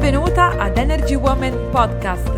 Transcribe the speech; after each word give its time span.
Benvenuta 0.00 0.58
ad 0.58 0.78
Energy 0.78 1.14
Woman 1.14 1.68
Podcast. 1.70 2.32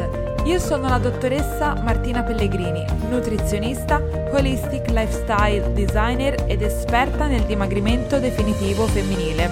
Io 0.46 0.58
sono 0.58 0.88
la 0.88 0.98
dottoressa 0.98 1.74
Martina 1.80 2.24
Pellegrini, 2.24 2.84
nutrizionista, 3.08 4.02
holistic 4.32 4.90
lifestyle 4.90 5.72
designer 5.72 6.42
ed 6.48 6.60
esperta 6.62 7.28
nel 7.28 7.44
dimagrimento 7.44 8.18
definitivo 8.18 8.84
femminile. 8.88 9.48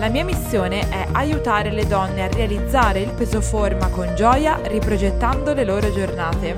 La 0.00 0.08
mia 0.08 0.24
missione 0.24 0.80
è 0.88 1.06
aiutare 1.12 1.70
le 1.70 1.86
donne 1.86 2.24
a 2.24 2.26
realizzare 2.28 3.02
il 3.02 3.12
peso 3.12 3.40
forma 3.40 3.86
con 3.86 4.12
gioia 4.16 4.58
riprogettando 4.64 5.54
le 5.54 5.64
loro 5.64 5.92
giornate. 5.92 6.54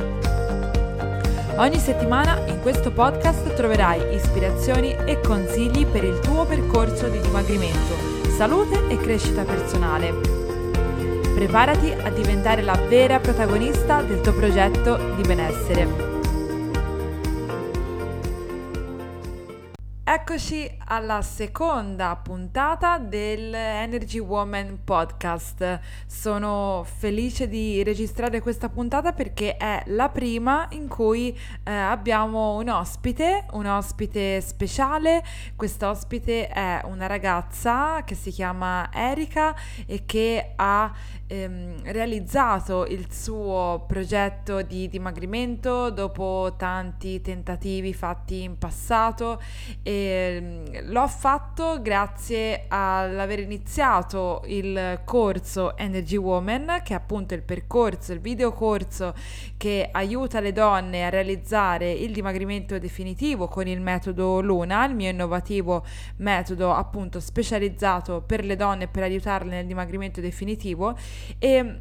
Ogni 1.57 1.79
settimana 1.79 2.39
in 2.47 2.63
questo 2.63 2.91
podcast 2.91 3.53
troverai 3.53 4.15
ispirazioni 4.15 4.97
e 5.05 5.21
consigli 5.21 5.85
per 5.85 6.05
il 6.05 6.19
tuo 6.21 6.47
percorso 6.47 7.07
di 7.09 7.21
dimagrimento, 7.21 7.95
salute 8.35 8.89
e 8.89 8.97
crescita 8.97 9.43
personale. 9.43 10.38
Preparati 11.39 11.93
a 11.93 12.11
diventare 12.11 12.63
la 12.63 12.75
vera 12.89 13.21
protagonista 13.21 14.03
del 14.03 14.21
tuo 14.21 14.33
progetto 14.35 14.97
di 15.15 15.23
benessere. 15.23 16.17
Eccoci 20.03 20.69
alla 20.87 21.23
seconda 21.23 22.17
puntata 22.17 22.99
del 22.99 23.55
Energy 23.55 24.19
Woman 24.19 24.81
podcast. 24.83 25.81
Sono 26.07 26.85
felice 26.85 27.47
di 27.47 27.83
registrare 27.83 28.41
questa 28.41 28.69
puntata 28.69 29.13
perché 29.13 29.57
è 29.57 29.83
la 29.87 30.09
prima 30.09 30.67
in 30.71 30.89
cui 30.89 31.39
eh, 31.63 31.71
abbiamo 31.71 32.57
un 32.57 32.69
ospite, 32.69 33.47
un 33.53 33.67
ospite 33.67 34.41
speciale. 34.41 35.23
Quest'ospite 35.55 36.49
è 36.49 36.81
una 36.85 37.07
ragazza 37.07 38.03
che 38.05 38.15
si 38.15 38.31
chiama 38.31 38.89
Erika 38.93 39.55
e 39.87 40.05
che 40.05 40.53
ha 40.57 40.91
ehm, 41.29 41.83
realizzato 41.85 42.87
il 42.87 43.07
suo 43.13 43.85
progetto 43.87 44.63
di 44.63 44.89
dimagrimento 44.89 45.91
dopo 45.91 46.55
tanti 46.57 47.21
tentativi 47.21 47.95
fatti 47.95 48.43
in 48.43 48.59
passato 48.59 49.41
e 49.83 49.93
ehm, 49.93 50.91
l'ho 50.91 51.07
fatto 51.07 51.81
grazie 51.81 52.65
all'aver 52.69 53.41
iniziato 53.41 54.43
il 54.47 55.01
corso 55.05 55.77
Energy 55.77 56.17
Woman 56.17 56.81
che 56.83 56.95
è 56.95 56.97
appunto 56.97 57.35
il 57.35 57.43
percorso, 57.43 58.13
il 58.13 58.21
video 58.21 58.53
corso 58.53 59.15
che 59.57 59.89
aiuta 59.93 60.41
le 60.41 60.53
donne 60.53 61.05
a 61.05 61.11
realizzare 61.11 61.93
il 61.93 62.13
dimagrimento 62.13 62.79
definitivo 62.79 63.49
con 63.49 63.67
il 63.67 63.81
metodo 63.81 64.41
Luna, 64.41 64.87
il 64.87 64.95
mio 64.95 65.11
innovativo 65.11 65.85
metodo 66.17 66.73
appunto 66.73 67.21
specializzato 67.21 68.23
per 68.23 68.45
le 68.45 68.57
donne 68.57 68.89
per 68.89 69.03
aiutarle 69.03 69.51
nel 69.51 69.67
dimagrimento 69.67 70.21
definitivo 70.21 70.97
e 71.41 71.81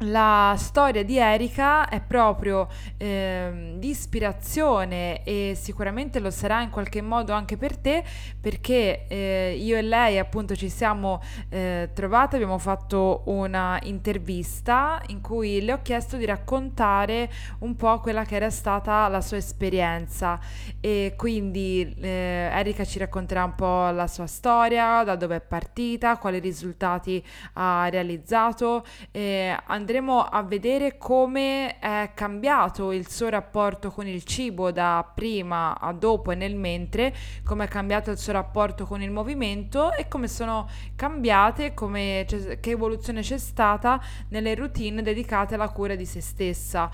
la 0.00 0.54
storia 0.58 1.02
di 1.02 1.16
Erika 1.16 1.88
è 1.88 2.02
proprio 2.02 2.68
eh, 2.98 3.76
di 3.78 3.88
ispirazione 3.88 5.22
e 5.24 5.56
sicuramente 5.58 6.20
lo 6.20 6.30
sarà 6.30 6.60
in 6.60 6.68
qualche 6.68 7.00
modo 7.00 7.32
anche 7.32 7.56
per 7.56 7.78
te 7.78 8.04
perché 8.38 9.06
eh, 9.08 9.56
io 9.58 9.76
e 9.76 9.82
lei 9.82 10.18
appunto 10.18 10.54
ci 10.54 10.68
siamo 10.68 11.22
eh, 11.48 11.90
trovate, 11.94 12.36
abbiamo 12.36 12.58
fatto 12.58 13.22
una 13.26 13.78
intervista 13.84 15.00
in 15.06 15.22
cui 15.22 15.62
le 15.62 15.72
ho 15.72 15.80
chiesto 15.80 16.18
di 16.18 16.26
raccontare 16.26 17.30
un 17.60 17.74
po' 17.74 17.98
quella 18.00 18.24
che 18.24 18.36
era 18.36 18.50
stata 18.50 19.08
la 19.08 19.22
sua 19.22 19.38
esperienza 19.38 20.38
e 20.80 21.14
quindi 21.16 21.94
eh, 22.00 22.50
Erika 22.52 22.84
ci 22.84 22.98
racconterà 22.98 23.44
un 23.44 23.54
po' 23.54 23.88
la 23.90 24.06
sua 24.06 24.26
storia, 24.26 25.02
da 25.04 25.16
dove 25.16 25.36
è 25.36 25.40
partita, 25.40 26.18
quali 26.18 26.38
risultati 26.38 27.24
ha 27.54 27.88
realizzato. 27.88 28.84
Eh, 29.10 29.56
andremo 29.86 30.20
a 30.20 30.42
vedere 30.42 30.98
come 30.98 31.78
è 31.78 32.10
cambiato 32.12 32.90
il 32.90 33.08
suo 33.08 33.28
rapporto 33.28 33.92
con 33.92 34.08
il 34.08 34.24
cibo 34.24 34.72
da 34.72 35.08
prima 35.14 35.78
a 35.78 35.92
dopo 35.92 36.32
e 36.32 36.34
nel 36.34 36.56
mentre, 36.56 37.14
come 37.44 37.66
è 37.66 37.68
cambiato 37.68 38.10
il 38.10 38.18
suo 38.18 38.32
rapporto 38.32 38.84
con 38.84 39.00
il 39.00 39.12
movimento 39.12 39.92
e 39.92 40.08
come 40.08 40.26
sono 40.26 40.68
cambiate, 40.96 41.72
come, 41.72 42.26
che 42.60 42.70
evoluzione 42.70 43.20
c'è 43.20 43.38
stata 43.38 44.02
nelle 44.30 44.56
routine 44.56 45.02
dedicate 45.02 45.54
alla 45.54 45.68
cura 45.68 45.94
di 45.94 46.04
se 46.04 46.20
stessa. 46.20 46.90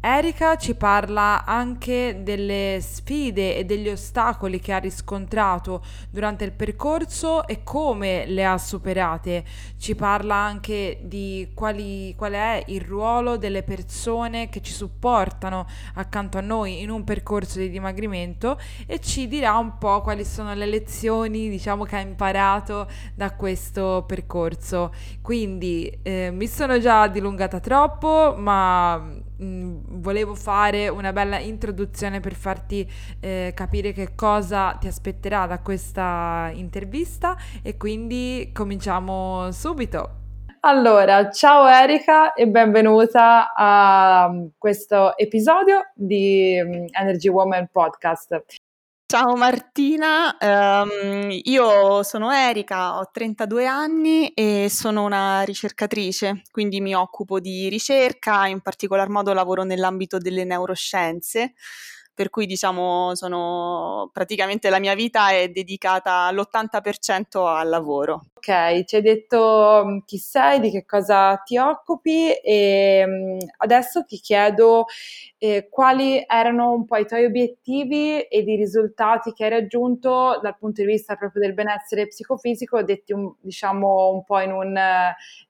Erika 0.00 0.54
ci 0.54 0.76
parla 0.76 1.44
anche 1.44 2.20
delle 2.22 2.78
sfide 2.80 3.56
e 3.56 3.64
degli 3.64 3.88
ostacoli 3.88 4.60
che 4.60 4.72
ha 4.72 4.78
riscontrato 4.78 5.82
durante 6.08 6.44
il 6.44 6.52
percorso 6.52 7.44
e 7.48 7.64
come 7.64 8.24
le 8.26 8.44
ha 8.44 8.56
superate. 8.58 9.44
Ci 9.76 9.96
parla 9.96 10.36
anche 10.36 11.00
di 11.02 11.50
quali, 11.52 12.14
qual 12.16 12.34
è 12.34 12.62
il 12.68 12.82
ruolo 12.82 13.36
delle 13.38 13.64
persone 13.64 14.48
che 14.48 14.62
ci 14.62 14.72
supportano 14.72 15.66
accanto 15.94 16.38
a 16.38 16.42
noi 16.42 16.80
in 16.80 16.90
un 16.90 17.02
percorso 17.02 17.58
di 17.58 17.68
dimagrimento 17.68 18.56
e 18.86 19.00
ci 19.00 19.26
dirà 19.26 19.56
un 19.56 19.78
po' 19.78 20.00
quali 20.02 20.24
sono 20.24 20.54
le 20.54 20.66
lezioni 20.66 21.48
diciamo, 21.48 21.82
che 21.82 21.96
ha 21.96 22.00
imparato 22.00 22.88
da 23.16 23.32
questo 23.32 24.04
percorso. 24.06 24.94
Quindi 25.20 25.98
eh, 26.02 26.30
mi 26.32 26.46
sono 26.46 26.78
già 26.78 27.08
dilungata 27.08 27.58
troppo, 27.58 28.36
ma 28.38 29.26
volevo 29.38 30.34
fare 30.34 30.88
una 30.88 31.12
bella 31.12 31.38
introduzione 31.38 32.20
per 32.20 32.34
farti 32.34 32.88
eh, 33.20 33.52
capire 33.54 33.92
che 33.92 34.14
cosa 34.14 34.76
ti 34.80 34.86
aspetterà 34.86 35.46
da 35.46 35.60
questa 35.60 36.50
intervista 36.52 37.36
e 37.62 37.76
quindi 37.76 38.50
cominciamo 38.52 39.50
subito. 39.52 40.18
Allora, 40.60 41.30
ciao 41.30 41.68
Erika 41.68 42.32
e 42.32 42.48
benvenuta 42.48 43.54
a 43.54 44.28
questo 44.58 45.16
episodio 45.16 45.92
di 45.94 46.60
mm, 46.60 46.86
Energy 46.90 47.28
Woman 47.28 47.68
Podcast. 47.70 48.57
Ciao 49.10 49.36
Martina, 49.36 50.36
um, 50.38 51.30
io 51.30 52.02
sono 52.02 52.30
Erika, 52.30 52.98
ho 52.98 53.08
32 53.10 53.64
anni 53.64 54.28
e 54.34 54.66
sono 54.68 55.02
una 55.02 55.40
ricercatrice, 55.44 56.42
quindi 56.50 56.82
mi 56.82 56.94
occupo 56.94 57.40
di 57.40 57.70
ricerca, 57.70 58.46
in 58.48 58.60
particolar 58.60 59.08
modo 59.08 59.32
lavoro 59.32 59.62
nell'ambito 59.64 60.18
delle 60.18 60.44
neuroscienze 60.44 61.54
per 62.12 62.28
cui 62.28 62.44
diciamo 62.44 63.14
sono 63.14 64.10
praticamente 64.12 64.68
la 64.68 64.78
mia 64.78 64.94
vita 64.94 65.30
è 65.30 65.48
dedicata 65.48 66.30
l'80% 66.30 67.46
al 67.46 67.68
lavoro. 67.70 68.26
Ok, 68.38 68.84
ci 68.84 68.94
hai 68.94 69.02
detto 69.02 69.82
mm, 69.84 69.98
chi 70.06 70.16
sei, 70.16 70.60
di 70.60 70.70
che 70.70 70.84
cosa 70.86 71.36
ti 71.38 71.58
occupi 71.58 72.32
e 72.32 73.04
mm, 73.04 73.38
adesso 73.56 74.04
ti 74.04 74.18
chiedo 74.18 74.84
eh, 75.38 75.68
quali 75.68 76.24
erano 76.24 76.72
un 76.72 76.84
po' 76.84 76.96
i 76.96 77.06
tuoi 77.06 77.24
obiettivi 77.24 78.20
ed 78.20 78.48
i 78.48 78.54
risultati 78.54 79.32
che 79.32 79.44
hai 79.44 79.50
raggiunto 79.50 80.38
dal 80.40 80.56
punto 80.56 80.82
di 80.82 80.86
vista 80.86 81.16
proprio 81.16 81.42
del 81.42 81.54
benessere 81.54 82.06
psicofisico, 82.06 82.82
detti 82.84 83.12
un, 83.12 83.32
diciamo 83.40 84.10
un 84.10 84.24
po' 84.24 84.38
in 84.40 84.52
un 84.52 84.76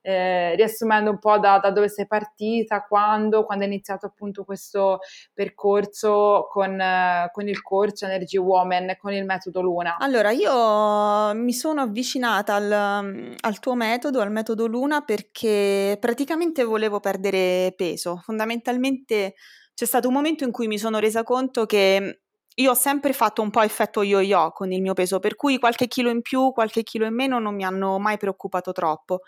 eh, 0.00 0.54
riassumendo 0.54 1.10
un 1.10 1.18
po' 1.18 1.38
da, 1.38 1.58
da, 1.58 1.70
dove 1.70 1.88
sei 1.88 2.06
partita, 2.06 2.86
quando, 2.88 3.44
quando 3.44 3.64
hai 3.64 3.70
iniziato 3.70 4.06
appunto 4.06 4.44
questo 4.44 5.00
percorso 5.34 6.48
con, 6.50 6.80
eh, 6.80 7.28
con 7.32 7.48
il 7.48 7.60
corso 7.62 8.06
Energy 8.06 8.38
Woman, 8.38 8.96
con 8.98 9.12
il 9.12 9.26
metodo 9.26 9.60
Luna? 9.60 9.96
Allora, 9.98 10.30
io 10.30 11.34
mi 11.34 11.52
sono 11.52 11.82
avvicinata 11.82 12.54
al, 12.54 12.70
al 12.78 13.58
tuo 13.60 13.74
metodo, 13.74 14.20
al 14.20 14.30
metodo 14.30 14.66
Luna, 14.66 15.02
perché 15.02 15.96
praticamente 16.00 16.64
volevo 16.64 17.00
perdere 17.00 17.72
peso. 17.76 18.20
Fondamentalmente 18.24 19.34
c'è 19.74 19.84
stato 19.84 20.08
un 20.08 20.14
momento 20.14 20.44
in 20.44 20.50
cui 20.50 20.66
mi 20.66 20.78
sono 20.78 20.98
resa 20.98 21.22
conto 21.22 21.66
che 21.66 22.22
io 22.58 22.72
ho 22.72 22.74
sempre 22.74 23.12
fatto 23.12 23.40
un 23.40 23.50
po' 23.50 23.62
effetto 23.62 24.02
yo-yo 24.02 24.50
con 24.52 24.72
il 24.72 24.80
mio 24.80 24.92
peso, 24.92 25.20
per 25.20 25.36
cui 25.36 25.58
qualche 25.58 25.86
chilo 25.86 26.10
in 26.10 26.22
più, 26.22 26.50
qualche 26.52 26.82
chilo 26.82 27.06
in 27.06 27.14
meno 27.14 27.38
non 27.38 27.54
mi 27.54 27.64
hanno 27.64 27.98
mai 27.98 28.16
preoccupato 28.16 28.72
troppo. 28.72 29.20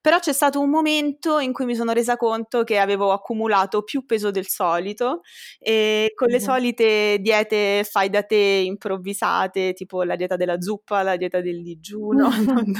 Però 0.00 0.18
c'è 0.18 0.32
stato 0.32 0.60
un 0.60 0.70
momento 0.70 1.38
in 1.38 1.52
cui 1.52 1.66
mi 1.66 1.74
sono 1.74 1.92
resa 1.92 2.16
conto 2.16 2.64
che 2.64 2.78
avevo 2.78 3.12
accumulato 3.12 3.82
più 3.82 4.06
peso 4.06 4.30
del 4.30 4.46
solito 4.46 5.20
e 5.58 6.12
con 6.14 6.28
le 6.28 6.40
solite 6.40 7.18
diete 7.20 7.84
fai 7.84 8.08
da 8.08 8.22
te 8.22 8.36
improvvisate, 8.36 9.74
tipo 9.74 10.02
la 10.02 10.16
dieta 10.16 10.36
della 10.36 10.60
zuppa, 10.60 11.02
la 11.02 11.16
dieta 11.16 11.42
del 11.42 11.62
digiuno, 11.62 12.30
non, 12.40 12.72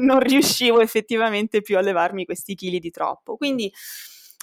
non 0.00 0.20
riuscivo 0.20 0.80
effettivamente 0.80 1.60
più 1.60 1.76
a 1.76 1.82
levarmi 1.82 2.24
questi 2.24 2.54
chili 2.54 2.78
di 2.78 2.90
troppo. 2.90 3.36
Quindi 3.36 3.70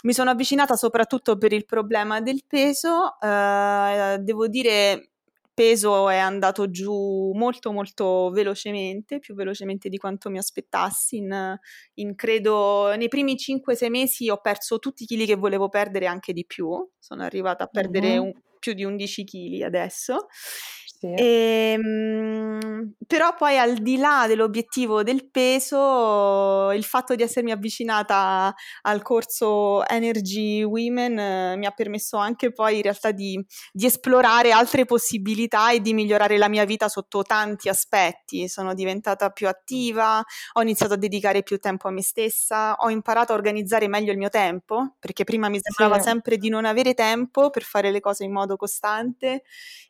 mi 0.03 0.13
sono 0.13 0.29
avvicinata 0.29 0.75
soprattutto 0.75 1.37
per 1.37 1.53
il 1.53 1.65
problema 1.65 2.21
del 2.21 2.43
peso, 2.47 3.19
eh, 3.19 4.17
devo 4.19 4.47
dire 4.47 5.11
peso 5.53 6.09
è 6.09 6.17
andato 6.17 6.71
giù 6.71 7.31
molto 7.33 7.71
molto 7.71 8.29
velocemente, 8.31 9.19
più 9.19 9.35
velocemente 9.35 9.89
di 9.89 9.97
quanto 9.97 10.29
mi 10.29 10.37
aspettassi. 10.37 11.17
In, 11.17 11.59
in 11.95 12.15
credo 12.15 12.95
nei 12.95 13.09
primi 13.09 13.35
5-6 13.35 13.89
mesi 13.89 14.29
ho 14.29 14.37
perso 14.37 14.79
tutti 14.79 15.03
i 15.03 15.05
chili 15.05 15.25
che 15.25 15.35
volevo 15.35 15.69
perdere, 15.69 16.07
anche 16.07 16.33
di 16.33 16.45
più. 16.45 16.69
Sono 16.97 17.23
arrivata 17.23 17.65
a 17.65 17.67
perdere 17.67 18.17
uh-huh. 18.17 18.25
un, 18.25 18.33
più 18.59 18.73
di 18.73 18.83
11 18.83 19.23
kg 19.23 19.61
adesso. 19.61 20.27
Sì. 21.01 21.07
E, 21.15 21.73
ehm, 21.79 22.93
però 23.07 23.33
poi 23.33 23.57
al 23.57 23.77
di 23.77 23.97
là 23.97 24.25
dell'obiettivo 24.27 25.01
del 25.01 25.27
peso, 25.31 26.69
il 26.71 26.83
fatto 26.83 27.15
di 27.15 27.23
essermi 27.23 27.49
avvicinata 27.49 28.53
al 28.83 29.01
corso 29.01 29.83
Energy 29.87 30.61
Women 30.61 31.17
eh, 31.17 31.55
mi 31.57 31.65
ha 31.65 31.71
permesso 31.71 32.17
anche 32.17 32.51
poi 32.51 32.75
in 32.75 32.81
realtà 32.83 33.09
di, 33.09 33.43
di, 33.71 33.87
esplorare 33.87 34.51
altre 34.51 34.85
possibilità 34.85 35.71
e 35.71 35.81
di 35.81 35.95
migliorare 35.95 36.37
la 36.37 36.47
mia 36.47 36.65
vita 36.65 36.87
sotto 36.87 37.23
tanti 37.23 37.67
aspetti. 37.67 38.47
Sono 38.47 38.75
diventata 38.75 39.31
più 39.31 39.47
attiva, 39.47 40.23
ho 40.53 40.61
iniziato 40.61 40.93
a 40.93 40.97
dedicare 40.97 41.41
più 41.41 41.57
tempo 41.57 41.87
a 41.87 41.91
me 41.91 42.03
stessa, 42.03 42.75
ho 42.75 42.91
imparato 42.91 43.31
a 43.31 43.35
organizzare 43.35 43.87
meglio 43.87 44.11
il 44.11 44.19
mio 44.19 44.29
tempo, 44.29 44.97
perché 44.99 45.23
prima 45.23 45.49
mi 45.49 45.57
sembrava 45.59 45.97
sì. 45.99 46.09
sempre 46.09 46.37
di 46.37 46.49
non 46.49 46.65
avere 46.65 46.93
tempo 46.93 47.49
per 47.49 47.63
fare 47.63 47.89
le 47.89 47.99
cose 47.99 48.23
in 48.23 48.31
modo 48.31 48.55
costante 48.55 49.41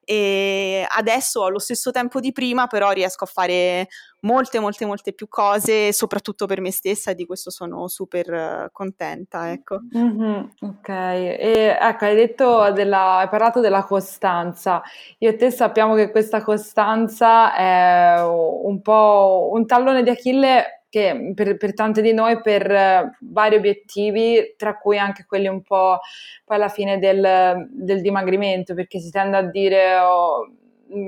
e 0.04 0.86
adesso 1.02 1.42
ho 1.42 1.50
lo 1.50 1.60
stesso 1.60 1.92
tempo 1.92 2.20
di 2.20 2.32
prima, 2.32 2.68
però 2.68 2.92
riesco 2.92 3.26
a 3.26 3.28
fare 3.28 3.88
molte, 4.22 4.60
molte, 4.60 4.86
molte 4.86 5.14
più 5.14 5.28
cose, 5.28 5.92
soprattutto 5.92 6.46
per 6.46 6.62
me 6.62 6.72
stessa 6.72 7.12
e 7.12 7.16
di 7.16 7.26
questo 7.26 7.50
sono 7.50 7.88
super 7.88 8.70
contenta, 8.72 9.52
ecco. 9.52 9.80
Mm-hmm, 9.96 10.44
ok, 10.62 10.90
e 10.90 11.78
ecco, 11.80 12.06
hai 12.06 12.16
detto 12.16 12.72
della, 12.72 13.18
hai 13.18 13.30
parlato 13.30 13.60
della 13.60 13.84
costanza. 13.84 14.82
Io 15.20 15.30
e 15.30 15.36
te 15.36 15.52
sappiamo 15.52 15.96
che 15.96 16.12
questa 16.12 16.42
costanza 16.42 17.54
è 17.56 18.24
un 18.24 18.82
po' 18.82 19.50
un 19.54 19.66
tallone 19.66 20.04
di 20.04 20.10
Achille 20.10 20.82
che 20.92 21.32
per, 21.34 21.56
per 21.56 21.74
tante 21.74 22.02
di 22.02 22.12
noi 22.12 22.42
per 22.42 22.70
uh, 22.70 23.10
vari 23.32 23.56
obiettivi, 23.56 24.56
tra 24.58 24.78
cui 24.78 25.00
anche 25.00 25.24
quelli 25.26 25.48
un 25.48 25.62
po' 25.62 26.00
poi 26.44 26.58
alla 26.58 26.68
fine 26.68 27.00
del, 27.00 27.66
del 27.72 28.02
dimagrimento, 28.02 28.74
perché 28.74 29.00
si 29.00 29.10
tende 29.10 29.38
a 29.38 29.42
dire 29.42 29.98
oh, 30.00 30.52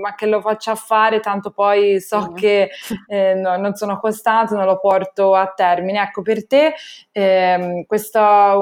ma 0.01 0.15
che 0.15 0.25
lo 0.25 0.41
faccia 0.41 0.75
fare, 0.75 1.19
tanto 1.19 1.51
poi 1.51 1.99
so 1.99 2.31
mm. 2.31 2.35
che 2.35 2.69
eh, 3.07 3.33
no, 3.35 3.57
non 3.57 3.75
sono 3.75 3.99
costante, 3.99 4.55
non 4.55 4.65
lo 4.65 4.79
porto 4.79 5.35
a 5.35 5.51
termine. 5.55 6.01
Ecco, 6.01 6.21
per 6.21 6.47
te 6.47 6.73
eh, 7.11 7.85
questa 7.87 8.55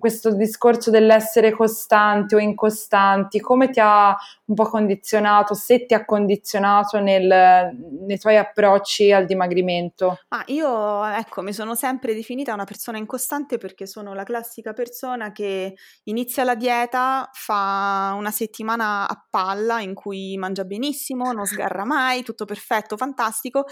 questo 0.00 0.32
discorso 0.32 0.90
dell'essere 0.90 1.52
costanti 1.52 2.34
o 2.34 2.38
incostanti, 2.38 3.38
come 3.38 3.68
ti 3.70 3.78
ha 3.80 4.16
un 4.50 4.56
po' 4.56 4.64
condizionato, 4.64 5.54
se 5.54 5.86
ti 5.86 5.94
ha 5.94 6.04
condizionato 6.04 6.98
nel, 6.98 7.72
nei 8.06 8.18
tuoi 8.18 8.36
approcci 8.36 9.12
al 9.12 9.24
dimagrimento? 9.24 10.18
Ah, 10.28 10.42
io 10.46 11.04
ecco, 11.04 11.40
mi 11.40 11.52
sono 11.52 11.76
sempre 11.76 12.14
definita 12.14 12.52
una 12.52 12.64
persona 12.64 12.98
incostante 12.98 13.58
perché 13.58 13.86
sono 13.86 14.12
la 14.12 14.24
classica 14.24 14.72
persona 14.72 15.30
che 15.30 15.76
inizia 16.04 16.42
la 16.42 16.56
dieta, 16.56 17.30
fa 17.32 18.12
una 18.16 18.32
settimana 18.32 19.08
a 19.08 19.24
palla 19.30 19.80
in 19.80 19.94
cui 19.94 20.36
mangia 20.36 20.64
benissimo, 20.64 21.30
non 21.30 21.46
sgarra 21.46 21.84
mai, 21.84 22.24
tutto 22.24 22.44
perfetto, 22.44 22.96
fantastico, 22.96 23.66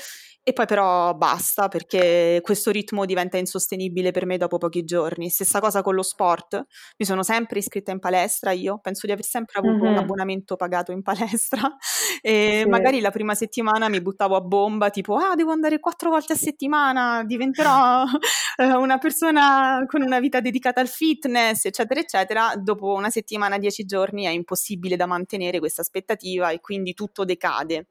e 0.45 0.53
poi 0.53 0.67
però 0.67 1.13
basta 1.15 1.67
perché 1.67 2.39
questo 2.41 2.71
ritmo 2.71 3.05
diventa 3.05 3.37
insostenibile 3.37 4.13
per 4.13 4.27
me 4.27 4.37
dopo 4.37 4.59
pochi 4.59 4.85
giorni. 4.85 5.29
Stessa 5.29 5.59
cosa 5.59 5.83
con 5.83 5.97
lo 5.97 6.03
sport 6.03 6.67
mi 6.99 7.05
sono 7.05 7.25
sempre 7.25 7.59
iscritta 7.59 7.91
in 7.91 7.99
palestra 7.99 8.53
io, 8.53 8.79
penso 8.81 9.07
di 9.07 9.13
aver 9.13 9.25
sempre 9.25 9.59
avuto 9.59 9.83
mm-hmm. 9.83 9.93
un 9.93 9.99
abbonamento 9.99 10.55
pagato 10.55 10.67
in 10.93 11.03
palestra 11.03 11.77
e 12.23 12.61
sì. 12.63 12.69
magari 12.69 13.01
la 13.01 13.11
prima 13.11 13.35
settimana 13.35 13.89
mi 13.89 14.01
buttavo 14.01 14.37
a 14.37 14.41
bomba 14.41 14.91
tipo 14.91 15.17
ah 15.17 15.35
devo 15.35 15.53
andare 15.53 15.81
quattro 15.81 16.11
volte 16.11 16.35
a 16.35 16.37
settimana, 16.37 17.25
diventerò 17.25 18.05
eh, 18.57 18.75
una 18.75 18.99
persona 18.99 19.85
con 19.87 20.03
una 20.03 20.21
vita 20.21 20.41
dedicata 20.41 20.81
al 20.81 20.89
fitness 20.89 21.65
eccetera 21.65 22.01
eccetera, 22.01 22.53
dopo 22.57 22.93
una 22.95 23.11
settimana, 23.11 23.59
dieci 23.59 23.85
giorni 23.85 24.25
è 24.25 24.31
impossibile 24.31 24.97
da 24.97 25.07
mantenere 25.07 25.59
questa 25.59 25.83
aspettativa 25.83 26.51
e 26.51 26.61
quindi 26.61 26.95
tutto 26.95 27.25
decade. 27.25 27.87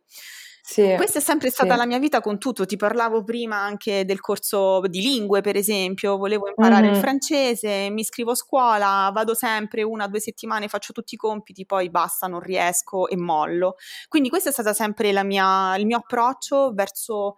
Sì, 0.69 0.95
Questa 0.97 1.19
è 1.19 1.21
sempre 1.21 1.49
stata 1.49 1.71
sì. 1.71 1.77
la 1.77 1.85
mia 1.85 1.97
vita 1.97 2.19
con 2.19 2.37
tutto. 2.37 2.65
Ti 2.65 2.75
parlavo 2.75 3.23
prima 3.23 3.55
anche 3.55 4.03
del 4.03 4.19
corso 4.19 4.81
di 4.87 4.99
lingue, 4.99 5.39
per 5.39 5.55
esempio. 5.55 6.17
Volevo 6.17 6.49
imparare 6.49 6.87
mm-hmm. 6.87 6.93
il 6.93 6.99
francese, 6.99 7.89
mi 7.89 8.01
iscrivo 8.01 8.31
a 8.31 8.35
scuola, 8.35 9.09
vado 9.13 9.33
sempre 9.33 9.83
una 9.83 10.03
o 10.03 10.07
due 10.09 10.19
settimane, 10.19 10.67
faccio 10.67 10.91
tutti 10.91 11.13
i 11.13 11.17
compiti, 11.17 11.65
poi 11.65 11.89
basta, 11.89 12.27
non 12.27 12.41
riesco 12.41 13.07
e 13.07 13.15
mollo. 13.15 13.75
Quindi 14.09 14.27
questo 14.27 14.49
è 14.49 14.51
stato 14.51 14.73
sempre 14.73 15.13
mia, 15.23 15.77
il 15.77 15.85
mio 15.85 15.99
approccio 15.99 16.73
verso 16.73 17.37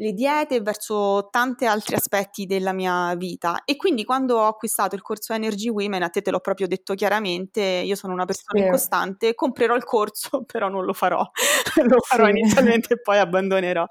le 0.00 0.14
diete 0.14 0.56
e 0.56 0.60
verso 0.62 1.28
tanti 1.30 1.66
altri 1.66 1.94
aspetti 1.94 2.46
della 2.46 2.72
mia 2.72 3.14
vita. 3.16 3.62
E 3.66 3.76
quindi 3.76 4.04
quando 4.04 4.38
ho 4.38 4.46
acquistato 4.46 4.94
il 4.94 5.02
corso 5.02 5.34
Energy 5.34 5.68
Women, 5.68 6.02
a 6.02 6.08
te 6.08 6.22
te 6.22 6.30
l'ho 6.30 6.40
proprio 6.40 6.66
detto 6.66 6.94
chiaramente, 6.94 7.60
io 7.60 7.94
sono 7.94 8.14
una 8.14 8.24
persona 8.24 8.58
sì. 8.58 8.64
incostante, 8.64 9.34
comprerò 9.34 9.76
il 9.76 9.84
corso, 9.84 10.42
però 10.50 10.68
non 10.68 10.84
lo 10.84 10.94
farò, 10.94 11.20
lo 11.84 12.00
farò 12.00 12.24
sì. 12.24 12.30
inizialmente 12.30 12.94
e 12.94 13.00
poi 13.00 13.18
abbandonerò. 13.18 13.86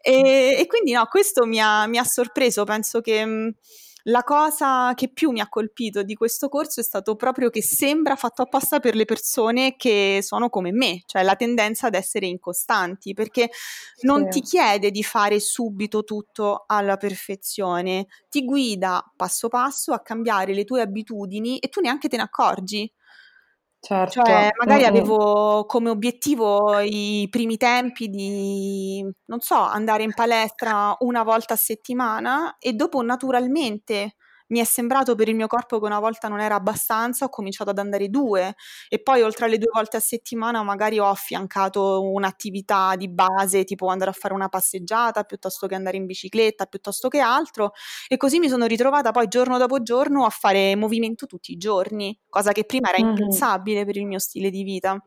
E, 0.00 0.56
e, 0.58 0.66
quindi 0.66 0.92
no, 0.92 1.06
questo 1.06 1.44
mi 1.44 1.60
ha, 1.60 1.86
mi 1.86 1.98
ha 1.98 2.04
sorpreso, 2.04 2.62
penso 2.62 3.00
che 3.00 3.54
la 4.08 4.22
cosa 4.22 4.92
che 4.94 5.10
più 5.12 5.30
mi 5.30 5.40
ha 5.40 5.48
colpito 5.48 6.02
di 6.02 6.14
questo 6.14 6.48
corso 6.48 6.80
è 6.80 6.82
stato 6.82 7.14
proprio 7.14 7.50
che 7.50 7.62
sembra 7.62 8.16
fatto 8.16 8.42
apposta 8.42 8.80
per 8.80 8.94
le 8.94 9.04
persone 9.04 9.76
che 9.76 10.20
sono 10.22 10.48
come 10.48 10.72
me, 10.72 11.02
cioè 11.06 11.22
la 11.22 11.36
tendenza 11.36 11.86
ad 11.86 11.94
essere 11.94 12.26
incostanti, 12.26 13.12
perché 13.12 13.50
non 14.02 14.30
sì. 14.30 14.40
ti 14.40 14.46
chiede 14.46 14.90
di 14.90 15.02
fare 15.02 15.40
subito 15.40 16.04
tutto 16.04 16.64
alla 16.66 16.96
perfezione, 16.96 18.06
ti 18.28 18.44
guida 18.44 19.04
passo 19.16 19.48
passo 19.48 19.92
a 19.92 20.00
cambiare 20.00 20.54
le 20.54 20.64
tue 20.64 20.80
abitudini 20.80 21.58
e 21.58 21.68
tu 21.68 21.80
neanche 21.80 22.08
te 22.08 22.16
ne 22.16 22.22
accorgi. 22.22 22.90
Certo. 23.80 24.22
Cioè, 24.22 24.50
magari 24.58 24.82
mm-hmm. 24.82 24.90
avevo 24.90 25.64
come 25.66 25.88
obiettivo 25.90 26.78
i 26.80 27.28
primi 27.30 27.56
tempi 27.56 28.08
di, 28.08 29.04
non 29.26 29.40
so, 29.40 29.54
andare 29.56 30.02
in 30.02 30.12
palestra 30.14 30.96
una 31.00 31.22
volta 31.22 31.54
a 31.54 31.56
settimana 31.56 32.56
e 32.58 32.72
dopo 32.72 33.00
naturalmente 33.02 34.14
mi 34.48 34.60
è 34.60 34.64
sembrato 34.64 35.14
per 35.14 35.28
il 35.28 35.34
mio 35.34 35.46
corpo 35.46 35.78
che 35.78 35.86
una 35.86 35.98
volta 35.98 36.28
non 36.28 36.40
era 36.40 36.54
abbastanza, 36.54 37.24
ho 37.24 37.28
cominciato 37.28 37.70
ad 37.70 37.78
andare 37.78 38.08
due 38.08 38.54
e 38.88 39.00
poi 39.00 39.22
oltre 39.22 39.46
alle 39.46 39.58
due 39.58 39.70
volte 39.72 39.96
a 39.96 40.00
settimana 40.00 40.62
magari 40.62 40.98
ho 40.98 41.06
affiancato 41.06 42.02
un'attività 42.02 42.94
di 42.96 43.08
base 43.08 43.64
tipo 43.64 43.88
andare 43.88 44.10
a 44.10 44.14
fare 44.14 44.34
una 44.34 44.48
passeggiata 44.48 45.24
piuttosto 45.24 45.66
che 45.66 45.74
andare 45.74 45.96
in 45.96 46.06
bicicletta 46.06 46.66
piuttosto 46.66 47.08
che 47.08 47.20
altro 47.20 47.72
e 48.08 48.16
così 48.16 48.38
mi 48.38 48.48
sono 48.48 48.66
ritrovata 48.66 49.10
poi 49.10 49.28
giorno 49.28 49.58
dopo 49.58 49.82
giorno 49.82 50.24
a 50.24 50.30
fare 50.30 50.76
movimento 50.76 51.26
tutti 51.26 51.52
i 51.52 51.56
giorni, 51.56 52.18
cosa 52.28 52.52
che 52.52 52.64
prima 52.64 52.88
era 52.88 52.98
impensabile 52.98 53.78
mm-hmm. 53.78 53.86
per 53.86 53.96
il 53.96 54.06
mio 54.06 54.18
stile 54.18 54.50
di 54.50 54.62
vita. 54.62 55.02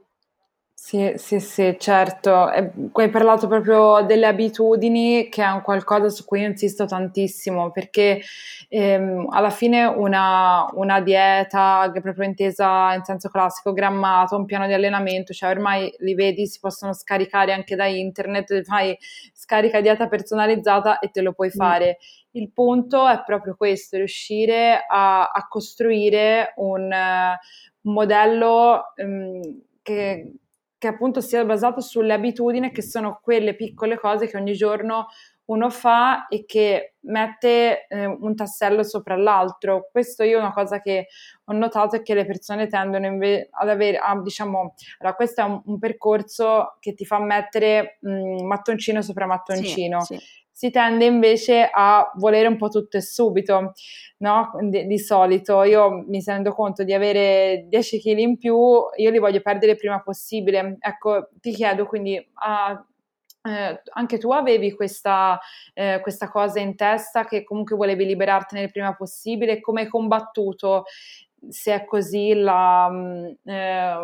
Sì, 0.83 1.13
sì, 1.17 1.39
sì, 1.39 1.75
certo. 1.79 2.49
E 2.51 2.71
hai 2.93 3.09
parlato 3.11 3.47
proprio 3.47 4.01
delle 4.03 4.25
abitudini, 4.25 5.29
che 5.29 5.43
è 5.43 5.47
un 5.51 5.61
qualcosa 5.61 6.09
su 6.09 6.25
cui 6.25 6.41
io 6.41 6.47
insisto 6.47 6.85
tantissimo, 6.85 7.69
perché 7.71 8.19
ehm, 8.67 9.27
alla 9.29 9.51
fine 9.51 9.85
una, 9.85 10.67
una 10.73 10.99
dieta 10.99 11.87
che 11.93 11.99
è 11.99 12.01
proprio 12.01 12.25
intesa 12.25 12.95
in 12.95 13.03
senso 13.03 13.29
classico, 13.29 13.73
grammato, 13.73 14.35
un 14.35 14.45
piano 14.45 14.65
di 14.65 14.73
allenamento, 14.73 15.33
cioè 15.33 15.51
ormai 15.51 15.93
li 15.99 16.15
vedi, 16.15 16.47
si 16.47 16.59
possono 16.59 16.93
scaricare 16.93 17.53
anche 17.53 17.75
da 17.75 17.85
internet, 17.85 18.63
fai 18.63 18.97
scarica 19.33 19.81
dieta 19.81 20.07
personalizzata 20.07 20.97
e 20.97 21.11
te 21.11 21.21
lo 21.21 21.33
puoi 21.33 21.51
fare. 21.51 21.99
Il 22.31 22.49
punto 22.51 23.07
è 23.07 23.21
proprio 23.23 23.55
questo, 23.55 23.97
riuscire 23.97 24.83
a, 24.89 25.29
a 25.29 25.45
costruire 25.47 26.53
un, 26.55 26.89
un 26.91 27.93
modello 27.93 28.93
um, 28.97 29.39
che 29.83 30.33
che 30.81 30.87
appunto 30.87 31.21
sia 31.21 31.45
basato 31.45 31.79
sulle 31.79 32.11
abitudini 32.11 32.71
che 32.71 32.81
sono 32.81 33.19
quelle 33.21 33.53
piccole 33.55 33.99
cose 33.99 34.25
che 34.25 34.35
ogni 34.35 34.53
giorno 34.53 35.09
uno 35.45 35.69
fa 35.69 36.25
e 36.27 36.43
che 36.43 36.95
mette 37.01 37.85
eh, 37.87 38.07
un 38.07 38.35
tassello 38.35 38.81
sopra 38.81 39.15
l'altro. 39.15 39.89
Questo 39.91 40.23
io 40.23 40.39
una 40.39 40.51
cosa 40.51 40.79
che 40.79 41.05
ho 41.43 41.53
notato 41.53 41.97
è 41.97 42.01
che 42.01 42.15
le 42.15 42.25
persone 42.25 42.65
tendono 42.65 43.05
inve- 43.05 43.49
ad 43.51 43.69
avere, 43.69 43.97
ah, 43.97 44.19
diciamo, 44.19 44.73
allora 44.97 45.15
questo 45.15 45.41
è 45.41 45.43
un, 45.43 45.61
un, 45.65 45.77
percorso 45.77 46.77
che 46.79 46.95
ti 46.95 47.05
fa 47.05 47.19
mettere 47.19 47.99
mh, 48.01 48.11
mm, 48.11 48.45
mattoncino 48.47 49.03
sopra 49.03 49.27
mattoncino. 49.27 50.01
Sì, 50.01 50.17
sì 50.17 50.40
si 50.61 50.69
tende 50.69 51.05
invece 51.05 51.67
a 51.73 52.11
volere 52.17 52.47
un 52.47 52.55
po' 52.55 52.69
tutto 52.69 52.95
e 52.95 53.01
subito, 53.01 53.73
no? 54.17 54.51
Di, 54.59 54.85
di 54.85 54.99
solito 54.99 55.63
io 55.63 56.03
mi 56.07 56.21
rendo 56.23 56.53
conto 56.53 56.83
di 56.83 56.93
avere 56.93 57.65
10 57.67 57.99
kg 57.99 58.17
in 58.19 58.37
più, 58.37 58.55
io 58.95 59.09
li 59.09 59.17
voglio 59.17 59.41
perdere 59.41 59.75
prima 59.75 60.03
possibile. 60.03 60.77
Ecco, 60.79 61.29
ti 61.41 61.51
chiedo 61.51 61.87
quindi, 61.87 62.15
uh, 62.15 63.49
eh, 63.49 63.81
anche 63.93 64.19
tu 64.19 64.31
avevi 64.31 64.71
questa, 64.73 65.39
eh, 65.73 65.97
questa, 65.99 66.29
cosa 66.29 66.59
in 66.59 66.75
testa 66.75 67.25
che 67.25 67.43
comunque 67.43 67.75
volevi 67.75 68.05
liberartene 68.05 68.61
il 68.61 68.71
prima 68.71 68.93
possibile, 68.95 69.61
come 69.61 69.81
hai 69.81 69.87
combattuto 69.87 70.83
se 71.49 71.73
è 71.73 71.85
così 71.85 72.35
la, 72.35 72.87
mm, 72.87 73.25
eh, 73.45 73.95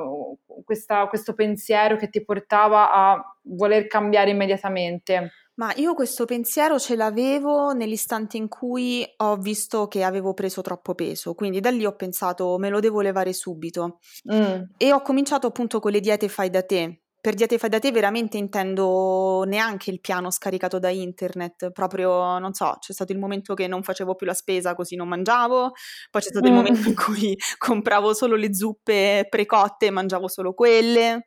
questa, 0.65 1.05
questo 1.05 1.35
pensiero 1.35 1.97
che 1.97 2.09
ti 2.09 2.25
portava 2.25 2.91
a 2.91 3.37
voler 3.43 3.85
cambiare 3.85 4.31
immediatamente? 4.31 5.33
Ma 5.57 5.73
io 5.77 5.95
questo 5.95 6.25
pensiero 6.25 6.77
ce 6.77 6.95
l'avevo 6.95 7.71
nell'istante 7.71 8.37
in 8.37 8.47
cui 8.47 9.03
ho 9.17 9.37
visto 9.37 9.87
che 9.87 10.03
avevo 10.03 10.35
preso 10.35 10.61
troppo 10.61 10.93
peso, 10.93 11.33
quindi 11.33 11.59
da 11.59 11.71
lì 11.71 11.83
ho 11.83 11.95
pensato 11.95 12.57
me 12.59 12.69
lo 12.69 12.79
devo 12.79 13.01
levare 13.01 13.33
subito 13.33 13.99
mm. 14.31 14.61
e 14.77 14.93
ho 14.93 15.01
cominciato 15.01 15.47
appunto 15.47 15.79
con 15.79 15.91
le 15.91 15.99
diete 15.99 16.29
fai 16.29 16.51
da 16.51 16.61
te, 16.61 17.01
per 17.19 17.33
diete 17.33 17.57
fai 17.57 17.71
da 17.71 17.79
te 17.79 17.91
veramente 17.91 18.37
intendo 18.37 19.43
neanche 19.47 19.89
il 19.89 19.99
piano 19.99 20.29
scaricato 20.29 20.77
da 20.77 20.89
internet, 20.89 21.71
proprio, 21.71 22.37
non 22.37 22.53
so, 22.53 22.75
c'è 22.79 22.93
stato 22.93 23.11
il 23.11 23.17
momento 23.17 23.55
che 23.55 23.65
non 23.65 23.81
facevo 23.81 24.13
più 24.13 24.27
la 24.27 24.35
spesa 24.35 24.75
così 24.75 24.95
non 24.95 25.07
mangiavo, 25.07 25.71
poi 26.11 26.21
c'è 26.21 26.29
stato 26.29 26.47
mm. 26.47 26.51
il 26.51 26.55
momento 26.55 26.87
in 26.87 26.95
cui 26.95 27.35
compravo 27.57 28.13
solo 28.13 28.35
le 28.35 28.53
zuppe 28.53 29.25
precotte 29.27 29.87
e 29.87 29.89
mangiavo 29.89 30.27
solo 30.27 30.53
quelle. 30.53 31.23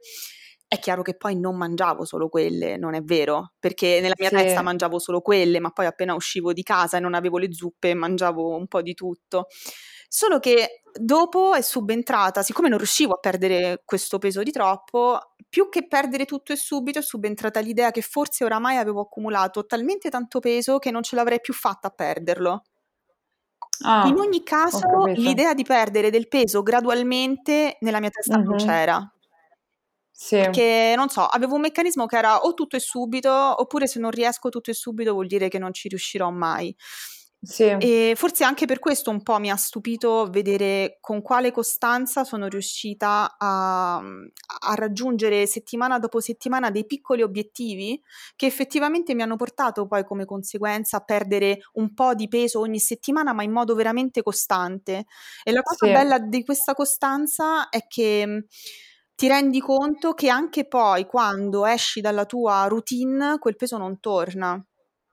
È 0.73 0.79
chiaro 0.79 1.03
che 1.03 1.17
poi 1.17 1.35
non 1.35 1.57
mangiavo 1.57 2.05
solo 2.05 2.29
quelle, 2.29 2.77
non 2.77 2.95
è 2.95 3.03
vero, 3.03 3.55
perché 3.59 3.99
nella 4.01 4.15
mia 4.17 4.29
sì. 4.29 4.37
testa 4.37 4.63
mangiavo 4.63 5.01
solo 5.01 5.21
quelle, 5.21 5.59
ma 5.59 5.71
poi 5.71 5.87
appena 5.87 6.15
uscivo 6.15 6.53
di 6.53 6.63
casa 6.63 6.97
e 6.97 7.01
non 7.01 7.15
avevo 7.15 7.39
le 7.39 7.53
zuppe, 7.53 7.93
mangiavo 7.93 8.55
un 8.55 8.69
po' 8.69 8.81
di 8.81 8.95
tutto. 8.95 9.49
Solo 10.07 10.39
che 10.39 10.83
dopo 10.93 11.55
è 11.55 11.61
subentrata, 11.61 12.43
siccome 12.43 12.69
non 12.69 12.79
riuscivo 12.79 13.15
a 13.15 13.19
perdere 13.19 13.83
questo 13.85 14.19
peso 14.19 14.45
di 14.45 14.53
troppo, 14.53 15.35
più 15.49 15.69
che 15.69 15.89
perdere 15.89 16.25
tutto 16.25 16.53
e 16.53 16.57
subito 16.57 17.01
è 17.01 17.03
subentrata 17.03 17.59
l'idea 17.59 17.91
che 17.91 18.03
forse 18.03 18.45
oramai 18.45 18.77
avevo 18.77 19.01
accumulato 19.01 19.67
talmente 19.67 20.09
tanto 20.09 20.39
peso 20.39 20.79
che 20.79 20.93
non 20.93 21.03
ce 21.03 21.17
l'avrei 21.17 21.41
più 21.41 21.53
fatta 21.53 21.89
a 21.89 21.91
perderlo. 21.91 22.63
Ah, 23.83 24.07
In 24.07 24.19
ogni 24.19 24.45
caso, 24.45 25.07
l'idea 25.07 25.53
di 25.53 25.65
perdere 25.65 26.11
del 26.11 26.29
peso 26.29 26.63
gradualmente 26.63 27.77
nella 27.81 27.99
mia 27.99 28.11
testa 28.11 28.37
mm-hmm. 28.39 28.47
non 28.47 28.57
c'era. 28.57 29.13
Sì. 30.23 30.37
Perché 30.37 30.93
non 30.97 31.09
so, 31.09 31.23
avevo 31.23 31.55
un 31.55 31.63
meccanismo 31.63 32.05
che 32.05 32.19
era 32.19 32.43
o 32.43 32.53
tutto 32.53 32.77
e 32.77 32.79
subito, 32.79 33.33
oppure 33.33 33.87
se 33.87 33.99
non 33.99 34.11
riesco 34.11 34.51
tutto 34.51 34.71
e 34.71 34.75
subito 34.75 35.15
vuol 35.15 35.27
dire 35.27 35.49
che 35.49 35.59
non 35.59 35.73
ci 35.73 35.89
riuscirò 35.89 36.29
mai. 36.29 36.77
Sì. 37.41 37.65
E 37.65 38.13
forse 38.17 38.45
anche 38.45 38.67
per 38.67 38.81
questo 38.81 39.09
un 39.09 39.23
po' 39.23 39.39
mi 39.39 39.51
ha 39.51 39.57
stupito 39.57 40.29
vedere 40.29 40.99
con 41.01 41.23
quale 41.23 41.53
costanza 41.53 42.23
sono 42.25 42.49
riuscita 42.49 43.37
a, 43.39 43.97
a, 43.97 44.75
raggiungere 44.75 45.47
settimana 45.47 45.99
dopo 45.99 46.21
settimana 46.21 46.71
dei 46.71 46.85
piccoli 46.85 47.23
obiettivi 47.23 47.99
che 48.37 48.45
effettivamente 48.45 49.15
mi 49.15 49.23
hanno 49.23 49.37
portato 49.37 49.87
poi 49.87 50.05
come 50.05 50.27
conseguenza 50.27 50.99
a 50.99 51.01
perdere 51.01 51.61
un 51.75 51.95
po' 51.95 52.15
di 52.15 52.29
peso 52.29 52.61
ogni 52.61 52.79
settimana, 52.79 53.33
ma 53.33 53.43
in 53.43 53.53
modo 53.53 53.75
veramente 53.75 54.23
costante. 54.23 55.07
E 55.43 55.51
la 55.51 55.63
cosa 55.63 55.87
sì. 55.87 55.93
bella 55.93 56.19
di 56.19 56.45
questa 56.45 56.75
costanza 56.75 57.71
è 57.71 57.87
che 57.87 58.45
ti 59.21 59.29
rendi 59.29 59.61
conto 59.61 60.15
che 60.15 60.31
anche 60.31 60.67
poi 60.67 61.05
quando 61.05 61.67
esci 61.67 62.01
dalla 62.01 62.25
tua 62.25 62.65
routine 62.69 63.37
quel 63.39 63.55
peso 63.55 63.77
non 63.77 64.01
torna. 64.01 64.59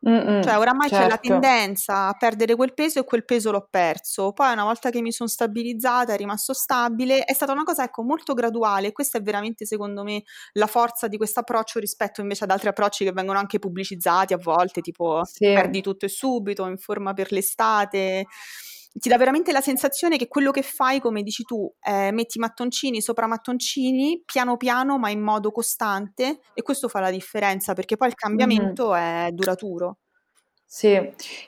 Mm-mm, 0.08 0.44
cioè, 0.44 0.58
oramai 0.58 0.88
certo. 0.88 1.04
c'è 1.04 1.10
la 1.10 1.20
certo. 1.22 1.28
tendenza 1.28 2.08
a 2.08 2.14
perdere 2.14 2.56
quel 2.56 2.74
peso 2.74 3.00
e 3.00 3.04
quel 3.04 3.26
peso 3.26 3.52
l'ho 3.52 3.68
perso. 3.70 4.32
Poi, 4.32 4.54
una 4.54 4.64
volta 4.64 4.92
che 4.92 5.02
mi 5.02 5.12
sono 5.12 5.28
stabilizzata, 5.28 6.14
è 6.14 6.16
rimasto 6.16 6.54
stabile. 6.54 7.26
È 7.26 7.34
stata 7.34 7.52
una 7.52 7.64
cosa, 7.64 7.84
ecco, 7.84 8.02
molto 8.02 8.34
graduale. 8.34 8.94
Questa 8.94 9.18
è 9.18 9.22
veramente, 9.22 9.66
secondo 9.66 10.04
me, 10.04 10.24
la 10.54 10.68
forza 10.68 11.10
di 11.10 11.18
questo 11.18 11.42
approccio 11.42 11.78
rispetto 11.80 12.22
invece 12.22 12.46
ad 12.46 12.52
altri 12.52 12.70
approcci 12.70 13.04
che 13.04 13.12
vengono 13.12 13.40
anche 13.40 13.60
pubblicizzati 13.60 14.32
a 14.32 14.40
volte, 14.42 14.80
tipo 14.80 15.26
sì. 15.26 15.48
perdi 15.48 15.82
tutto 15.82 16.06
e 16.06 16.10
subito, 16.10 16.66
in 16.66 16.78
forma 16.78 17.12
per 17.12 17.34
l'estate 17.34 18.26
ti 18.94 19.10
dà 19.10 19.18
veramente 19.18 19.52
la 19.52 19.62
sensazione 19.62 20.18
che 20.18 20.28
quello 20.28 20.52
che 20.52 20.62
fai, 20.62 21.00
come 21.00 21.24
dici 21.24 21.44
tu, 21.44 21.72
è 21.80 22.12
metti 22.12 22.40
mattoncini 22.40 23.02
sopra 23.02 23.28
mattoncini, 23.28 24.22
piano 24.26 24.58
piano, 24.58 24.98
ma 24.98 25.10
in 25.10 25.22
modo 25.22 25.52
costante, 25.52 26.40
e 26.54 26.62
questo 26.62 26.88
fa 26.88 27.00
la 27.00 27.12
differenza 27.12 27.74
perché 27.74 27.98
poi 27.98 28.10
il 28.10 28.16
cambiamento 28.16 28.92
mm-hmm. 28.92 29.28
è 29.28 29.32
duraturo. 29.32 29.98
Sì, 30.66 31.00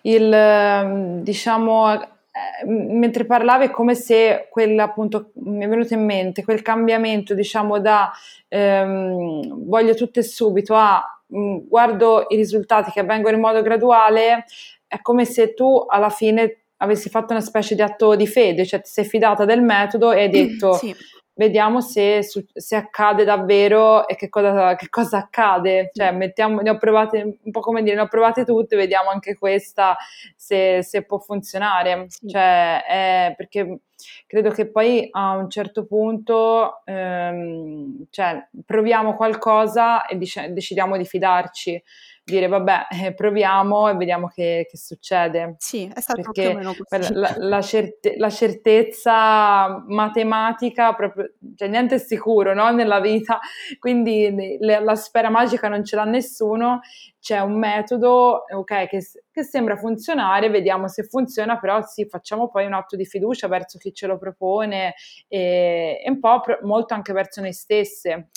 il 0.03 0.31
ehm, 0.31 1.21
diciamo 1.23 1.91
eh, 1.91 2.65
mentre 2.65 3.25
parlavi 3.25 3.65
è 3.65 3.69
come 3.69 3.95
se 3.95 4.47
quel 4.49 4.79
appunto 4.79 5.31
mi 5.43 5.65
è 5.65 5.67
venuto 5.67 5.93
in 5.93 6.05
mente 6.05 6.43
quel 6.43 6.61
cambiamento 6.61 7.33
diciamo 7.33 7.79
da 7.79 8.11
ehm, 8.47 9.65
voglio 9.65 9.93
tutto 9.95 10.19
e 10.19 10.23
subito 10.23 10.75
a 10.75 11.03
mh, 11.25 11.39
mm, 11.39 11.57
guardo 11.67 12.27
i 12.29 12.35
risultati 12.35 12.91
che 12.91 13.01
avvengono 13.01 13.35
in 13.35 13.41
modo 13.41 13.61
graduale 13.61 14.45
è 14.87 15.01
come 15.01 15.25
se 15.25 15.53
tu 15.53 15.85
alla 15.87 16.09
fine 16.09 16.65
avessi 16.79 17.09
fatto 17.09 17.33
una 17.33 17.41
specie 17.41 17.75
di 17.75 17.81
atto 17.81 18.15
di 18.15 18.27
fede, 18.27 18.65
cioè 18.65 18.81
ti 18.81 18.89
sei 18.89 19.05
fidata 19.05 19.45
del 19.45 19.61
metodo 19.61 20.11
e 20.11 20.21
hai 20.21 20.29
detto 20.29 20.73
sì. 20.73 20.95
vediamo 21.33 21.81
se, 21.81 22.21
se, 22.23 22.75
accade 22.75 23.23
davvero 23.23 24.07
e 24.07 24.15
che 24.15 24.29
cosa, 24.29 24.75
che 24.75 24.89
cosa 24.89 25.17
accade, 25.17 25.91
cioè 25.93 26.11
mettiamo, 26.11 26.61
ne 26.61 26.69
ho 26.69 26.77
provate, 26.77 27.39
un 27.41 27.51
po' 27.51 27.59
come 27.59 27.83
dire, 27.83 27.95
ne 27.95 28.01
ho 28.01 28.07
provate 28.07 28.45
tutte, 28.45 28.75
vediamo 28.75 29.09
anche 29.09 29.37
questa 29.37 29.97
se, 30.35 30.81
se 30.83 31.05
può 31.05 31.19
funzionare, 31.19 32.05
sì. 32.07 32.27
cioè, 32.27 32.83
è 32.85 33.33
perché 33.35 33.79
credo 34.25 34.51
che 34.51 34.69
poi 34.69 35.09
a 35.11 35.35
un 35.35 35.49
certo 35.49 35.85
punto 35.85 36.81
ehm, 36.85 38.05
cioè, 38.09 38.47
proviamo 38.65 39.15
qualcosa 39.15 40.05
e 40.05 40.17
dic- 40.17 40.47
decidiamo 40.47 40.95
di 40.95 41.05
fidarci 41.05 41.83
dire 42.31 42.47
vabbè, 42.47 42.87
eh, 43.03 43.13
proviamo 43.13 43.89
e 43.89 43.95
vediamo 43.95 44.27
che, 44.27 44.67
che, 44.69 44.77
succede. 44.77 45.55
Sì, 45.57 45.89
è 45.93 45.99
stato 45.99 46.21
Perché 46.21 46.41
più 46.41 46.51
o 46.51 46.53
meno 46.55 46.75
così. 46.77 47.13
La, 47.13 47.35
la, 47.39 47.61
certe, 47.61 48.15
la 48.17 48.29
certezza 48.29 49.83
matematica, 49.87 50.93
proprio, 50.93 51.33
cioè 51.55 51.67
niente 51.67 51.95
è 51.95 51.97
sicuro 51.97 52.53
no? 52.53 52.71
nella 52.71 52.99
vita, 52.99 53.39
quindi 53.79 54.57
le, 54.59 54.79
la 54.81 54.95
sfera 54.95 55.29
magica 55.29 55.67
non 55.67 55.83
ce 55.83 55.95
l'ha 55.95 56.05
nessuno, 56.05 56.81
c'è 57.19 57.39
un 57.39 57.57
metodo 57.57 58.45
okay, 58.49 58.87
che, 58.87 59.03
che, 59.31 59.43
sembra 59.43 59.75
funzionare, 59.75 60.49
vediamo 60.49 60.87
se 60.87 61.03
funziona, 61.03 61.59
però 61.59 61.81
sì, 61.81 62.07
facciamo 62.07 62.49
poi 62.49 62.65
un 62.65 62.73
atto 62.73 62.95
di 62.95 63.05
fiducia 63.05 63.47
verso 63.47 63.77
chi 63.77 63.93
ce 63.93 64.07
lo 64.07 64.17
propone 64.17 64.93
e, 65.27 66.01
e 66.03 66.09
un 66.09 66.19
po' 66.19 66.39
pro, 66.39 66.59
molto 66.63 66.93
anche 66.93 67.13
verso 67.13 67.41
noi 67.41 67.53
stesse 67.53 68.29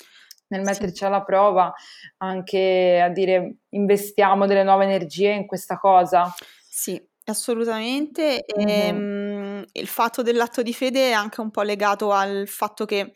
nel 0.52 0.62
metterci 0.62 0.98
sì. 0.98 1.04
alla 1.04 1.22
prova, 1.22 1.72
anche 2.18 3.00
a 3.02 3.08
dire 3.08 3.56
investiamo 3.70 4.46
delle 4.46 4.62
nuove 4.62 4.84
energie 4.84 5.30
in 5.30 5.46
questa 5.46 5.78
cosa. 5.78 6.32
Sì, 6.68 7.02
assolutamente. 7.24 8.44
Mm-hmm. 8.58 8.68
E, 8.68 8.90
um, 8.90 9.64
il 9.72 9.86
fatto 9.86 10.22
dell'atto 10.22 10.62
di 10.62 10.74
fede 10.74 11.08
è 11.08 11.12
anche 11.12 11.40
un 11.40 11.50
po' 11.50 11.62
legato 11.62 12.12
al 12.12 12.46
fatto 12.46 12.84
che 12.84 13.12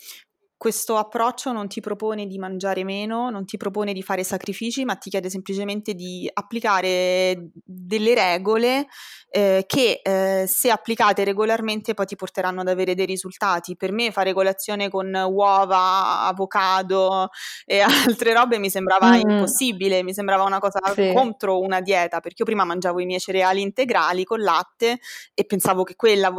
questo 0.58 0.96
approccio 0.96 1.52
non 1.52 1.68
ti 1.68 1.80
propone 1.80 2.26
di 2.26 2.38
mangiare 2.38 2.82
meno, 2.82 3.28
non 3.28 3.44
ti 3.44 3.58
propone 3.58 3.92
di 3.92 4.02
fare 4.02 4.24
sacrifici, 4.24 4.84
ma 4.84 4.94
ti 4.96 5.10
chiede 5.10 5.28
semplicemente 5.28 5.92
di 5.92 6.28
applicare 6.32 7.50
delle 7.62 8.14
regole 8.14 8.86
eh, 9.28 9.64
che 9.66 10.00
eh, 10.02 10.46
se 10.46 10.70
applicate 10.70 11.24
regolarmente 11.24 11.92
poi 11.92 12.06
ti 12.06 12.16
porteranno 12.16 12.62
ad 12.62 12.68
avere 12.68 12.94
dei 12.94 13.04
risultati. 13.04 13.76
Per 13.76 13.92
me 13.92 14.10
fare 14.12 14.32
colazione 14.32 14.88
con 14.88 15.12
uova, 15.14 16.22
avocado 16.22 17.28
e 17.66 17.80
altre 18.16 18.32
robe 18.32 18.58
mi 18.58 18.70
sembrava 18.70 19.10
mm. 19.10 19.28
impossibile, 19.28 20.02
mi 20.02 20.14
sembrava 20.14 20.44
una 20.44 20.58
cosa 20.58 20.80
sì. 20.94 21.12
contro 21.14 21.60
una 21.60 21.82
dieta, 21.82 22.20
perché 22.20 22.36
io 22.38 22.44
prima 22.46 22.64
mangiavo 22.64 22.98
i 23.00 23.04
miei 23.06 23.20
cereali 23.20 23.60
integrali 23.60 24.24
con 24.24 24.40
latte 24.40 25.00
e 25.34 25.44
pensavo 25.44 25.82
che 25.82 25.96
quella 25.96 26.32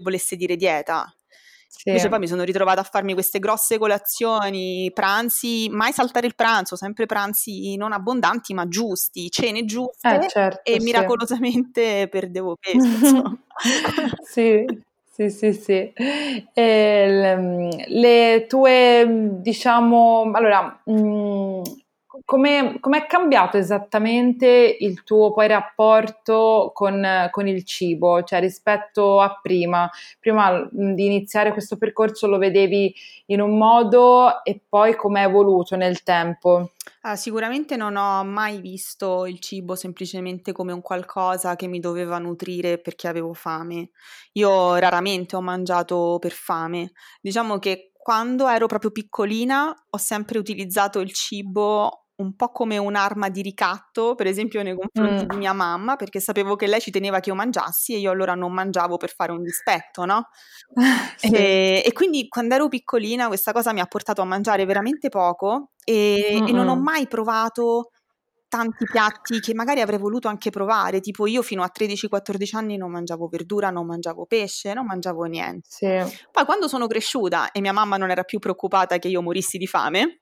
volesse 0.00 0.36
dire 0.36 0.54
dieta. 0.54 1.12
Sì. 1.76 1.90
Invece 1.90 2.08
poi 2.08 2.18
mi 2.20 2.28
sono 2.28 2.44
ritrovata 2.44 2.80
a 2.80 2.84
farmi 2.84 3.12
queste 3.14 3.38
grosse 3.38 3.78
colazioni, 3.78 4.90
pranzi, 4.94 5.68
mai 5.70 5.92
saltare 5.92 6.26
il 6.26 6.34
pranzo, 6.34 6.76
sempre 6.76 7.06
pranzi 7.06 7.76
non 7.76 7.92
abbondanti 7.92 8.54
ma 8.54 8.68
giusti, 8.68 9.30
cene 9.30 9.64
giuste 9.64 10.24
eh, 10.24 10.28
certo, 10.28 10.60
e 10.62 10.78
sì. 10.78 10.84
miracolosamente 10.84 12.08
perdevo 12.10 12.56
peso. 12.58 13.38
sì. 14.24 14.64
Sì, 15.14 15.30
sì, 15.30 15.52
sì. 15.52 15.92
E, 16.52 17.84
le 17.86 18.46
tue, 18.48 19.06
diciamo, 19.40 20.28
allora, 20.34 20.80
mh, 20.84 20.92
mm, 20.92 21.62
come 22.24 22.78
è 22.80 23.06
cambiato 23.06 23.56
esattamente 23.56 24.76
il 24.78 25.02
tuo 25.02 25.32
poi 25.32 25.48
rapporto 25.48 26.70
con, 26.74 27.28
con, 27.30 27.48
il 27.48 27.64
cibo, 27.64 28.22
cioè 28.22 28.40
rispetto 28.40 29.20
a 29.20 29.38
prima? 29.40 29.90
Prima 30.20 30.68
di 30.70 31.04
iniziare 31.04 31.52
questo 31.52 31.76
percorso 31.76 32.26
lo 32.26 32.38
vedevi 32.38 32.94
in 33.26 33.40
un 33.40 33.56
modo 33.56 34.44
e 34.44 34.60
poi 34.68 34.94
come 34.94 35.22
è 35.22 35.26
evoluto 35.26 35.76
nel 35.76 36.02
tempo? 36.02 36.72
Ah, 37.02 37.16
sicuramente 37.16 37.76
non 37.76 37.96
ho 37.96 38.24
mai 38.24 38.60
visto 38.60 39.26
il 39.26 39.38
cibo 39.40 39.74
semplicemente 39.74 40.52
come 40.52 40.72
un 40.72 40.80
qualcosa 40.80 41.56
che 41.56 41.66
mi 41.66 41.80
doveva 41.80 42.18
nutrire 42.18 42.78
perché 42.78 43.08
avevo 43.08 43.34
fame. 43.34 43.90
Io 44.32 44.76
raramente 44.76 45.36
ho 45.36 45.42
mangiato 45.42 46.18
per 46.20 46.32
fame. 46.32 46.92
Diciamo 47.20 47.58
che 47.58 47.92
quando 48.04 48.48
ero 48.48 48.66
proprio 48.66 48.90
piccolina 48.90 49.74
ho 49.88 49.96
sempre 49.96 50.38
utilizzato 50.38 51.00
il 51.00 51.12
cibo 51.12 52.03
un 52.16 52.36
po' 52.36 52.50
come 52.50 52.78
un'arma 52.78 53.28
di 53.28 53.42
ricatto, 53.42 54.14
per 54.14 54.26
esempio 54.26 54.62
nei 54.62 54.76
confronti 54.76 55.24
mm. 55.24 55.28
di 55.28 55.36
mia 55.36 55.52
mamma, 55.52 55.96
perché 55.96 56.20
sapevo 56.20 56.54
che 56.54 56.66
lei 56.66 56.80
ci 56.80 56.90
teneva 56.90 57.20
che 57.20 57.30
io 57.30 57.34
mangiassi 57.34 57.94
e 57.94 57.98
io 57.98 58.10
allora 58.10 58.34
non 58.34 58.52
mangiavo 58.52 58.96
per 58.96 59.12
fare 59.14 59.32
un 59.32 59.42
dispetto, 59.42 60.04
no? 60.04 60.28
sì. 61.16 61.30
e, 61.32 61.82
e, 61.84 61.92
quindi 61.92 62.28
quando 62.28 62.54
ero 62.54 62.68
piccolina 62.68 63.26
questa 63.26 63.52
cosa 63.52 63.72
mi 63.72 63.80
ha 63.80 63.86
portato 63.86 64.22
a 64.22 64.24
mangiare 64.24 64.64
veramente 64.64 65.08
poco 65.08 65.72
e, 65.84 66.42
e 66.46 66.52
non 66.52 66.68
ho 66.68 66.76
mai 66.76 67.06
provato 67.08 67.90
tanti 68.54 68.84
piatti 68.84 69.40
che 69.40 69.52
magari 69.52 69.80
avrei 69.80 69.98
voluto 69.98 70.28
anche 70.28 70.50
provare, 70.50 71.00
tipo 71.00 71.26
io 71.26 71.42
fino 71.42 71.64
a 71.64 71.72
13-14 71.76 72.54
anni 72.54 72.76
non 72.76 72.92
mangiavo 72.92 73.26
verdura, 73.26 73.70
non 73.70 73.84
mangiavo 73.84 74.26
pesce, 74.26 74.72
non 74.74 74.86
mangiavo 74.86 75.24
niente. 75.24 75.66
Sì. 75.68 75.86
Poi 76.30 76.44
quando 76.44 76.68
sono 76.68 76.86
cresciuta 76.86 77.50
e 77.50 77.60
mia 77.60 77.72
mamma 77.72 77.96
non 77.96 78.12
era 78.12 78.22
più 78.22 78.38
preoccupata 78.38 78.98
che 78.98 79.08
io 79.08 79.22
morissi 79.22 79.58
di 79.58 79.66
fame, 79.66 80.20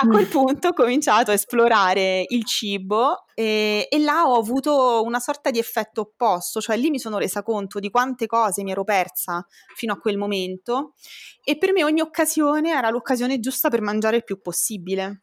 a 0.00 0.06
quel 0.06 0.28
punto 0.28 0.68
ho 0.68 0.72
cominciato 0.72 1.32
a 1.32 1.34
esplorare 1.34 2.24
il 2.28 2.44
cibo 2.44 3.24
e, 3.34 3.88
e 3.90 3.98
là 3.98 4.28
ho 4.28 4.38
avuto 4.38 5.02
una 5.02 5.18
sorta 5.18 5.50
di 5.50 5.58
effetto 5.58 6.02
opposto, 6.02 6.60
cioè 6.60 6.76
lì 6.76 6.90
mi 6.90 7.00
sono 7.00 7.18
resa 7.18 7.42
conto 7.42 7.80
di 7.80 7.90
quante 7.90 8.26
cose 8.26 8.62
mi 8.62 8.70
ero 8.70 8.84
persa 8.84 9.44
fino 9.74 9.92
a 9.92 9.98
quel 9.98 10.16
momento 10.16 10.94
e 11.42 11.58
per 11.58 11.72
me 11.72 11.82
ogni 11.82 12.02
occasione 12.02 12.70
era 12.70 12.90
l'occasione 12.90 13.40
giusta 13.40 13.68
per 13.68 13.80
mangiare 13.80 14.18
il 14.18 14.24
più 14.24 14.40
possibile. 14.40 15.22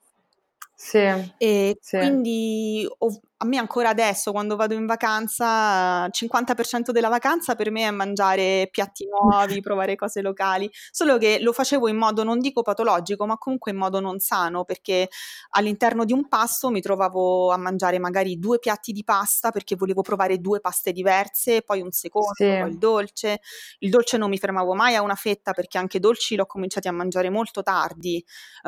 Sì, 0.83 0.99
E 1.37 1.77
sì. 1.79 1.97
quindi 1.97 2.85
ov- 2.99 3.19
a 3.41 3.45
me 3.45 3.57
ancora 3.57 3.89
adesso, 3.89 4.31
quando 4.31 4.55
vado 4.55 4.75
in 4.75 4.85
vacanza, 4.85 6.05
il 6.05 6.11
50% 6.13 6.91
della 6.91 7.09
vacanza 7.09 7.55
per 7.55 7.71
me 7.71 7.87
è 7.87 7.91
mangiare 7.91 8.67
piatti 8.71 9.07
nuovi, 9.09 9.61
provare 9.61 9.95
cose 9.95 10.21
locali, 10.21 10.69
solo 10.91 11.17
che 11.17 11.39
lo 11.41 11.51
facevo 11.51 11.87
in 11.87 11.97
modo 11.97 12.23
non 12.23 12.39
dico 12.39 12.61
patologico, 12.61 13.25
ma 13.25 13.37
comunque 13.37 13.71
in 13.71 13.77
modo 13.77 13.99
non 13.99 14.19
sano, 14.19 14.63
perché 14.63 15.07
all'interno 15.51 16.05
di 16.05 16.13
un 16.13 16.27
pasto 16.27 16.69
mi 16.69 16.81
trovavo 16.81 17.51
a 17.51 17.57
mangiare 17.57 17.97
magari 17.99 18.37
due 18.37 18.59
piatti 18.59 18.91
di 18.91 19.03
pasta 19.03 19.49
perché 19.51 19.75
volevo 19.75 20.01
provare 20.01 20.37
due 20.39 20.59
paste 20.59 20.91
diverse, 20.91 21.63
poi 21.63 21.81
un 21.81 21.91
secondo, 21.91 22.35
Sì. 22.35 22.45
poi 22.55 22.69
il 22.69 22.77
dolce. 22.77 23.39
Il 23.79 23.89
dolce 23.89 24.17
non 24.17 24.29
mi 24.29 24.37
fermavo 24.37 24.73
mai 24.75 24.95
a 24.95 25.01
una 25.01 25.15
fetta 25.15 25.53
perché 25.53 25.77
anche 25.79 25.99
dolci 25.99 26.35
l'ho 26.35 26.45
cominciati 26.45 26.87
a 26.87 26.91
mangiare 26.91 27.29
molto 27.29 27.63
tardi, 27.63 28.17
eh, 28.17 28.21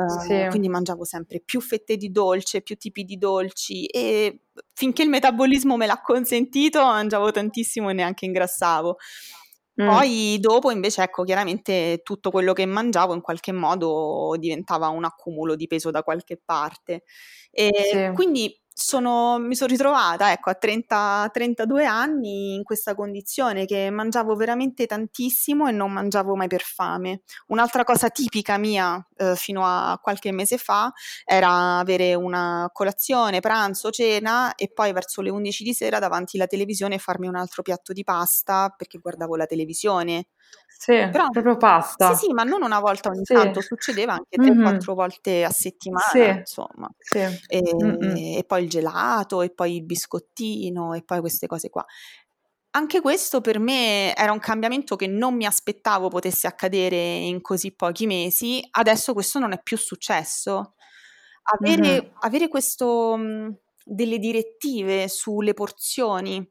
Sì. 0.06 0.34
quindi 0.48 0.70
mangiavo 0.70 1.04
sempre 1.04 1.42
più 1.42 1.62
fette 1.62 1.98
di 1.98 2.12
dolce, 2.12 2.62
più 2.62 2.76
tipi 2.78 3.04
di 3.04 3.18
dolci 3.18 3.86
e 3.86 4.40
finché 4.74 5.04
il 5.04 5.10
metabolismo 5.10 5.78
me 5.78 5.86
l'ha 5.88 6.02
consentito 6.02 6.82
mangiavo 6.84 7.32
tantissimo 7.32 7.90
e 7.90 7.94
neanche 7.94 8.26
ingrassavo. 8.26 8.98
Mm. 9.82 9.88
Poi 9.90 10.38
dopo 10.40 10.72
invece 10.72 11.04
ecco 11.04 11.24
chiaramente 11.24 12.02
tutto 12.04 12.30
quello 12.32 12.54
che 12.54 12.66
mangiavo 12.66 13.14
in 13.16 13.22
qualche 13.22 13.52
modo 13.52 14.36
diventava 14.40 14.88
un 14.90 15.04
accumulo 15.06 15.56
di 15.56 15.68
peso 15.68 15.92
da 15.92 16.04
qualche 16.04 16.40
parte 16.44 17.04
e 17.52 17.70
Sì. 17.72 18.10
quindi 18.14 18.56
sono, 18.74 19.38
mi 19.40 19.56
sono 19.56 19.70
ritrovata 19.70 20.32
ecco 20.32 20.50
a 20.50 20.56
30, 20.56 21.30
32 21.32 21.86
anni 21.86 22.56
in 22.56 22.64
questa 22.64 22.96
condizione 22.96 23.66
che 23.66 23.90
mangiavo 23.90 24.36
veramente 24.36 24.86
tantissimo 24.86 25.68
e 25.68 25.72
non 25.72 25.92
mangiavo 25.92 26.36
mai 26.36 26.48
per 26.48 26.62
fame. 26.62 27.22
Un'altra 27.48 27.84
cosa 27.84 28.10
tipica 28.10 28.58
mia 28.58 29.06
eh, 29.18 29.36
fino 29.36 29.64
a 29.66 30.00
qualche 30.02 30.32
mese 30.32 30.58
fa 30.58 30.92
era 31.26 31.80
avere 31.80 32.14
una 32.16 32.70
colazione, 32.74 33.40
pranzo, 33.40 33.92
cena 33.92 34.56
e 34.56 34.72
poi 34.74 34.92
verso 34.94 35.22
le 35.22 35.30
11 35.30 35.64
di 35.64 35.74
sera 35.74 36.00
davanti 36.00 36.38
alla 36.38 36.48
televisione 36.48 36.98
farmi 36.98 37.28
un 37.28 37.36
altro 37.36 37.62
piatto 37.62 37.94
di 37.94 38.04
pasta 38.04 38.74
perché 38.76 38.98
guardavo 39.00 39.36
la 39.36 39.46
televisione. 39.46 40.28
Sì, 40.68 40.94
Però 41.12 41.30
proprio 41.30 41.58
sì, 41.96 42.16
pasta. 42.16 42.16
sì, 42.16 42.34
ma 42.34 42.44
non 42.44 42.64
una 42.64 42.80
volta 42.80 43.10
ogni 43.10 43.26
Sì. 43.26 43.36
tanto, 43.36 43.62
succedeva 43.62 44.14
anche 44.14 44.38
Mhm. 44.38 44.88
3-4 44.88 44.94
volte 44.96 45.44
a 45.44 45.52
settimana, 45.52 46.02
Sì, 46.10 46.34
insomma. 46.40 46.90
sì. 47.00 47.20
E, 47.46 48.38
e 48.40 48.44
poi 48.46 48.64
il 48.64 48.70
gelato, 48.70 49.42
e 49.42 49.52
poi 49.54 49.76
il 49.78 49.84
biscottino, 49.86 50.94
e 50.94 51.04
poi 51.04 51.20
queste 51.20 51.48
cose 51.48 51.70
qua. 51.70 51.86
Anche 52.76 53.02
questo 53.02 53.42
per 53.42 53.60
me 53.60 54.16
era 54.16 54.32
un 54.32 54.40
cambiamento 54.40 54.96
che 54.96 55.08
non 55.08 55.36
mi 55.36 55.46
aspettavo 55.46 56.10
potesse 56.10 56.48
accadere 56.48 56.98
in 56.98 57.42
così 57.42 57.76
pochi 57.76 58.08
mesi, 58.08 58.66
adesso 58.72 59.14
questo 59.14 59.40
non 59.40 59.54
è 59.54 59.62
più 59.62 59.78
successo. 59.78 60.76
Avere, 61.60 62.00
Mhm. 62.00 62.14
avere 62.22 62.48
questo, 62.50 63.16
mh, 63.18 63.58
delle 63.86 64.18
direttive 64.20 65.08
sulle 65.10 65.54
porzioni 65.54 66.50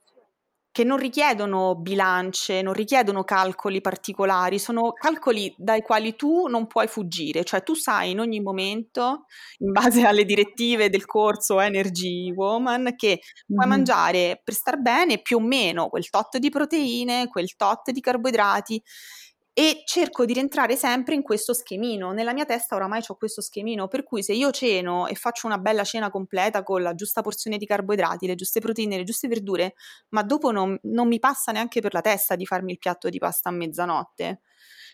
che 0.73 0.85
non 0.85 0.97
richiedono 0.97 1.75
bilance, 1.77 2.63
non 2.63 2.73
richiedono 2.73 3.25
calcoli 3.25 3.83
particolari, 3.83 4.59
sono 4.59 4.93
calcoli 4.93 5.55
dai 5.59 5.83
quali 5.83 6.17
tu 6.17 6.47
non 6.47 6.67
puoi 6.67 6.89
fuggire, 6.89 7.45
cioè 7.45 7.63
tu 7.63 7.75
sai 7.75 8.13
in 8.13 8.21
ogni 8.21 8.41
momento, 8.41 9.27
in 9.59 9.71
base 9.71 10.03
alle 10.09 10.25
direttive 10.25 10.89
del 10.89 11.05
corso 11.05 11.61
Energy 11.61 12.33
Woman, 12.33 12.95
che 12.97 13.21
puoi 13.47 13.69
mangiare 13.69 14.41
per 14.43 14.55
star 14.55 14.81
bene 14.81 15.21
più 15.21 15.37
o 15.37 15.41
meno 15.41 15.89
quel 15.89 16.09
tot 16.09 16.39
di 16.39 16.49
proteine, 16.49 17.29
quel 17.29 17.55
tot 17.55 17.91
di 17.91 18.01
carboidrati 18.01 18.83
e 19.55 19.83
cerco 19.85 20.25
di 20.25 20.33
rientrare 20.33 20.77
sempre 20.77 21.15
in 21.15 21.23
questo 21.23 21.53
schemino. 21.55 22.13
Nella 22.13 22.33
mia 22.33 22.45
testa 22.47 22.75
oramai 22.75 23.03
ho 23.07 23.17
questo 23.17 23.41
schemino, 23.43 23.87
per 23.89 24.03
cui 24.03 24.23
se 24.23 24.33
io 24.33 24.51
ceno 24.51 25.07
e 25.07 25.15
faccio 25.15 25.47
una 25.47 25.59
bella 25.59 25.85
cena 25.85 26.11
completa 26.11 26.63
con 26.63 26.83
la 26.83 26.95
giusta 26.95 27.21
porzione 27.23 27.59
di 27.59 27.67
carboidrati, 27.67 28.27
le 28.27 28.35
giuste 28.35 28.61
proteine, 28.61 28.97
le 28.97 29.05
giuste 29.05 29.29
verdure, 29.29 29.75
ma 30.11 30.23
dopo 30.23 30.51
non, 30.53 30.79
non 30.85 31.07
mi 31.09 31.19
passa 31.19 31.53
neanche 31.53 31.81
per 31.81 31.93
la 31.95 32.01
testa 32.01 32.35
di 32.37 32.47
farmi 32.47 32.73
il 32.73 32.79
piatto 32.79 33.09
di 33.11 33.19
pasta 33.19 33.51
a 33.51 33.53
mezzanotte. 33.53 34.41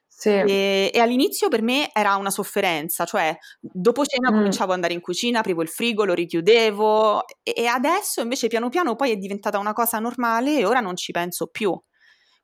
Sì. 0.09 0.31
E, 0.45 0.91
e 0.95 0.99
all'inizio 1.01 1.49
per 1.49 1.63
me 1.63 1.91
era 1.93 2.17
una 2.17 2.31
sofferenza, 2.31 3.05
cioè 3.05 3.37
dopo 3.61 4.05
cena 4.07 4.31
Mm. 4.31 4.35
cominciavo 4.35 4.71
ad 4.71 4.77
andare 4.77 4.95
in 4.95 5.01
cucina, 5.01 5.41
aprivo 5.41 5.63
il 5.63 5.69
frigo, 5.69 6.05
lo 6.05 6.15
richiudevo 6.15 7.27
e, 7.43 7.53
e 7.57 7.67
adesso 7.67 8.21
invece 8.23 8.49
piano 8.49 8.69
piano 8.71 8.97
poi 8.97 9.11
è 9.13 9.17
diventata 9.17 9.59
una 9.59 9.73
cosa 9.75 9.99
normale 9.99 10.59
e 10.59 10.65
ora 10.65 10.81
non 10.81 10.97
ci 10.97 11.13
penso 11.13 11.47
più. 11.49 11.79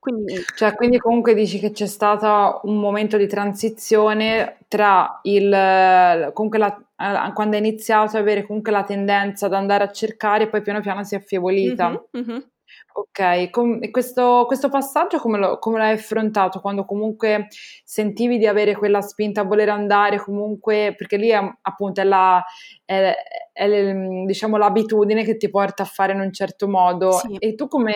Quindi 0.04 0.34
Cioè, 0.54 0.74
quindi 0.74 0.98
comunque 0.98 1.32
dici 1.34 1.58
che 1.58 1.70
c'è 1.70 1.86
stato 1.86 2.60
un 2.64 2.78
momento 2.78 3.16
di 3.16 3.26
transizione 3.26 4.58
tra 4.68 5.18
il 5.22 6.30
comunque 6.34 6.58
la, 6.58 6.76
eh, 6.98 7.32
quando 7.32 7.56
hai 7.56 7.62
iniziato 7.66 8.16
ad 8.16 8.22
avere 8.22 8.44
comunque 8.44 8.70
la 8.70 8.84
tendenza 8.84 9.46
ad 9.46 9.54
andare 9.54 9.84
a 9.84 9.90
cercare 9.90 10.44
e 10.44 10.48
poi 10.48 10.60
piano 10.60 10.80
piano 10.80 11.02
si 11.04 11.14
è 11.14 11.18
affievolita. 11.18 11.88
Mhm, 11.88 12.00
mhm. 12.20 12.48
Ok, 12.96 13.50
com- 13.50 13.78
e 13.82 13.90
questo, 13.90 14.44
questo 14.46 14.68
passaggio 14.68 15.18
come, 15.18 15.38
lo- 15.38 15.58
come 15.58 15.78
l'hai 15.78 15.94
affrontato 15.94 16.60
quando 16.60 16.84
comunque 16.84 17.48
sentivi 17.84 18.38
di 18.38 18.46
avere 18.46 18.74
quella 18.76 19.00
spinta 19.00 19.40
a 19.40 19.44
voler 19.44 19.68
andare 19.70 20.18
comunque, 20.20 20.94
perché 20.96 21.16
lì 21.16 21.28
è, 21.30 21.40
appunto 21.62 22.00
è, 22.00 22.04
la, 22.04 22.44
è- 22.84 23.14
è 23.52 23.68
l- 23.68 24.26
diciamo, 24.26 24.56
l'abitudine 24.56 25.24
che 25.24 25.36
ti 25.36 25.48
porta 25.48 25.84
a 25.84 25.86
fare 25.86 26.12
in 26.12 26.20
un 26.20 26.32
certo 26.32 26.68
modo 26.68 27.12
Sì. 27.12 27.36
e 27.38 27.54
tu 27.54 27.68
come, 27.68 27.92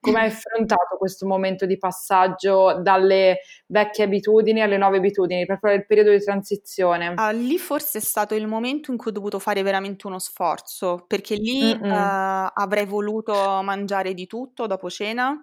come 0.00 0.20
hai 0.20 0.26
affrontato 0.28 0.96
questo 0.98 1.26
momento 1.26 1.64
di 1.64 1.78
passaggio 1.78 2.80
dalle 2.82 3.38
vecchie 3.66 4.04
abitudini 4.04 4.60
alle 4.60 4.76
nuove 4.76 4.98
abitudini, 4.98 5.46
proprio 5.46 5.72
il 5.72 5.86
periodo 5.86 6.10
di 6.10 6.20
transizione? 6.20 7.14
Ah, 7.16 7.30
lì 7.30 7.58
forse 7.58 7.98
è 7.98 8.00
stato 8.02 8.34
il 8.34 8.46
momento 8.46 8.90
in 8.90 8.98
cui 8.98 9.10
ho 9.10 9.14
dovuto 9.14 9.38
fare 9.38 9.62
veramente 9.62 10.06
uno 10.06 10.18
sforzo, 10.18 11.04
perché 11.06 11.34
lì 11.36 11.72
eh, 11.72 11.78
avrei 12.54 12.84
voluto 12.84 13.32
mangiare 13.62 14.12
di 14.14 14.26
tutto 14.26 14.66
dopo 14.66 14.90
cena 14.90 15.42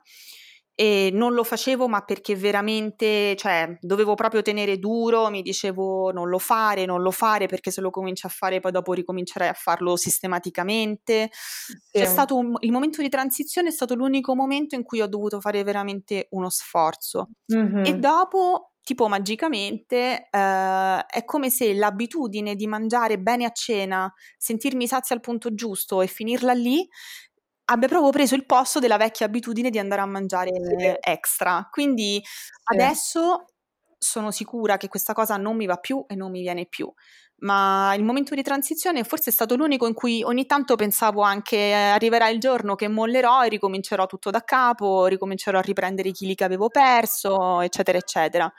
e 0.75 1.09
non 1.13 1.33
lo 1.33 1.43
facevo, 1.45 1.88
ma 1.88 2.01
perché 2.03 2.35
veramente, 2.35 3.35
cioè, 3.38 3.77
dovevo 3.81 4.13
proprio 4.15 4.41
tenere 4.41 4.77
duro, 4.77 5.29
mi 5.29 5.41
dicevo 5.41 6.11
non 6.11 6.27
lo 6.29 6.38
fare, 6.38 6.85
non 6.85 7.01
lo 7.01 7.11
fare, 7.11 7.47
perché 7.47 7.71
se 7.71 7.81
lo 7.81 7.89
cominci 7.89 8.25
a 8.25 8.29
fare 8.29 8.59
poi 8.59 8.71
dopo 8.71 8.93
ricomincerai 8.93 9.47
a 9.47 9.53
farlo 9.53 9.95
sistematicamente. 9.95 11.29
C'è 11.91 12.05
Sì. 12.05 12.05
stato 12.05 12.35
un- 12.35 12.55
il 12.59 12.71
momento 12.71 13.01
di 13.01 13.09
transizione 13.09 13.69
è 13.69 13.71
stato 13.71 13.95
l'unico 13.95 14.35
momento 14.35 14.75
in 14.75 14.83
cui 14.83 15.01
ho 15.01 15.07
dovuto 15.07 15.39
fare 15.39 15.63
veramente 15.63 16.27
uno 16.31 16.49
sforzo. 16.49 17.29
E 17.79 17.93
Mhm. 17.93 17.95
dopo, 17.95 18.73
tipo 18.83 19.07
magicamente, 19.07 20.27
eh, 20.29 21.05
è 21.05 21.23
come 21.25 21.49
se 21.49 21.73
l'abitudine 21.73 22.55
di 22.55 22.67
mangiare 22.67 23.17
bene 23.19 23.45
a 23.45 23.51
cena, 23.51 24.11
sentirmi 24.38 24.88
sazia 24.88 25.15
al 25.15 25.21
punto 25.21 25.53
giusto 25.53 26.01
e 26.01 26.07
finirla 26.07 26.51
lì, 26.53 26.85
abbia 27.65 27.88
proprio 27.88 28.12
preso 28.12 28.36
il 28.36 28.45
posto 28.45 28.80
della 28.80 28.97
vecchia 28.97 29.25
abitudine 29.25 29.69
di 29.69 29.80
andare 29.80 30.01
a 30.01 30.06
mangiare 30.06 30.51
Sì. 30.54 30.95
extra. 30.99 31.67
Quindi 31.71 32.21
Sì. 32.69 32.95
adesso 32.95 33.45
sono 33.97 34.32
sicura 34.32 34.78
che 34.78 34.88
questa 34.88 35.13
cosa 35.13 35.38
non 35.38 35.56
mi 35.56 35.65
va 35.65 35.78
più 35.78 36.04
e 36.08 36.15
non 36.15 36.32
mi 36.32 36.41
viene 36.41 36.65
più. 36.67 36.91
Ma 37.39 37.93
il 37.95 38.04
momento 38.04 38.34
di 38.36 38.41
transizione 38.43 39.04
forse 39.04 39.30
è 39.30 39.34
stato 39.34 39.56
l'unico 39.56 39.88
in 39.88 39.93
cui 39.93 40.23
ogni 40.23 40.45
tanto 40.45 40.75
pensavo 40.75 41.21
anche 41.21 41.58
eh, 41.58 41.73
arriverà 41.73 42.30
il 42.30 42.39
giorno 42.39 42.75
che 42.75 42.88
mollerò 42.88 43.43
e 43.45 43.49
ricomincerò 43.49 44.06
tutto 44.06 44.30
da 44.32 44.41
capo, 44.43 45.08
ricomincerò 45.08 45.58
a 45.60 45.62
riprendere 45.62 46.10
i 46.10 46.13
chili 46.13 46.36
che 46.36 46.43
avevo 46.45 46.69
perso, 46.69 47.62
eccetera, 47.62 47.97
eccetera. 47.97 48.51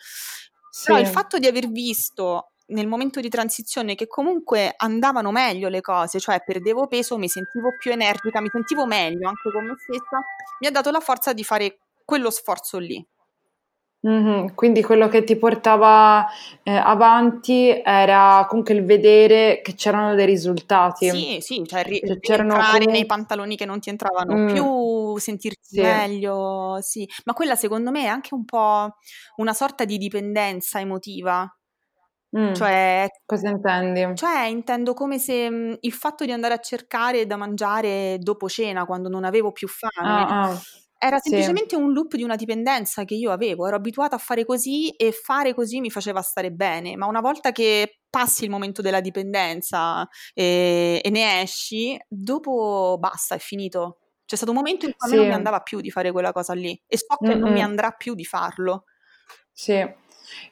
Però 0.83 0.99
il 0.99 1.07
Sì. 1.07 1.07
fatto 1.07 1.39
di 1.39 1.47
aver 1.47 1.69
visto 1.71 2.53
nel 2.69 2.87
momento 2.87 3.21
di 3.21 3.29
transizione 3.29 3.95
che 3.95 4.07
comunque 4.07 4.75
andavano 4.77 5.31
meglio 5.31 5.69
le 5.69 5.81
cose, 5.81 6.19
cioè 6.21 6.43
perdevo 6.45 6.87
peso, 6.87 7.17
mi 7.19 7.29
sentivo 7.29 7.71
più 7.79 7.93
energica, 7.93 8.41
mi 8.41 8.49
sentivo 8.51 8.87
meglio 8.87 9.29
anche 9.29 9.51
con 9.53 9.67
me 9.67 9.75
stessa, 9.77 10.21
mi 10.61 10.67
ha 10.67 10.71
dato 10.71 10.91
la 10.91 11.01
forza 11.01 11.33
di 11.33 11.45
fare 11.45 11.79
quello 12.05 12.31
sforzo 12.31 12.79
lì. 12.79 13.05
Mhm, 14.03 14.55
Quindi 14.55 14.83
quello 14.83 15.09
che 15.09 15.25
ti 15.25 15.37
portava 15.37 16.27
eh, 16.63 16.71
avanti 16.71 17.69
era 17.85 18.47
comunque 18.49 18.75
il 18.75 18.85
vedere 18.85 19.61
che 19.63 19.75
c'erano 19.75 20.15
dei 20.15 20.27
risultati. 20.27 21.09
Sì, 21.11 21.39
sì, 21.41 21.63
cioè 21.67 21.83
ri- 21.83 22.01
Cioè, 22.07 22.21
c'erano 22.21 22.55
entrare 22.55 22.79
nei 22.79 22.85
comunque... 22.85 23.07
pantaloni 23.07 23.57
che 23.57 23.65
non 23.67 23.81
ti 23.81 23.91
entravano 23.91 24.35
Mm, 24.35 24.47
più, 24.47 25.19
sentirti 25.19 25.61
sì, 25.75 25.81
meglio, 25.81 26.79
sì, 26.81 27.09
ma 27.25 27.33
quella 27.35 27.55
secondo 27.57 27.91
me 27.91 28.05
è 28.05 28.07
anche 28.07 28.35
un 28.35 28.45
po' 28.45 28.97
una 29.37 29.53
sorta 29.53 29.85
di 29.85 29.99
dipendenza 29.99 30.81
emotiva. 30.81 31.47
Mm, 32.37 32.53
Cioè, 32.53 33.09
cosa 33.27 33.49
intendi? 33.51 34.03
cioè 34.13 34.47
intendo 34.47 34.95
come 34.95 35.19
se 35.19 35.51
mh, 35.51 35.77
il 35.81 35.93
fatto 35.93 36.25
di 36.25 36.33
andare 36.33 36.55
a 36.55 36.59
cercare 36.61 37.27
da 37.27 37.37
mangiare 37.37 38.19
dopo 38.19 38.49
cena, 38.49 38.87
quando 38.87 39.09
non 39.09 39.25
avevo 39.25 39.53
più 39.53 39.69
fame, 39.69 40.25
Ah, 40.25 40.43
ah, 40.45 40.67
era 40.99 41.19
sì, 41.19 41.37
semplicemente 41.37 41.77
un 41.77 41.93
loop 41.93 42.17
di 42.17 42.23
una 42.23 42.37
dipendenza 42.37 43.05
che 43.05 43.15
io 43.15 43.31
avevo. 43.31 43.67
Ero 43.67 43.77
abituata 43.77 44.17
a 44.17 44.19
fare 44.19 44.45
così 44.47 44.91
e 44.91 45.13
fare 45.13 45.55
così 45.55 45.81
mi 45.81 45.91
faceva 45.91 46.23
stare 46.23 46.51
bene, 46.53 46.97
ma 46.97 47.07
una 47.07 47.21
volta 47.21 47.53
che 47.53 48.01
passi 48.09 48.45
il 48.45 48.51
momento 48.51 48.81
della 48.83 49.01
dipendenza 49.01 50.09
e, 50.33 51.01
e 51.05 51.11
ne 51.11 51.43
esci, 51.43 51.99
dopo 52.09 52.97
basta, 52.99 53.35
è 53.35 53.39
finito. 53.39 53.99
C'è 54.25 54.37
stato 54.37 54.51
un 54.53 54.57
momento 54.59 54.87
in 54.87 54.93
cui 54.97 55.07
a 55.07 55.11
me 55.11 55.17
non 55.17 55.27
mi 55.27 55.35
sì. 55.35 55.35
andava 55.35 55.61
più 55.61 55.81
di 55.81 55.91
fare 55.91 56.11
quella 56.13 56.33
cosa 56.33 56.55
lì 56.55 56.81
e 56.87 56.97
so 56.99 57.17
che 57.23 57.35
non 57.35 57.51
mi 57.53 57.61
andrà 57.63 57.91
più 57.93 58.15
di 58.15 58.25
farlo. 58.25 58.85
Sì, 59.53 59.73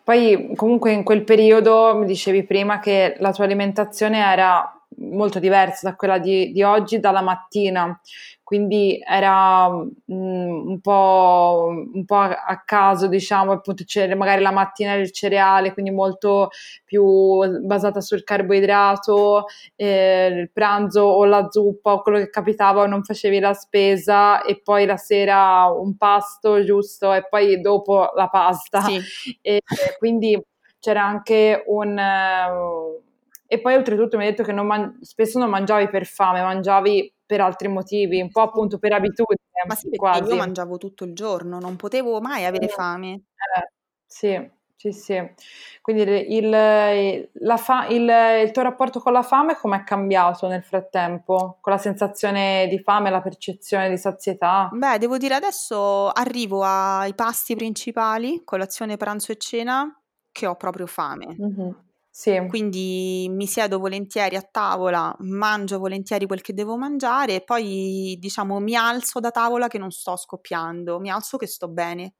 poi 0.02 0.52
comunque 0.54 0.92
in 0.92 1.02
quel 1.02 1.24
periodo 1.24 1.96
mi 1.96 2.06
dicevi 2.06 2.44
prima 2.44 2.78
che 2.80 3.16
la 3.18 3.32
tua 3.32 3.44
alimentazione 3.44 4.18
era 4.18 4.83
molto 4.98 5.38
diversa 5.38 5.88
da 5.88 5.96
quella 5.96 6.18
di, 6.18 6.52
di 6.52 6.62
oggi 6.62 7.00
dalla 7.00 7.22
mattina, 7.22 8.00
quindi 8.44 9.00
era 9.02 9.68
mm, 9.70 9.88
un 10.06 10.80
po', 10.80 11.68
un 11.70 12.04
po' 12.04 12.16
a, 12.16 12.62
caso, 12.64 13.06
diciamo, 13.06 13.52
appunto 13.52 13.84
c'era 13.84 14.14
magari 14.14 14.42
la 14.42 14.52
mattina 14.52 14.92
il 14.94 15.10
cereale, 15.12 15.72
quindi 15.72 15.90
molto 15.90 16.50
più 16.84 17.04
basata 17.64 18.00
sul 18.02 18.22
carboidrato, 18.22 19.46
eh, 19.76 20.26
il 20.26 20.50
pranzo 20.52 21.00
o 21.02 21.24
la 21.24 21.48
zuppa 21.50 21.94
o 21.94 22.02
quello 22.02 22.18
che 22.18 22.28
capitava, 22.30 22.86
non 22.86 23.02
facevi 23.02 23.40
la 23.40 23.54
spesa 23.54 24.42
e 24.42 24.60
poi 24.62 24.84
la 24.84 24.98
sera 24.98 25.64
un 25.72 25.96
pasto 25.96 26.62
giusto 26.64 27.12
e 27.14 27.26
poi 27.26 27.60
dopo 27.60 28.10
la 28.14 28.28
pasta. 28.28 28.82
Sì. 28.82 29.00
E 29.40 29.62
quindi 29.98 30.38
c'era 30.78 31.02
anche 31.02 31.64
un... 31.66 33.02
e 33.54 33.60
poi 33.60 33.74
oltretutto 33.74 34.16
mi 34.16 34.24
hai 34.24 34.30
detto 34.30 34.42
che 34.42 34.52
non 34.52 34.66
man- 34.66 34.98
spesso 35.02 35.38
non 35.38 35.48
mangiavi 35.50 35.88
per 35.88 36.04
fame, 36.06 36.42
mangiavi 36.42 37.12
per 37.26 37.40
altri 37.40 37.68
motivi, 37.68 38.20
un 38.20 38.30
po' 38.30 38.42
appunto 38.42 38.78
per 38.78 38.92
abitudine, 38.92 39.38
Ma 39.66 39.74
sì, 39.74 39.88
quasi. 39.96 40.28
io 40.30 40.36
mangiavo 40.36 40.76
tutto 40.76 41.04
il 41.04 41.14
giorno, 41.14 41.58
non 41.58 41.76
potevo 41.76 42.20
mai 42.20 42.44
avere 42.44 42.66
Mm. 42.66 42.68
fame. 42.68 43.12
Eh, 43.12 43.70
sì, 44.06 44.50
sì, 44.76 44.92
sì. 44.92 45.32
Quindi 45.80 46.02
il, 46.02 46.10
il- 46.32 47.30
la 47.32 47.56
fa- 47.56 47.86
il- 47.86 48.42
il 48.44 48.50
tuo 48.50 48.62
rapporto 48.62 49.00
con 49.00 49.12
la 49.12 49.22
fame 49.22 49.56
come 49.56 49.76
è 49.78 49.84
cambiato 49.84 50.46
nel 50.48 50.62
frattempo? 50.62 51.58
Con 51.60 51.72
la 51.72 51.78
sensazione 51.78 52.66
di 52.68 52.78
fame, 52.80 53.08
la 53.10 53.22
percezione 53.22 53.88
di 53.88 53.96
sazietà? 53.96 54.68
Beh, 54.72 54.98
devo 54.98 55.16
dire 55.16 55.34
adesso 55.34 56.08
arrivo 56.10 56.62
ai 56.62 57.14
pasti 57.14 57.54
principali, 57.56 58.42
colazione, 58.44 58.96
pranzo 58.98 59.32
e 59.32 59.36
cena, 59.36 59.98
che 60.30 60.46
ho 60.46 60.56
proprio 60.56 60.86
fame. 60.86 61.36
Mhm. 61.38 61.76
Sì, 62.20 62.38
Quindi 62.46 63.26
mi 63.30 63.46
siedo 63.46 63.78
volentieri 63.78 64.36
a 64.36 64.42
tavola, 64.42 65.14
mangio 65.20 65.78
volentieri 65.78 66.26
quel 66.26 66.42
che 66.42 66.52
devo 66.54 66.76
mangiare 66.76 67.36
e 67.36 67.42
poi 67.44 68.16
diciamo 68.20 68.60
mi 68.60 68.76
alzo 68.76 69.18
da 69.18 69.30
tavola 69.30 69.66
che 69.68 69.78
non 69.78 69.90
sto 69.90 70.14
scoppiando, 70.16 71.00
mi 71.00 71.10
alzo 71.10 71.36
che 71.38 71.46
sto 71.46 71.68
bene. 71.68 72.14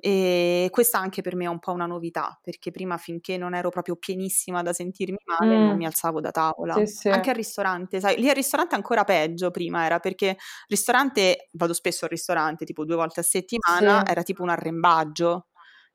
E 0.00 0.68
questa 0.70 0.98
anche 0.98 1.22
per 1.22 1.34
me 1.34 1.46
è 1.46 1.48
un 1.48 1.58
po' 1.58 1.72
una 1.72 1.86
novità, 1.86 2.38
perché 2.42 2.70
prima 2.70 2.98
finché 2.98 3.36
non 3.36 3.54
ero 3.54 3.70
proprio 3.70 3.96
pienissima 3.96 4.62
da 4.62 4.72
sentirmi 4.72 5.16
male 5.24 5.58
non 5.60 5.74
Mm, 5.74 5.78
mi 5.78 5.86
alzavo 5.86 6.20
da 6.20 6.30
tavola. 6.30 6.80
sì, 6.80 6.86
sì. 6.86 7.10
Anche 7.10 7.30
al 7.30 7.36
ristorante, 7.36 7.98
sai, 8.00 8.16
lì 8.20 8.28
al 8.28 8.34
ristorante 8.36 8.74
ancora 8.76 9.02
peggio 9.04 9.50
prima 9.50 9.84
era 9.86 9.98
perché 9.98 10.28
al 10.30 10.36
ristorante, 10.68 11.48
vado 11.52 11.72
spesso 11.72 12.04
al 12.04 12.10
ristorante 12.12 12.64
tipo 12.64 12.84
due 12.84 12.96
volte 12.96 13.20
a 13.20 13.22
settimana, 13.24 13.64
Sì. 13.64 14.04
era 14.06 14.22
tipo 14.22 14.42
un 14.42 14.50
arrembaggio, 14.50 15.48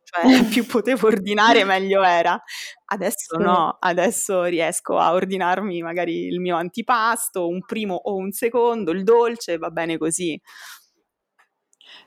cioè 0.03 0.21
più 0.49 0.65
potevo 0.65 1.07
ordinare 1.07 1.63
meglio 1.65 2.03
era. 2.03 2.41
Adesso 2.85 3.37
no, 3.37 3.77
adesso 3.79 4.43
riesco 4.43 4.97
a 4.97 5.13
ordinarmi 5.13 5.81
magari 5.81 6.27
il 6.27 6.39
mio 6.39 6.55
antipasto, 6.55 7.47
un 7.47 7.61
primo 7.65 7.95
o 7.95 8.15
un 8.15 8.31
secondo, 8.31 8.91
il 8.91 9.03
dolce, 9.03 9.57
va 9.57 9.69
bene 9.69 9.97
così. 9.97 10.39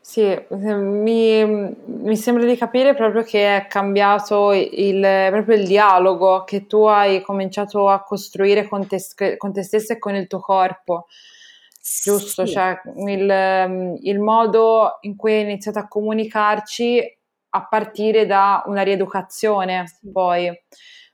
Sì, 0.00 0.20
eh, 0.22 0.44
mi, 0.48 1.44
mi 1.44 2.16
sembra 2.16 2.44
di 2.44 2.56
capire 2.56 2.94
proprio 2.94 3.22
che 3.24 3.56
è 3.56 3.66
cambiato 3.66 4.52
il, 4.52 5.00
proprio 5.30 5.56
il 5.56 5.66
dialogo 5.66 6.44
che 6.44 6.66
tu 6.66 6.84
hai 6.84 7.20
cominciato 7.22 7.88
a 7.88 8.02
costruire 8.04 8.68
con 8.68 8.86
te, 8.86 8.98
con 9.36 9.52
te 9.52 9.62
stessa 9.64 9.94
e 9.94 9.98
con 9.98 10.14
il 10.14 10.28
tuo 10.28 10.38
corpo, 10.38 11.06
giusto? 12.02 12.46
Sì. 12.46 12.52
Cioè 12.52 12.80
il, 13.08 13.98
il 14.02 14.20
modo 14.20 14.98
in 15.00 15.16
cui 15.16 15.32
hai 15.32 15.42
iniziato 15.42 15.80
a 15.80 15.88
comunicarci 15.88 17.15
a 17.56 17.66
partire 17.68 18.26
da 18.26 18.62
una 18.66 18.82
rieducazione, 18.82 19.86
Sì. 19.86 20.10
poi 20.12 20.50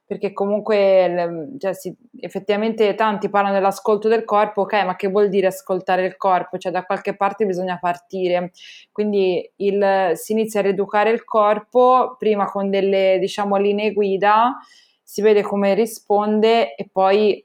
perché 0.04 0.32
comunque 0.34 1.54
cioè, 1.58 1.72
sì, 1.74 1.94
effettivamente 2.20 2.94
tanti 2.94 3.30
parlano 3.30 3.54
dell'ascolto 3.54 4.08
del 4.08 4.24
corpo, 4.24 4.62
ok, 4.62 4.84
ma 4.84 4.94
che 4.96 5.08
vuol 5.08 5.28
dire 5.30 5.46
ascoltare 5.46 6.04
il 6.04 6.16
corpo? 6.18 6.58
Cioè 6.58 6.70
da 6.70 6.84
qualche 6.84 7.16
parte 7.16 7.46
bisogna 7.46 7.78
partire, 7.80 8.50
quindi 8.92 9.50
il- 9.56 10.10
si 10.14 10.32
inizia 10.32 10.60
a 10.60 10.64
rieducare 10.64 11.10
il 11.10 11.24
corpo 11.24 12.16
prima 12.18 12.44
con 12.44 12.68
delle 12.68 13.16
diciamo 13.20 13.56
linee 13.56 13.92
guida, 13.94 14.58
si 15.02 15.22
vede 15.22 15.40
come 15.42 15.72
risponde 15.74 16.74
e 16.74 16.88
poi 16.92 17.42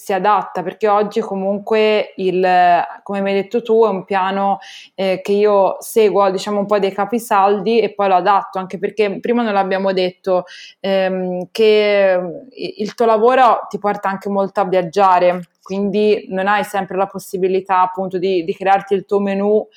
si 0.00 0.14
adatta, 0.14 0.62
perché 0.62 0.88
oggi 0.88 1.20
comunque 1.20 2.14
il, 2.16 2.82
come 3.02 3.20
mi 3.20 3.30
hai 3.30 3.42
detto 3.42 3.60
tu, 3.60 3.84
è 3.84 3.88
un 3.88 4.04
piano 4.06 4.58
eh, 4.94 5.20
che 5.22 5.32
io 5.32 5.76
seguo, 5.80 6.30
diciamo 6.30 6.58
un 6.58 6.64
po' 6.64 6.78
dei 6.78 6.90
capisaldi 6.90 7.80
e 7.80 7.92
poi 7.92 8.08
lo 8.08 8.14
adatto, 8.14 8.58
anche 8.58 8.78
perché 8.78 9.20
prima 9.20 9.42
non 9.42 9.52
l'abbiamo 9.52 9.92
detto, 9.92 10.44
ehm, 10.80 11.48
che 11.50 12.18
il 12.54 12.94
tuo 12.94 13.04
lavoro 13.04 13.66
ti 13.68 13.78
porta 13.78 14.08
anche 14.08 14.30
molto 14.30 14.60
a 14.60 14.64
viaggiare, 14.64 15.42
quindi 15.62 16.24
non 16.30 16.48
hai 16.48 16.64
sempre 16.64 16.96
la 16.96 17.06
possibilità 17.06 17.82
appunto 17.82 18.16
di, 18.16 18.42
di 18.42 18.54
crearti 18.54 18.94
il 18.94 19.04
tuo 19.04 19.20
menù 19.20 19.68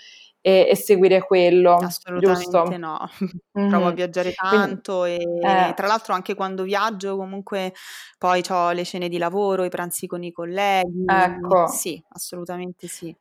e, 0.45 0.67
e 0.69 0.75
seguire 0.75 1.21
quello, 1.23 1.77
Assolutamente 1.77 2.75
giusto? 2.75 2.77
no. 2.77 2.99
Provo 3.69 3.87
a 3.87 3.91
viaggiare 3.91 4.33
Quindi, 4.33 4.67
tanto 4.67 5.05
e 5.05 5.13
eh, 5.15 5.73
tra 5.73 5.87
l'altro 5.87 6.13
anche 6.13 6.35
quando 6.35 6.63
viaggio 6.63 7.15
comunque 7.15 7.73
poi 8.17 8.43
ho 8.49 8.71
le 8.71 8.83
cene 8.83 9.07
di 9.07 9.17
lavoro, 9.17 9.63
i 9.63 9.69
pranzi 9.69 10.05
con 10.05 10.21
i 10.21 10.33
colleghi. 10.33 11.05
ecco. 11.07 11.67
Sì, 11.67 12.03
assolutamente 12.09 12.87
sì. 12.87 13.15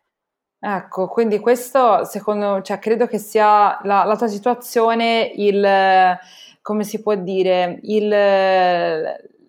Ecco, 0.65 1.09
quindi 1.09 1.39
questo 1.41 2.05
secondo, 2.05 2.61
cioè 2.63 2.79
credo 2.79 3.07
che 3.07 3.19
sia 3.19 3.79
la, 3.83 4.05
la 4.05 4.17
tua 4.17 4.29
situazione, 4.29 5.33
il, 5.35 6.19
come 6.61 6.85
si 6.85 7.03
può 7.03 7.15
dire, 7.17 7.79
il, 7.83 8.09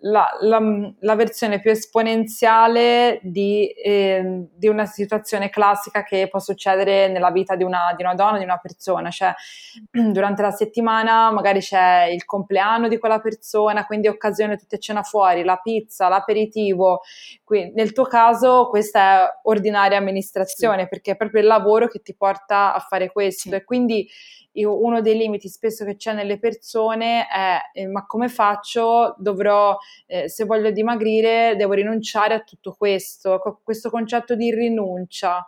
la, 0.06 0.28
la- 0.40 0.92
la 1.00 1.14
versione 1.14 1.60
più 1.60 1.70
esponenziale 1.70 3.20
di, 3.22 3.68
eh, 3.70 4.46
di 4.54 4.68
una 4.68 4.84
situazione 4.86 5.48
classica 5.50 6.02
che 6.02 6.28
può 6.28 6.38
succedere 6.40 7.08
nella 7.08 7.30
vita 7.30 7.56
di 7.56 7.64
una, 7.64 7.94
di 7.96 8.02
una 8.02 8.14
donna, 8.14 8.36
di 8.38 8.44
una 8.44 8.58
persona. 8.58 9.10
Cioè, 9.10 9.32
durante 9.90 10.42
la 10.42 10.50
settimana 10.50 11.30
magari 11.30 11.60
c'è 11.60 12.04
il 12.12 12.24
compleanno 12.26 12.88
di 12.88 12.98
quella 12.98 13.18
persona, 13.20 13.86
quindi 13.86 14.08
occasione 14.08 14.56
tutti 14.58 14.74
a 14.74 14.78
cena 14.78 15.02
fuori, 15.02 15.42
la 15.42 15.56
pizza, 15.56 16.08
l'aperitivo. 16.08 17.00
Quindi, 17.42 17.72
nel 17.74 17.92
tuo 17.92 18.04
caso 18.04 18.68
questa 18.68 19.00
è 19.28 19.38
ordinaria 19.44 19.98
amministrazione 19.98 20.82
Sì. 20.82 20.88
perché 20.88 21.12
è 21.12 21.16
proprio 21.16 21.40
il 21.40 21.46
lavoro 21.46 21.88
che 21.88 22.00
ti 22.02 22.14
porta 22.14 22.74
a 22.74 22.78
fare 22.80 23.10
questo 23.10 23.48
Sì. 23.48 23.54
e 23.54 23.64
quindi 23.64 24.08
io- 24.54 24.82
uno 24.82 25.00
dei 25.00 25.16
limiti 25.16 25.48
spesso 25.48 25.84
che 25.84 25.96
c'è 25.96 26.12
nelle 26.12 26.38
persone 26.38 27.26
è 27.26 27.58
eh, 27.72 27.86
ma 27.86 28.06
come 28.06 28.28
faccio? 28.28 29.14
Dovrò, 29.18 29.76
eh, 30.06 30.28
se 30.28 30.44
voglio 30.44 30.70
dimagrire, 30.70 31.54
devo 31.56 31.72
rinunciare 31.72 32.34
a 32.34 32.40
tutto 32.40 32.74
questo, 32.76 33.60
questo 33.62 33.90
concetto 33.90 34.34
di 34.34 34.52
rinuncia 34.52 35.46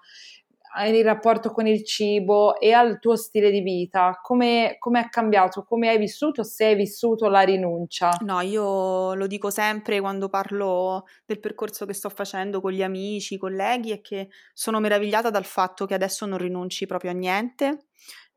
il 0.85 1.05
rapporto 1.05 1.51
con 1.51 1.67
il 1.67 1.85
cibo 1.85 2.59
e 2.61 2.73
al 2.73 2.99
tuo 2.99 3.17
stile 3.17 3.51
di 3.51 3.61
vita, 3.61 4.19
come, 4.23 4.77
come 4.79 5.01
è 5.01 5.09
cambiato? 5.09 5.65
Come 5.65 5.89
hai 5.89 5.99
vissuto? 5.99 6.43
Se 6.43 6.67
hai 6.67 6.75
vissuto 6.75 7.29
la 7.29 7.41
rinuncia? 7.41 8.11
No, 8.21 8.41
io 8.41 9.15
lo 9.15 9.27
dico 9.27 9.49
sempre 9.51 10.01
quando 10.01 10.29
parlo 10.29 11.07
del 11.25 11.41
percorso 11.41 11.87
che 11.87 11.95
sto 11.95 12.11
facendo 12.11 12.61
con 12.61 12.73
gli 12.73 12.83
amici, 12.83 13.35
i 13.35 13.39
colleghi, 13.39 13.93
è 13.93 14.01
che 14.03 14.29
sono 14.53 14.79
meravigliata 14.81 15.31
dal 15.31 15.47
fatto 15.47 15.87
che 15.87 15.95
adesso 15.95 16.27
non 16.27 16.39
rinunci 16.39 16.87
proprio 16.87 17.13
a 17.13 17.15
niente. 17.15 17.87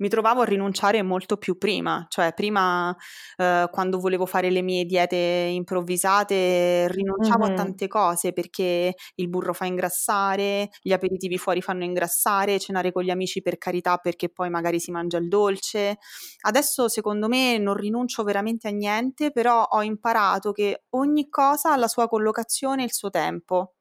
Mi 0.01 0.07
trovavo 0.07 0.41
a 0.41 0.45
rinunciare 0.45 1.01
molto 1.03 1.35
più 1.35 1.57
prima, 1.57 2.05
cioè 2.07 2.31
prima 2.33 2.95
eh, 3.35 3.67
quando 3.69 3.99
volevo 3.99 4.25
fare 4.25 4.49
le 4.49 4.61
mie 4.61 4.85
diete 4.85 5.15
improvvisate 5.17 6.87
rinunciavo 6.89 7.43
a 7.43 7.49
Mhm. 7.49 7.53
tante 7.53 7.87
cose 7.87 8.31
perché 8.31 8.93
il 9.15 9.27
burro 9.27 9.53
fa 9.53 9.65
ingrassare, 9.65 10.69
gli 10.81 10.93
aperitivi 10.93 11.37
fuori 11.37 11.61
fanno 11.61 11.83
ingrassare, 11.83 12.59
cenare 12.59 12.93
con 12.93 13.03
gli 13.03 13.09
amici 13.09 13.41
per 13.41 13.57
carità 13.57 13.97
perché 13.97 14.29
poi 14.29 14.49
magari 14.49 14.79
si 14.79 14.91
mangia 14.91 15.17
il 15.17 15.27
dolce. 15.27 15.97
Adesso 16.43 16.87
secondo 16.87 17.27
me 17.27 17.57
non 17.57 17.73
rinuncio 17.75 18.23
veramente 18.23 18.69
a 18.69 18.71
niente, 18.71 19.31
però 19.31 19.63
ho 19.63 19.83
imparato 19.83 20.53
che 20.53 20.85
ogni 20.91 21.27
cosa 21.27 21.73
ha 21.73 21.75
la 21.75 21.89
sua 21.89 22.07
collocazione 22.07 22.83
e 22.83 22.85
il 22.85 22.93
suo 22.93 23.09
tempo. 23.09 23.73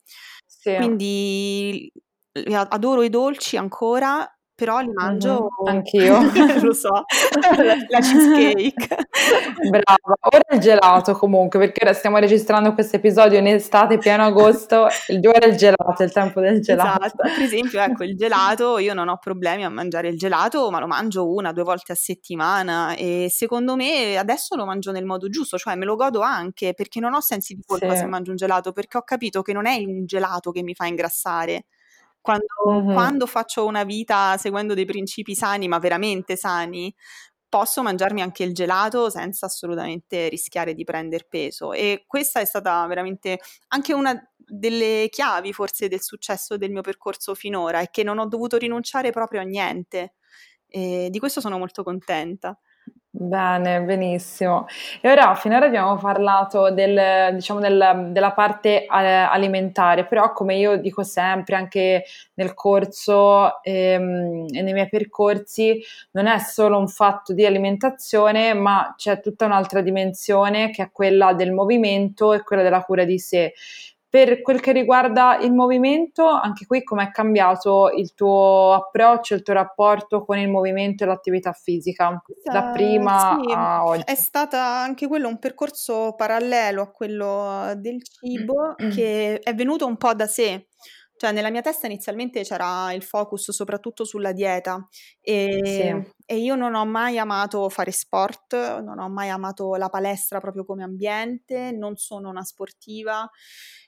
Sì. 0.47 0.75
Quindi 0.75 1.91
adoro 2.69 3.03
i 3.03 3.09
dolci 3.11 3.57
ancora, 3.57 4.38
però 4.59 4.81
li 4.81 4.90
mangio 4.92 5.47
Mh-mh, 5.62 5.68
anch'io. 5.71 6.18
lo 6.66 6.73
so, 6.73 6.88
la 6.90 8.01
cheesecake. 8.01 8.97
Brava. 9.71 10.16
Ora 10.33 10.42
il 10.55 10.59
gelato 10.59 11.12
comunque, 11.12 11.61
perché 11.61 11.85
ora 11.85 11.92
stiamo 11.94 12.18
registrando 12.18 12.75
questo 12.75 12.97
episodio 12.97 13.38
in 13.38 13.47
estate, 13.47 13.99
pieno 13.99 14.25
agosto, 14.25 14.88
il 15.09 15.21
ora 15.29 15.47
il 15.47 15.55
gelato, 15.57 16.03
è 16.03 16.05
il 16.07 16.11
tempo 16.12 16.40
del 16.40 16.61
gelato. 16.61 17.05
Esatto, 17.05 17.23
per 17.23 17.42
esempio, 17.42 17.81
ecco, 17.81 18.03
il 18.03 18.16
gelato, 18.16 18.79
io 18.79 18.94
non 18.94 19.09
ho 19.09 19.18
problemi 19.18 19.64
a 19.64 19.68
mangiare 19.68 20.09
il 20.09 20.18
gelato, 20.18 20.68
ma 20.73 20.81
lo 20.81 20.88
mangio 20.88 21.33
una, 21.33 21.53
due 21.53 21.62
volte 21.62 21.92
a 21.92 21.94
settimana 21.94 22.94
e 22.97 23.29
secondo 23.31 23.77
me 23.77 24.16
adesso 24.16 24.57
lo 24.57 24.64
mangio 24.64 24.90
nel 24.90 25.05
modo 25.05 25.29
giusto, 25.29 25.57
cioè 25.57 25.77
me 25.77 25.85
lo 25.85 25.94
godo 25.94 26.21
anche 26.21 26.75
perché 26.75 26.99
non 26.99 27.14
ho 27.14 27.21
sensi 27.21 27.55
di 27.55 27.62
colpa 27.64 27.94
se 27.94 27.99
Sì. 27.99 28.07
mangio 28.07 28.31
un 28.31 28.37
gelato, 28.37 28.73
perché 28.73 28.97
ho 28.99 29.03
capito 29.03 29.42
che 29.42 29.53
non 29.53 29.66
è 29.66 29.77
un 29.85 30.05
gelato 30.05 30.51
che 30.51 30.62
mi 30.64 30.75
fa 30.75 30.87
ingrassare. 30.87 31.66
Quando, 32.21 32.47
Mh-mh. 32.65 33.09
quando 33.19 33.27
faccio 33.27 33.65
una 33.67 33.85
vita 33.85 34.37
seguendo 34.39 34.75
dei 34.75 34.85
principi 34.85 35.35
sani, 35.35 35.69
ma 35.69 35.79
veramente 35.79 36.37
sani, 36.37 36.95
posso 37.49 37.83
mangiarmi 37.83 38.21
anche 38.23 38.43
il 38.45 38.53
gelato 38.55 39.09
senza 39.11 39.47
assolutamente 39.47 40.29
rischiare 40.29 40.75
di 40.75 40.85
prendere 40.85 41.27
peso. 41.29 41.73
E 41.73 42.05
questa 42.07 42.41
è 42.41 42.45
stata 42.45 42.87
veramente 42.87 43.39
anche 43.69 43.95
una 43.95 44.15
delle 44.37 45.09
chiavi 45.11 45.53
forse 45.53 45.89
del 45.89 46.03
successo 46.03 46.57
del 46.59 46.71
mio 46.73 46.83
percorso 46.83 47.35
finora, 47.35 47.81
è 47.81 47.91
che 47.91 48.03
non 48.03 48.19
ho 48.19 48.27
dovuto 48.29 48.57
rinunciare 48.59 49.11
proprio 49.13 49.41
a 49.41 49.45
niente. 49.45 50.15
E 50.67 51.09
di 51.11 51.19
questo 51.19 51.41
sono 51.41 51.59
molto 51.59 51.83
contenta. 51.83 52.59
Bene, 53.21 53.81
benissimo. 53.83 54.67
E 55.01 55.11
ora 55.11 55.35
finora 55.35 55.67
abbiamo 55.67 55.97
parlato 55.97 56.71
del, 56.71 57.35
diciamo, 57.35 57.59
del- 57.59 58.11
della 58.13 58.31
parte 58.33 58.85
eh, 58.85 58.87
alimentare, 58.87 60.07
però 60.07 60.33
come 60.33 60.55
io 60.57 60.77
dico 60.77 61.03
sempre 61.03 61.57
anche 61.57 62.05
nel 62.35 62.55
corso 62.55 63.61
ehm, 63.65 64.47
e 64.55 64.63
nei 64.63 64.73
miei 64.73 64.89
percorsi, 64.89 65.83
non 66.13 66.29
è 66.29 66.39
solo 66.39 66.79
un 66.79 66.87
fatto 66.87 67.33
di 67.33 67.45
alimentazione, 67.45 68.55
ma 68.55 68.95
c'è 68.97 69.19
tutta 69.21 69.47
un'altra 69.47 69.81
dimensione 69.81 70.71
che 70.71 70.85
è 70.85 70.91
quella 70.93 71.33
del 71.33 71.51
movimento 71.53 72.33
e 72.35 72.45
quella 72.45 72.63
della 72.63 72.83
cura 72.85 73.03
di 73.05 73.19
sé. 73.19 73.53
Per 74.11 74.40
quel 74.40 74.61
che 74.61 74.73
riguarda 74.73 75.37
il 75.38 75.53
movimento, 75.53 76.27
anche 76.27 76.64
qui 76.66 76.83
com'è 76.83 77.11
cambiato 77.11 77.90
il 77.90 78.14
tuo 78.14 78.73
approccio, 78.73 79.35
il 79.35 79.42
tuo 79.42 79.53
rapporto 79.55 80.25
con 80.25 80.38
il 80.38 80.49
movimento 80.49 81.05
e 81.05 81.07
l'attività 81.07 81.53
fisica, 81.53 82.18
da 82.42 82.71
prima 82.71 83.38
sì, 83.42 83.53
a 83.53 83.85
oggi? 83.85 84.05
è 84.05 84.14
stata 84.14 84.62
anche 84.62 85.07
quello 85.07 85.29
un 85.29 85.38
percorso 85.38 86.14
parallelo 86.16 86.81
a 86.83 86.90
quello 86.90 87.75
del 87.77 88.03
cibo 88.03 88.75
che 88.88 89.38
è 89.40 89.55
venuto 89.55 89.87
un 89.87 89.97
po' 89.99 90.14
da 90.14 90.27
sé. 90.27 90.68
Cioè, 91.16 91.33
nella 91.33 91.51
mia 91.51 91.62
testa 91.62 91.87
inizialmente 91.87 92.42
c'era 92.42 92.92
il 92.92 93.03
focus 93.03 93.51
soprattutto 93.51 94.05
sulla 94.05 94.33
dieta 94.33 94.87
e, 95.21 95.61
Sì, 95.64 96.12
e 96.31 96.37
io 96.37 96.57
non 96.57 96.75
ho 96.75 96.85
mai 96.85 97.17
amato 97.17 97.71
fare 97.71 97.91
sport, 97.91 98.81
non 98.83 98.99
ho 98.99 99.09
mai 99.09 99.31
amato 99.31 99.77
la 99.77 99.88
palestra 99.88 100.41
proprio 100.41 100.67
come 100.67 100.83
ambiente, 100.83 101.73
non 101.73 101.97
sono 101.97 102.29
una 102.29 102.45
sportiva 102.45 103.27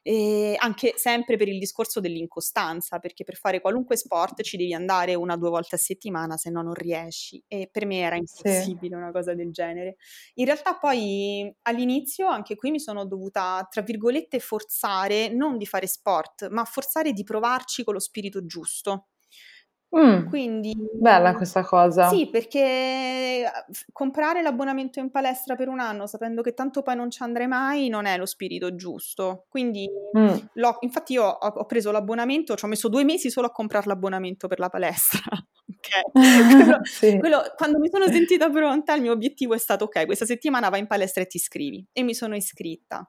anche 0.03 0.95
sempre 0.97 1.37
per 1.37 1.49
il 1.49 1.59
discorso 1.59 2.01
dell'incostanza, 2.01 2.99
perché 2.99 3.23
per 3.25 3.37
fare 3.37 3.61
qualunque 3.61 3.97
sport 3.97 4.41
ci 4.41 4.57
devi 4.57 4.73
andare 4.73 5.15
una 5.15 5.35
o 5.35 5.37
due 5.37 5.51
volte 5.51 5.75
a 5.75 5.79
settimana, 5.79 6.39
se 6.39 6.49
no 6.49 6.63
non 6.63 6.73
riesci. 6.73 7.45
E 7.47 7.69
per 7.71 7.85
me 7.85 7.99
era 7.99 8.17
sì. 8.17 8.21
impossibile 8.21 8.97
una 8.97 9.11
cosa 9.13 9.35
del 9.35 9.53
genere. 9.53 9.97
In 10.37 10.47
realtà 10.47 10.79
poi 10.79 11.55
all'inizio 11.65 12.27
anche 12.27 12.57
qui 12.57 12.71
mi 12.71 12.81
sono 12.81 13.05
dovuta, 13.05 13.67
tra 13.71 13.83
virgolette, 13.83 14.39
forzare 14.41 15.29
non 15.29 15.59
di 15.59 15.67
fare 15.67 15.87
sport, 15.87 16.49
ma 16.49 16.65
forzare 16.65 17.13
di 17.13 17.23
provarci 17.23 17.85
con 17.85 17.93
lo 17.93 18.01
spirito 18.01 18.47
giusto. 18.47 19.09
Mm, 19.97 20.29
Quindi 20.29 20.73
bella 20.93 21.35
questa 21.35 21.65
cosa. 21.65 22.09
sì, 22.09 22.29
perché 22.31 23.45
f- 23.73 23.87
comprare 23.93 24.41
l'abbonamento 24.41 25.01
in 25.01 25.11
palestra 25.11 25.57
per 25.57 25.67
un 25.69 25.81
anno 25.81 26.07
sapendo 26.07 26.43
che 26.43 26.55
tanto 26.55 26.83
poi 26.83 26.95
non 26.95 27.11
ci 27.11 27.25
andrei 27.25 27.49
mai 27.49 27.89
non 27.89 28.07
è 28.07 28.17
lo 28.17 28.25
spirito 28.27 28.75
giusto. 28.77 29.47
Quindi 29.49 29.89
Mm, 30.17 30.35
l'ho- 30.55 30.77
infatti 30.81 31.13
io 31.15 31.25
ho, 31.25 31.47
ho 31.47 31.65
preso 31.67 31.91
l'abbonamento, 31.93 32.57
ci 32.57 32.65
ho 32.65 32.69
messo 32.69 32.89
due 32.89 33.05
mesi 33.05 33.31
solo 33.31 33.47
a 33.49 33.51
comprare 33.53 33.87
l'abbonamento 33.87 34.47
per 34.49 34.59
la 34.59 34.69
palestra. 34.69 35.21
Ok? 35.71 36.13
Quello- 36.67 36.81
sì. 36.85 37.17
quello- 37.19 37.43
quando 37.57 37.79
mi 37.79 37.89
sono 37.89 38.07
sentita 38.09 38.51
pronta, 38.51 38.95
il 38.95 39.03
mio 39.03 39.13
obiettivo 39.13 39.55
è 39.55 39.59
stato: 39.59 39.85
ok, 39.85 40.05
questa 40.05 40.27
settimana 40.27 40.69
vai 40.69 40.81
in 40.81 40.87
palestra 40.89 41.23
e 41.23 41.27
ti 41.27 41.37
iscrivi. 41.37 41.87
E 41.93 42.03
mi 42.03 42.13
sono 42.15 42.35
iscritta. 42.35 43.09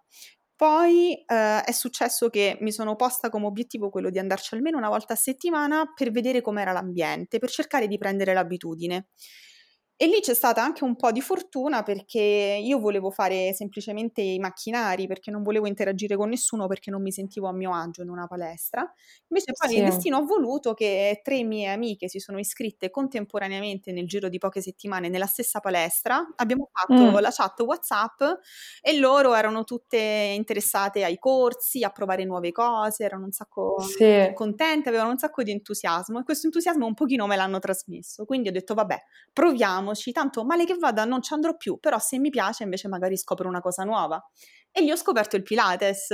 Poi 0.61 1.15
eh, 1.15 1.63
è 1.63 1.71
successo 1.71 2.29
che 2.29 2.55
mi 2.61 2.71
sono 2.71 2.95
posta 2.95 3.29
come 3.29 3.47
obiettivo 3.47 3.89
quello 3.89 4.11
di 4.11 4.19
andarci 4.19 4.53
almeno 4.53 4.77
una 4.77 4.89
volta 4.89 5.13
a 5.13 5.15
settimana 5.15 5.91
per 5.95 6.11
vedere 6.11 6.41
com'era 6.41 6.71
l'ambiente, 6.71 7.39
per 7.39 7.49
cercare 7.49 7.87
di 7.87 7.97
prendere 7.97 8.33
l'abitudine. 8.35 9.07
E 10.01 10.07
lì 10.07 10.19
c'è 10.19 10.33
stata 10.33 10.63
anche 10.63 10.83
un 10.83 10.95
po' 10.95 11.11
di 11.11 11.21
fortuna 11.21 11.83
perché 11.83 12.19
io 12.19 12.79
volevo 12.79 13.11
fare 13.11 13.53
semplicemente 13.53 14.19
i 14.21 14.39
macchinari, 14.39 15.05
perché 15.05 15.29
non 15.29 15.43
volevo 15.43 15.67
interagire 15.67 16.15
con 16.15 16.29
nessuno 16.29 16.65
perché 16.65 16.89
non 16.89 17.03
mi 17.03 17.11
sentivo 17.11 17.47
a 17.47 17.53
mio 17.53 17.71
agio 17.71 18.01
in 18.01 18.09
una 18.09 18.25
palestra. 18.25 18.81
Invece 19.27 19.53
poi 19.55 19.77
il 19.77 19.83
Sì. 19.83 19.83
destino 19.83 20.17
ha 20.17 20.21
voluto 20.21 20.73
che 20.73 21.19
tre 21.23 21.43
mie 21.43 21.67
amiche 21.67 22.07
si 22.09 22.17
sono 22.17 22.39
iscritte 22.39 22.89
contemporaneamente 22.89 23.91
nel 23.91 24.07
giro 24.07 24.27
di 24.27 24.39
poche 24.39 24.59
settimane 24.61 25.07
nella 25.07 25.27
stessa 25.27 25.59
palestra. 25.59 26.27
Abbiamo 26.37 26.67
fatto 26.73 27.11
Mm, 27.11 27.19
la 27.19 27.29
chat 27.31 27.59
WhatsApp 27.61 28.21
e 28.81 28.97
loro 28.97 29.33
erano 29.35 29.63
tutte 29.63 29.97
interessate 30.35 31.03
ai 31.03 31.17
corsi, 31.19 31.83
a 31.83 31.89
provare 31.91 32.25
nuove 32.25 32.51
cose, 32.51 33.03
erano 33.03 33.25
un 33.25 33.31
sacco 33.31 33.75
sì. 33.87 34.05
contente, 34.33 34.89
avevano 34.89 35.11
un 35.11 35.17
sacco 35.17 35.43
di 35.43 35.51
entusiasmo 35.51 36.19
e 36.19 36.23
questo 36.23 36.47
entusiasmo 36.47 36.85
un 36.85 36.93
pochino 36.93 37.27
me 37.27 37.35
l'hanno 37.35 37.59
trasmesso. 37.59 38.25
Quindi 38.25 38.49
ho 38.49 38.51
detto, 38.51 38.73
vabbè, 38.73 38.97
proviamoci, 39.91 40.11
tanto 40.11 40.43
male 40.45 40.65
che 40.65 40.75
vada 40.77 41.05
non 41.05 41.21
ci 41.21 41.33
andrò 41.33 41.55
più, 41.57 41.79
però 41.79 41.99
se 41.99 42.19
mi 42.19 42.29
piace 42.29 42.63
invece 42.63 42.87
magari 42.87 43.17
scopro 43.17 43.47
una 43.47 43.59
cosa 43.61 43.83
nuova. 43.83 44.21
E 44.71 44.81
lì 44.81 44.91
ho 44.91 44.95
scoperto 44.95 45.35
il 45.35 45.43
Pilates, 45.43 46.09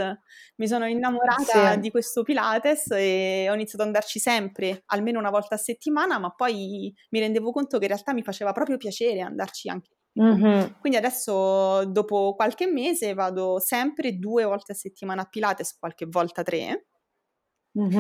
mi 0.58 0.68
sono 0.68 0.86
innamorata 0.88 1.36
Sì. 1.38 1.80
di 1.80 1.92
questo 1.92 2.24
Pilates 2.24 2.90
e 2.92 3.48
ho 3.50 3.54
iniziato 3.54 3.82
ad 3.84 3.88
andarci 3.90 4.20
sempre, 4.20 4.82
almeno 4.88 5.20
una 5.20 5.30
volta 5.30 5.56
a 5.56 5.58
settimana, 5.58 6.18
ma 6.20 6.32
poi 6.32 6.92
mi 7.12 7.20
rendevo 7.20 7.52
conto 7.52 7.78
che 7.78 7.86
in 7.86 7.92
realtà 7.92 8.14
mi 8.14 8.24
faceva 8.24 8.52
proprio 8.54 8.78
piacere 8.78 9.22
andarci 9.22 9.70
anche. 9.70 9.98
Mhm. 10.16 10.76
Quindi 10.80 10.98
adesso, 10.98 11.86
dopo 11.86 12.36
qualche 12.36 12.68
mese, 12.68 13.14
vado 13.14 13.60
sempre 13.60 14.18
due 14.18 14.44
volte 14.46 14.72
a 14.74 14.76
settimana 14.76 15.24
a 15.24 15.26
Pilates, 15.26 15.78
qualche 15.78 16.06
volta 16.08 16.44
tre. 16.44 16.88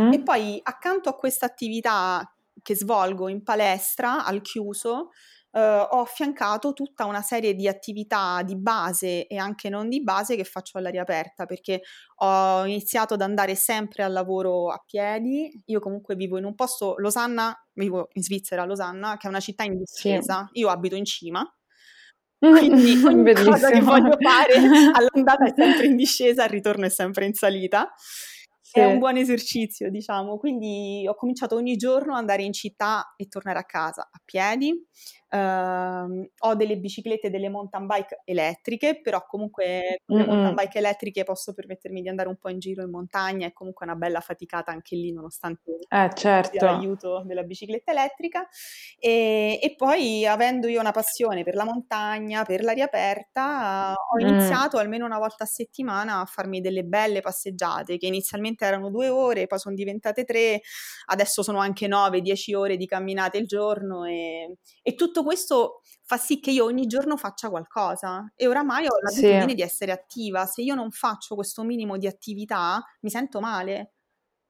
E 0.10 0.22
Mhm. 0.22 0.24
poi 0.24 0.60
accanto 0.64 1.10
a 1.10 1.16
questa 1.16 1.46
attività 1.46 2.34
che 2.62 2.76
svolgo 2.76 3.28
in 3.28 3.44
palestra 3.44 4.26
al 4.26 4.42
chiuso, 4.42 5.10
eh, 5.58 5.60
ho 5.90 6.02
affiancato 6.02 6.74
tutta 6.74 7.06
una 7.06 7.22
serie 7.24 7.56
di 7.56 7.68
attività 7.68 8.44
di 8.44 8.56
base 8.56 9.26
e 9.26 9.38
anche 9.38 9.70
non 9.70 9.90
di 9.90 10.04
base 10.04 10.36
che 10.36 10.44
faccio 10.44 10.78
all'aria 10.78 11.02
aperta 11.02 11.46
perché 11.46 11.82
ho 12.18 12.64
iniziato 12.66 13.16
ad 13.16 13.22
andare 13.22 13.56
sempre 13.56 14.04
al 14.04 14.12
lavoro 14.14 14.70
a 14.70 14.82
piedi. 14.86 15.50
Io 15.66 15.80
comunque 15.80 16.16
vivo 16.16 16.38
in 16.38 16.46
un 16.46 16.54
posto, 16.54 16.94
Losanna, 16.98 17.56
vivo 17.74 18.10
in 18.14 18.22
Svizzera, 18.22 18.66
Losanna, 18.66 19.18
che 19.18 19.26
è 19.26 19.30
una 19.30 19.40
città 19.40 19.64
in 19.64 19.82
Sì. 19.84 20.10
discesa. 20.12 20.48
Io 20.54 20.70
abito 20.70 20.96
in 20.96 21.06
cima. 21.06 21.44
Quindi 22.40 22.94
ogni 23.04 23.34
cosa 23.34 23.70
che 23.72 23.82
voglio 23.82 24.16
fare 24.22 24.54
all'andata 24.94 25.46
è 25.46 25.54
sempre 25.56 25.88
in 25.88 25.96
discesa, 25.96 26.44
al 26.44 26.50
ritorno 26.50 26.86
è 26.86 26.90
sempre 26.90 27.26
in 27.26 27.34
salita. 27.34 27.92
È 28.70 28.84
un 28.84 28.92
Sì. 28.94 28.98
buon 29.00 29.18
esercizio, 29.18 29.90
diciamo. 29.90 30.38
Quindi 30.38 31.06
ho 31.08 31.16
cominciato 31.16 31.56
ogni 31.56 31.78
giorno 31.78 32.14
ad 32.14 32.20
andare 32.20 32.44
in 32.44 32.54
città 32.54 33.14
e 33.16 33.28
tornare 33.28 33.58
a 33.60 33.64
casa 33.64 34.08
a 34.12 34.22
piedi. 34.24 34.72
Ehm, 35.30 36.28
ho 36.40 36.56
delle 36.56 36.78
biciclette 36.78 37.30
delle 37.30 37.50
mountain 37.50 37.86
bike 37.86 38.22
elettriche, 38.26 39.02
però 39.02 39.26
comunque 39.26 40.00
con 40.06 40.18
le 40.18 40.24
mountain 40.26 40.54
Mm-mm. 40.54 40.56
bike 40.56 40.78
elettriche 40.78 41.24
posso 41.24 41.54
permettermi 41.54 42.02
di 42.02 42.10
andare 42.10 42.30
un 42.30 42.38
po' 42.38 42.50
in 42.50 42.60
giro 42.60 42.84
in 42.84 42.90
montagna, 42.92 43.48
è 43.48 43.54
comunque 43.54 43.86
una 43.86 43.96
bella 43.96 44.20
faticata 44.22 44.72
anche 44.72 44.96
lì, 44.96 45.12
nonostante 45.12 45.72
Eh, 45.92 46.10
certo. 46.16 46.66
l'aiuto 46.66 47.24
della 47.26 47.44
bicicletta 47.44 47.92
elettrica. 47.92 48.48
E, 49.00 49.60
e 49.62 49.76
poi, 49.76 50.26
avendo 50.26 50.68
io 50.68 50.80
una 50.80 50.92
passione 50.92 51.44
per 51.44 51.56
la 51.56 51.66
montagna, 51.66 52.44
per 52.46 52.64
l'aria 52.64 52.86
aperta, 52.86 53.94
ho 53.94 54.20
Mm. 54.20 54.58
iniziato 54.60 54.78
almeno 54.78 55.06
una 55.06 55.18
volta 55.20 55.44
a 55.44 55.48
settimana 55.48 56.20
a 56.22 56.26
farmi 56.26 56.62
delle 56.62 56.84
belle 56.84 57.22
passeggiate 57.22 57.98
che 57.98 58.08
inizialmente 58.08 58.66
erano 58.66 58.90
due 58.90 59.10
ore, 59.10 59.48
poi 59.48 59.60
sono 59.60 59.76
diventate 59.76 60.24
tre, 60.24 60.62
adesso 61.08 61.44
sono 61.44 61.60
anche 61.60 61.88
nove, 61.88 62.22
dieci 62.22 62.54
ore 62.54 62.78
di 62.78 62.86
camminate 62.86 63.38
il 63.38 63.46
giorno 63.46 64.06
e, 64.06 64.58
e 64.82 64.96
tutto 64.96 65.17
questo 65.24 65.82
fa 66.04 66.18
sì 66.18 66.40
che 66.40 66.52
io 66.52 66.66
ogni 66.66 66.88
giorno 66.88 67.18
faccia 67.18 67.50
qualcosa 67.50 68.32
e 68.36 68.48
oramai 68.48 68.86
ho 68.88 68.98
Sì. 69.06 69.34
l'abitudine 69.40 69.54
di 69.56 69.62
essere 69.62 69.92
attiva. 69.92 70.46
Se 70.46 70.62
io 70.62 70.76
non 70.76 70.92
faccio 70.92 71.36
questo 71.36 71.64
minimo 71.64 71.98
di 71.98 72.08
attività, 72.08 72.84
mi 73.02 73.10
sento 73.10 73.40
male. 73.40 73.94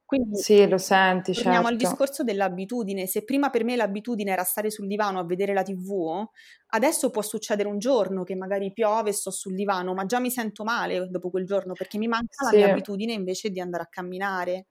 Quindi 0.06 0.43
Sì, 0.43 0.67
lo 0.69 0.77
senti, 0.77 1.34
torniamo 1.34 1.67
al 1.67 1.75
certo. 1.77 1.77
discorso 1.77 2.23
dell'abitudine. 2.23 3.08
Se 3.08 3.23
prima 3.23 3.49
per 3.51 3.63
me 3.63 3.75
l'abitudine 3.75 4.32
era 4.32 4.43
stare 4.43 4.71
sul 4.71 4.88
divano 4.88 5.19
a 5.19 5.25
vedere 5.25 5.53
la 5.53 5.63
TV, 5.63 6.25
adesso 6.69 7.10
può 7.12 7.21
succedere 7.21 7.69
un 7.69 7.80
giorno 7.80 8.23
che 8.23 8.36
magari 8.36 8.73
piove 8.73 9.10
e 9.12 9.13
sto 9.13 9.32
sul 9.32 9.56
divano, 9.56 9.93
ma 9.93 10.06
già 10.06 10.19
mi 10.19 10.32
sento 10.32 10.63
male 10.63 11.08
dopo 11.10 11.30
quel 11.30 11.45
giorno 11.45 11.75
perché 11.75 11.97
mi 11.99 12.08
manca 12.08 12.43
la 12.45 12.53
mia 12.53 12.65
Sì. 12.65 12.67
abitudine 12.67 13.13
invece 13.13 13.49
di 13.51 13.60
andare 13.62 13.84
a 13.84 13.88
camminare. 13.88 14.67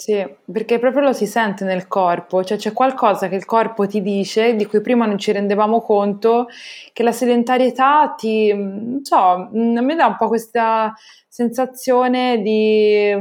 Sì, 0.00 0.24
perché 0.52 0.78
proprio 0.78 1.02
lo 1.02 1.12
si 1.12 1.26
sente 1.26 1.64
nel 1.64 1.88
corpo, 1.88 2.44
cioè 2.44 2.56
c'è 2.56 2.72
qualcosa 2.72 3.26
che 3.28 3.34
il 3.34 3.44
corpo 3.44 3.84
ti 3.88 4.00
dice, 4.00 4.54
di 4.54 4.64
cui 4.64 4.80
prima 4.80 5.06
non 5.06 5.18
ci 5.18 5.32
rendevamo 5.32 5.80
conto, 5.80 6.46
che 6.92 7.02
la 7.02 7.10
sedentarietà 7.10 8.14
ti, 8.16 8.54
non 8.54 9.00
so, 9.02 9.16
a 9.16 9.48
me 9.50 9.96
dà 9.96 10.06
un 10.06 10.14
po' 10.16 10.28
questa 10.28 10.94
sensazione 11.26 12.40
di, 12.42 13.12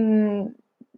mm, 0.00 0.46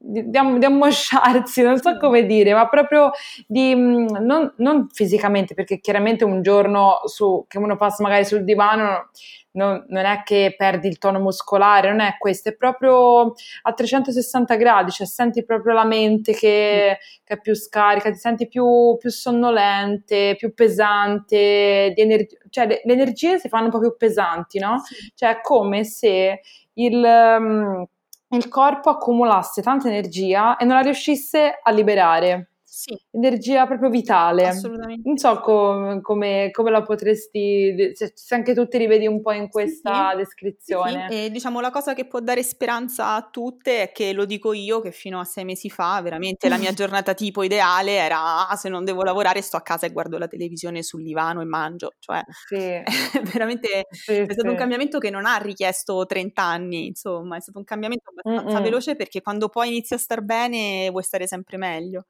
di, 0.07 0.31
di, 0.31 0.37
am- 0.37 0.59
di 0.59 0.64
ammosciarsi, 0.64 1.62
non 1.62 1.79
so 1.81 1.97
come 1.99 2.25
dire, 2.25 2.55
ma 2.55 2.69
proprio 2.69 3.11
di, 3.47 3.75
non, 3.75 4.53
non 4.57 4.88
fisicamente, 4.90 5.55
perché 5.55 5.81
chiaramente 5.81 6.25
un 6.25 6.42
giorno 6.42 7.01
su, 7.05 7.45
che 7.49 7.59
uno 7.59 7.77
passa 7.77 8.03
magari 8.03 8.25
sul 8.25 8.45
divano 8.45 9.11
non, 9.57 9.85
non, 9.88 10.05
è 10.05 10.23
che 10.23 10.55
perdi 10.57 10.87
il 10.87 10.99
tono 10.99 11.19
muscolare, 11.19 11.88
non 11.88 12.01
è 12.01 12.16
questo, 12.19 12.51
è 12.51 12.55
proprio 12.55 13.33
a 13.62 13.73
360 13.73 14.55
gradi, 14.57 14.90
cioè 14.90 15.07
senti 15.07 15.45
proprio 15.45 15.75
la 15.75 15.85
mente 15.85 16.33
che, 16.35 16.99
che 17.25 17.35
è 17.35 17.40
più 17.40 17.55
scarica, 17.55 18.11
ti 18.11 18.19
senti 18.19 18.49
più, 18.49 18.97
più 18.99 19.11
sonnolente, 19.11 20.35
più 20.37 20.53
pesante, 20.55 21.95
ener- 21.95 22.27
cioè 22.51 22.66
le, 22.66 22.83
le, 22.85 22.92
energie 22.92 23.38
si 23.38 23.49
fanno 23.49 23.64
un 23.64 23.71
po' 23.71 23.81
più 23.81 23.97
pesanti, 23.97 24.59
no? 24.59 24.83
Sì. 24.85 25.12
Cioè 25.14 25.31
è 25.38 25.40
come 25.40 25.85
se 25.85 26.40
il... 26.75 27.03
Um, 27.03 27.87
il 28.31 28.49
corpo 28.49 28.91
accumulasse 28.91 29.62
tanta 29.62 29.89
energia 29.89 30.57
e 30.57 30.65
non 30.65 30.77
la 30.77 30.83
riuscisse 30.83 31.61
a 31.62 31.71
liberare. 31.71 32.56
Sì. 32.68 33.00
Energia 33.12 33.64
proprio 33.66 33.88
vitale. 33.88 34.48
Assolutamente. 34.48 35.02
Non 35.09 35.16
so 35.16 35.38
com- 35.40 36.00
come, 36.00 36.50
come, 36.50 36.70
la 36.72 36.83
potresti, 36.83 37.92
se, 37.94 38.11
se, 38.12 38.35
anche 38.35 38.55
tu 38.55 38.66
ti 38.66 38.76
rivedi 38.76 39.07
un 39.07 39.22
po' 39.22 39.31
in 39.31 39.48
questa 39.48 40.11
sì, 40.11 40.16
descrizione. 40.16 41.07
Sì, 41.09 41.24
e 41.24 41.31
diciamo 41.31 41.61
la 41.61 41.70
cosa 41.70 41.94
che 41.94 42.07
può 42.07 42.18
dare 42.18 42.42
speranza 42.42 43.14
a 43.14 43.29
tutte 43.31 43.83
è 43.83 43.92
che 43.92 44.12
lo 44.12 44.24
dico 44.24 44.52
io 44.52 44.81
che 44.81 44.90
fino 44.90 45.20
a 45.20 45.24
sei 45.24 45.44
mesi 45.44 45.70
fa 45.70 46.00
veramente 46.02 46.48
la 46.48 46.59
mia 46.59 46.72
giornata 46.74 47.14
tipo 47.14 47.44
ideale 47.44 47.92
era 47.92 48.48
ah, 48.48 48.57
se 48.57 48.68
non 48.68 48.85
devo 48.85 49.05
lavorare 49.05 49.42
sto 49.42 49.57
a 49.57 49.62
casa 49.62 49.87
e 49.87 49.92
guardo 49.92 50.18
la 50.18 50.26
televisione 50.26 50.83
sul 50.83 51.05
divano 51.05 51.40
e 51.40 51.44
mangio. 51.44 51.92
Cioè 52.00 52.24
sì. 52.48 52.83
veramente 53.33 53.87
è 54.07 54.26
stato 54.29 54.50
un 54.50 54.57
cambiamento 54.57 54.98
che 54.98 55.11
non 55.11 55.24
ha 55.24 55.37
richiesto 55.37 56.05
30 56.05 56.42
anni, 56.42 56.87
insomma, 56.88 57.37
è 57.37 57.40
stato 57.40 57.59
un 57.59 57.64
cambiamento 57.64 58.11
abbastanza 58.11 58.57
Mm-mm. 58.57 58.64
veloce 58.64 58.96
perché 58.96 59.22
quando 59.22 59.48
poi 59.48 59.68
inizi 59.68 59.94
a 59.94 59.98
star 59.98 60.22
bene 60.22 60.88
vuoi 60.90 61.05
stare 61.05 61.29
sempre 61.29 61.57
meglio. 61.59 62.07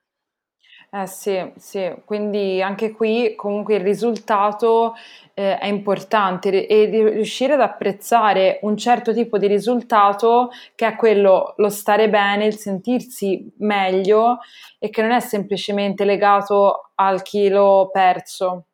Eh 0.93 1.07
sì, 1.07 1.53
sì, 1.57 1.93
quindi 2.05 2.63
anche 2.63 2.93
qui 2.93 3.35
comunque 3.35 3.75
il 3.75 3.81
risultato 3.83 4.95
eh, 5.35 5.59
è 5.59 5.67
importante 5.67 6.67
e 6.67 6.85
riuscire 6.87 7.55
ad 7.55 7.61
apprezzare 7.61 8.61
un 8.63 8.77
certo 8.77 9.13
tipo 9.13 9.37
di 9.37 9.49
risultato 9.49 10.51
che 10.77 10.87
è 10.87 10.95
quello, 10.97 11.55
lo 11.57 11.69
stare 11.71 12.09
bene, 12.09 12.47
il 12.47 12.55
sentirsi 12.57 13.53
meglio 13.59 14.39
e 14.79 14.89
che 14.89 15.03
non 15.03 15.11
è 15.11 15.21
semplicemente 15.21 16.05
legato 16.05 16.91
al 16.95 17.21
chilo 17.23 17.91
perso, 17.93 18.67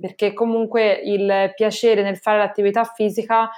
perché 0.00 0.32
comunque 0.34 0.92
il 0.92 1.52
piacere 1.56 2.02
nel 2.02 2.18
fare 2.18 2.38
l'attività 2.38 2.84
fisica 2.84 3.50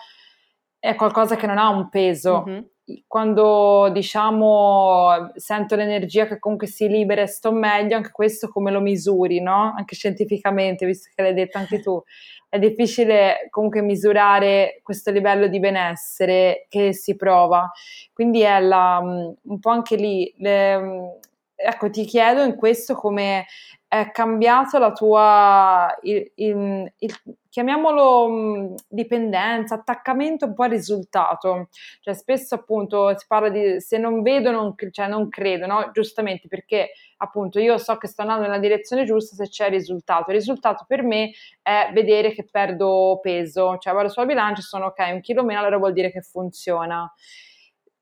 è 0.79 0.95
qualcosa 0.95 1.35
che 1.37 1.47
non 1.47 1.59
ha 1.59 1.69
un 1.71 1.89
peso. 1.89 2.45
Mm-hmm 2.47 2.61
quando 3.07 3.89
diciamo 3.93 5.33
sento 5.35 5.75
l'energia 5.75 6.27
che 6.27 6.39
comunque 6.39 6.67
si 6.67 6.89
libera 6.89 7.23
e 7.23 7.27
sto 7.27 7.53
meglio, 7.53 7.97
anche 7.97 8.13
questo 8.13 8.49
come 8.49 8.71
lo 8.71 8.81
misuri, 8.81 9.41
no? 9.41 9.75
Anche 9.77 9.95
scientificamente, 9.95 10.87
visto 10.87 11.11
che 11.15 11.23
l'hai 11.23 11.35
detto 11.35 11.59
anche 11.59 11.81
tu, 11.81 12.03
è 12.49 12.59
difficile 12.59 13.49
comunque 13.51 13.83
misurare 13.83 14.81
questo 14.83 15.11
livello 15.11 15.49
di 15.49 15.59
benessere 15.59 16.67
che 16.69 16.93
si 16.93 17.17
prova. 17.17 17.71
Quindi 18.13 18.43
è 18.43 18.61
la, 18.61 18.99
un 19.01 19.59
po' 19.59 19.71
anche 19.71 19.97
lì, 19.97 20.33
le, 20.39 21.19
ecco, 21.57 21.91
ti 21.91 22.05
chiedo 22.05 22.43
in 22.43 22.55
questo 22.55 22.95
come 22.95 23.47
è 23.89 24.11
cambiato 24.11 24.79
la 24.79 24.93
tua, 24.93 25.97
il, 26.03 26.33
il, 26.35 26.93
il, 26.99 27.21
chiamiamolo 27.49 28.29
mm, 28.29 28.75
dipendenza, 28.89 29.77
attaccamento 29.77 30.47
un 30.47 30.55
po' 30.55 30.65
al 30.65 30.71
risultato. 30.71 31.69
Cioè 32.01 32.15
spesso 32.15 32.57
appunto 32.57 33.17
si 33.17 33.25
parla 33.29 33.49
di 33.49 33.81
se 33.81 33.97
non 33.99 34.23
vedo 34.23 34.51
non, 34.51 34.75
cioè, 34.91 35.07
non 35.07 35.29
credo, 35.29 35.67
no? 35.67 35.91
Giustamente 35.93 36.49
perché 36.49 36.91
appunto 37.19 37.61
io 37.61 37.79
so 37.79 37.97
che 37.97 38.09
sto 38.09 38.23
andando 38.23 38.43
nella 38.43 38.59
direzione 38.59 39.05
giusta 39.05 39.37
se 39.37 39.49
c'è 39.49 39.71
risultato. 39.71 40.31
Il 40.31 40.37
risultato 40.37 40.85
per 40.87 41.03
me 41.03 41.31
è 41.63 41.91
vedere 41.95 42.33
che 42.33 42.45
perdo 42.45 43.21
peso, 43.23 43.79
cioè 43.79 43.95
vado 43.95 44.09
sulla 44.09 44.27
bilancia 44.27 44.61
e 44.61 44.65
sono 44.65 44.87
ok, 44.87 44.99
un 45.13 45.21
chilo 45.21 45.45
meno, 45.45 45.61
allora 45.61 45.79
vuol 45.79 45.93
dire 45.93 46.11
che 46.11 46.23
funziona. 46.23 47.11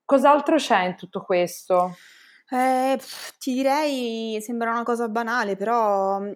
Cos'altro 0.05 0.57
c'è 0.57 0.85
in 0.85 0.97
tutto 0.97 1.23
questo? 1.23 1.95
Eh, 2.55 2.97
ti 3.39 3.53
direi, 3.53 4.39
sembra 4.41 4.71
una 4.71 4.85
cosa 4.85 5.09
banale, 5.09 5.57
però 5.57 6.21
mhmm, 6.21 6.35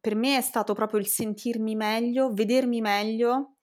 per 0.00 0.14
me 0.14 0.38
è 0.38 0.40
stato 0.40 0.72
proprio 0.72 0.98
il 0.98 1.06
sentirmi 1.06 1.74
meglio, 1.76 2.32
vedermi 2.32 2.80
meglio 2.80 3.56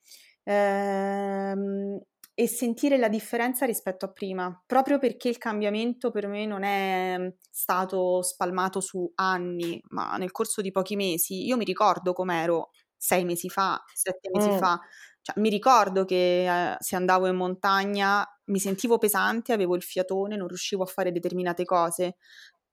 ehm, 0.44 2.00
e 2.36 2.48
sentire 2.48 2.98
la 2.98 3.08
differenza 3.08 3.66
rispetto 3.66 4.06
a 4.06 4.12
prima, 4.12 4.62
proprio 4.68 5.00
perché 5.00 5.30
il 5.30 5.40
cambiamento 5.40 6.12
per 6.12 6.28
me 6.28 6.46
non 6.46 6.62
è 6.64 7.18
mhmm, 7.18 7.30
stato 7.50 8.22
spalmato 8.22 8.82
su 8.82 9.12
anni, 9.16 9.82
ma 9.90 10.16
nel 10.18 10.32
corso 10.32 10.62
di 10.62 10.70
pochi 10.72 10.96
mesi. 10.96 11.46
Io 11.48 11.58
mi 11.58 11.66
ricordo 11.66 12.14
com'ero 12.14 12.70
sei 12.96 13.26
mesi 13.26 13.50
fa, 13.50 13.84
sette 13.92 14.30
mesi 14.32 14.50
mm. 14.50 14.58
fa, 14.58 14.80
cioè, 15.22 15.40
mi 15.40 15.50
ricordo 15.50 16.06
che 16.06 16.74
eh, 16.74 16.76
se 16.80 16.96
andavo 16.96 17.26
in 17.28 17.36
montagna 17.36 18.24
mi 18.46 18.60
sentivo 18.60 18.98
pesante, 18.98 19.54
avevo 19.54 19.76
il 19.76 19.84
fiatone, 19.84 20.36
non 20.36 20.48
riuscivo 20.48 20.84
a 20.84 20.88
fare 20.88 21.12
determinate 21.12 21.66
cose. 21.66 22.18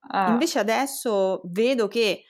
Ah. 0.09 0.31
Invece 0.31 0.59
adesso 0.59 1.41
vedo 1.45 1.89
che 1.89 2.25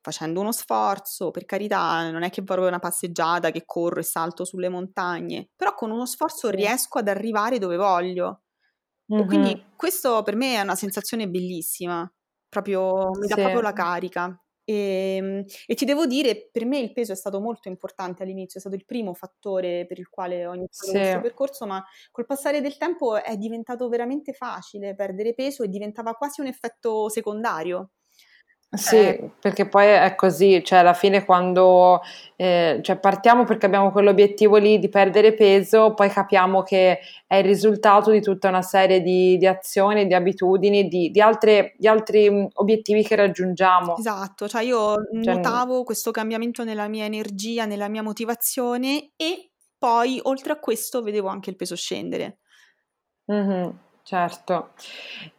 facendo 0.00 0.40
uno 0.40 0.52
sforzo, 0.52 1.32
per 1.32 1.44
carità, 1.44 2.08
non 2.10 2.22
è 2.22 2.30
che 2.30 2.42
vorrei 2.42 2.68
una 2.68 2.78
passeggiata, 2.78 3.50
che 3.50 3.64
corro 3.64 3.98
e 3.98 4.04
salto 4.04 4.44
sulle 4.44 4.68
montagne, 4.68 5.48
però 5.56 5.74
con 5.74 5.90
uno 5.90 6.06
sforzo 6.06 6.48
riesco 6.48 6.98
ad 6.98 7.08
arrivare 7.08 7.58
dove 7.58 7.76
voglio. 7.76 8.42
Mm-hmm. 9.12 9.22
E 9.22 9.26
quindi 9.26 9.64
questo 9.74 10.22
per 10.22 10.36
me 10.36 10.54
è 10.54 10.60
una 10.60 10.76
sensazione 10.76 11.28
bellissima, 11.28 12.08
proprio 12.48 13.10
mi 13.18 13.26
dà 13.26 13.34
sì. 13.34 13.40
proprio 13.40 13.60
la 13.60 13.72
carica. 13.72 14.40
E, 14.68 15.16
ehm, 15.16 15.44
e, 15.66 15.74
ti 15.76 15.84
devo 15.84 16.06
dire, 16.06 16.48
per 16.50 16.66
me 16.66 16.78
il 16.80 16.92
peso 16.92 17.12
è 17.12 17.14
stato 17.14 17.40
molto 17.40 17.68
importante 17.68 18.24
all'inizio, 18.24 18.58
è 18.58 18.60
stato 18.60 18.74
il 18.74 18.84
primo 18.84 19.14
fattore 19.14 19.86
per 19.86 19.98
il 20.00 20.08
quale 20.08 20.44
ho 20.44 20.54
iniziato 20.54 20.92
sì. 20.92 20.98
questo 20.98 21.20
percorso, 21.20 21.66
ma 21.66 21.84
col 22.10 22.26
passare 22.26 22.60
del 22.60 22.76
tempo 22.76 23.16
è 23.22 23.36
diventato 23.36 23.88
veramente 23.88 24.32
facile 24.32 24.96
perdere 24.96 25.34
peso 25.34 25.62
e 25.62 25.68
diventava 25.68 26.14
quasi 26.14 26.40
un 26.40 26.48
effetto 26.48 27.08
secondario. 27.08 27.90
Sì, 28.68 28.96
eh. 28.96 29.30
perché 29.40 29.68
poi 29.68 29.86
è 29.86 30.14
così, 30.16 30.62
cioè 30.64 30.80
alla 30.80 30.92
fine 30.92 31.24
quando 31.24 32.02
eh, 32.34 32.80
cioè 32.82 32.98
partiamo 32.98 33.44
perché 33.44 33.66
abbiamo 33.66 33.92
quell'obiettivo 33.92 34.56
lì 34.56 34.78
di 34.78 34.88
perdere 34.88 35.34
peso, 35.34 35.94
poi 35.94 36.10
capiamo 36.10 36.62
che 36.62 36.98
è 37.26 37.36
il 37.36 37.44
risultato 37.44 38.10
di 38.10 38.20
tutta 38.20 38.48
una 38.48 38.62
serie 38.62 39.00
di, 39.00 39.38
di 39.38 39.46
azioni, 39.46 40.06
di 40.06 40.14
abitudini, 40.14 40.88
di, 40.88 41.10
di, 41.10 41.20
altre, 41.20 41.74
di, 41.78 41.86
altri 41.86 42.48
obiettivi 42.54 43.02
che 43.04 43.14
raggiungiamo. 43.14 43.96
Esatto, 43.96 44.48
cioè 44.48 44.62
io 44.62 44.96
cioè, 45.22 45.34
notavo 45.34 45.84
questo 45.84 46.10
cambiamento 46.10 46.64
nella 46.64 46.88
mia 46.88 47.04
energia, 47.04 47.66
nella 47.66 47.88
mia 47.88 48.02
motivazione 48.02 49.12
e 49.16 49.50
poi 49.78 50.18
oltre 50.24 50.52
a 50.52 50.58
questo 50.58 51.02
vedevo 51.02 51.28
anche 51.28 51.50
il 51.50 51.56
peso 51.56 51.76
scendere. 51.76 52.38
Mm-hmm. 53.30 53.68
Certo. 54.08 54.68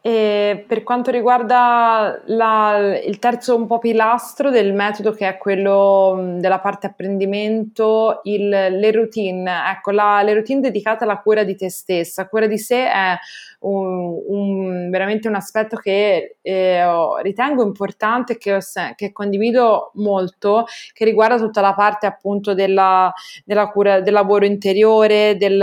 E 0.02 0.62
per 0.68 0.82
quanto 0.82 1.10
riguarda 1.10 2.20
la, 2.26 2.98
il 3.02 3.18
terzo 3.18 3.56
un 3.56 3.66
po' 3.66 3.78
pilastro 3.78 4.50
del 4.50 4.74
metodo, 4.74 5.12
che 5.12 5.26
è 5.26 5.38
quello 5.38 6.34
della 6.38 6.60
parte 6.60 6.88
apprendimento, 6.88 8.20
il, 8.24 8.46
le 8.46 8.90
routine, 8.90 9.70
ecco, 9.70 9.90
la, 9.90 10.20
le 10.20 10.34
routine 10.34 10.60
dedicate 10.60 11.04
alla 11.04 11.22
cura 11.22 11.44
di 11.44 11.56
te 11.56 11.70
stessa. 11.70 12.28
Cura 12.28 12.46
di 12.46 12.58
sé 12.58 12.90
è 12.90 13.16
un, 13.60 14.22
un, 14.26 14.90
veramente 14.90 15.28
un 15.28 15.34
aspetto 15.34 15.76
che 15.76 16.36
eh, 16.40 17.22
ritengo 17.22 17.62
importante, 17.64 18.38
che, 18.38 18.54
ho, 18.54 18.58
che, 18.94 19.12
condivido 19.12 19.90
molto, 19.94 20.66
che 20.92 21.04
riguarda 21.04 21.36
tutta 21.36 21.60
la 21.60 21.74
parte 21.74 22.06
appunto 22.06 22.54
della, 22.54 23.12
della 23.44 23.68
cura, 23.68 24.00
del 24.00 24.12
lavoro 24.12 24.44
interiore, 24.44 25.36
del, 25.36 25.60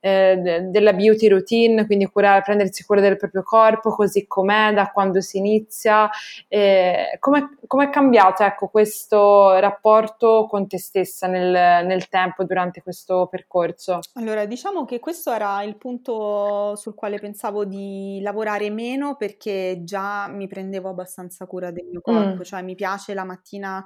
eh, 0.00 0.66
della 0.68 0.92
beauty 0.92 1.28
routine, 1.28 1.86
quindi 1.86 2.06
curare, 2.06 2.42
prendersi 2.42 2.84
cura 2.84 3.00
del 3.00 3.16
proprio 3.16 3.42
corpo 3.42 3.90
così 3.90 4.26
com'è, 4.26 4.72
da 4.72 4.90
quando 4.90 5.20
si 5.20 5.38
inizia. 5.38 6.10
Eh, 6.48 7.18
come 7.20 7.84
è 7.84 7.90
cambiato 7.90 8.42
ecco, 8.42 8.68
questo 8.68 9.58
rapporto 9.58 10.46
con 10.48 10.66
te 10.66 10.78
stessa 10.78 11.26
nel, 11.26 11.86
nel 11.86 12.08
tempo 12.08 12.44
durante 12.44 12.82
questo 12.82 13.28
percorso? 13.30 14.00
Allora, 14.14 14.44
diciamo 14.44 14.84
che 14.84 14.98
questo 14.98 15.32
era 15.32 15.62
il 15.62 15.76
punto 15.76 16.74
sul 16.76 16.94
quale 16.94 17.03
quale 17.04 17.18
pensavo 17.18 17.66
di 17.66 18.18
lavorare 18.22 18.70
meno 18.70 19.14
perché 19.16 19.82
già 19.84 20.26
mi 20.28 20.46
prendevo 20.46 20.88
abbastanza 20.88 21.46
cura 21.46 21.70
del 21.70 21.84
mio 21.90 22.00
corpo, 22.00 22.42
mm. 22.42 22.44
cioè 22.44 22.62
mi 22.62 22.74
piace 22.74 23.12
la 23.12 23.24
mattina 23.24 23.84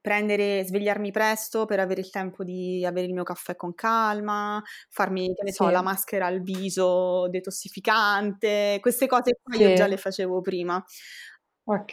prendere, 0.00 0.64
svegliarmi 0.64 1.10
presto 1.10 1.64
per 1.64 1.80
avere 1.80 2.00
il 2.02 2.10
tempo 2.10 2.44
di 2.44 2.84
avere 2.84 3.06
il 3.06 3.14
mio 3.14 3.22
caffè 3.24 3.56
con 3.56 3.74
calma, 3.74 4.62
farmi, 4.90 5.34
che 5.34 5.42
ne 5.44 5.52
so, 5.52 5.68
la 5.70 5.80
Sì. 5.80 5.82
maschera 5.82 6.26
al 6.26 6.42
viso 6.42 7.26
detossificante, 7.30 8.78
queste 8.80 9.06
cose 9.06 9.38
qua 9.42 9.56
io 9.56 9.72
già 9.72 9.86
le 9.86 9.96
Sì. 9.96 9.98
facevo 9.98 10.40
prima. 10.42 10.82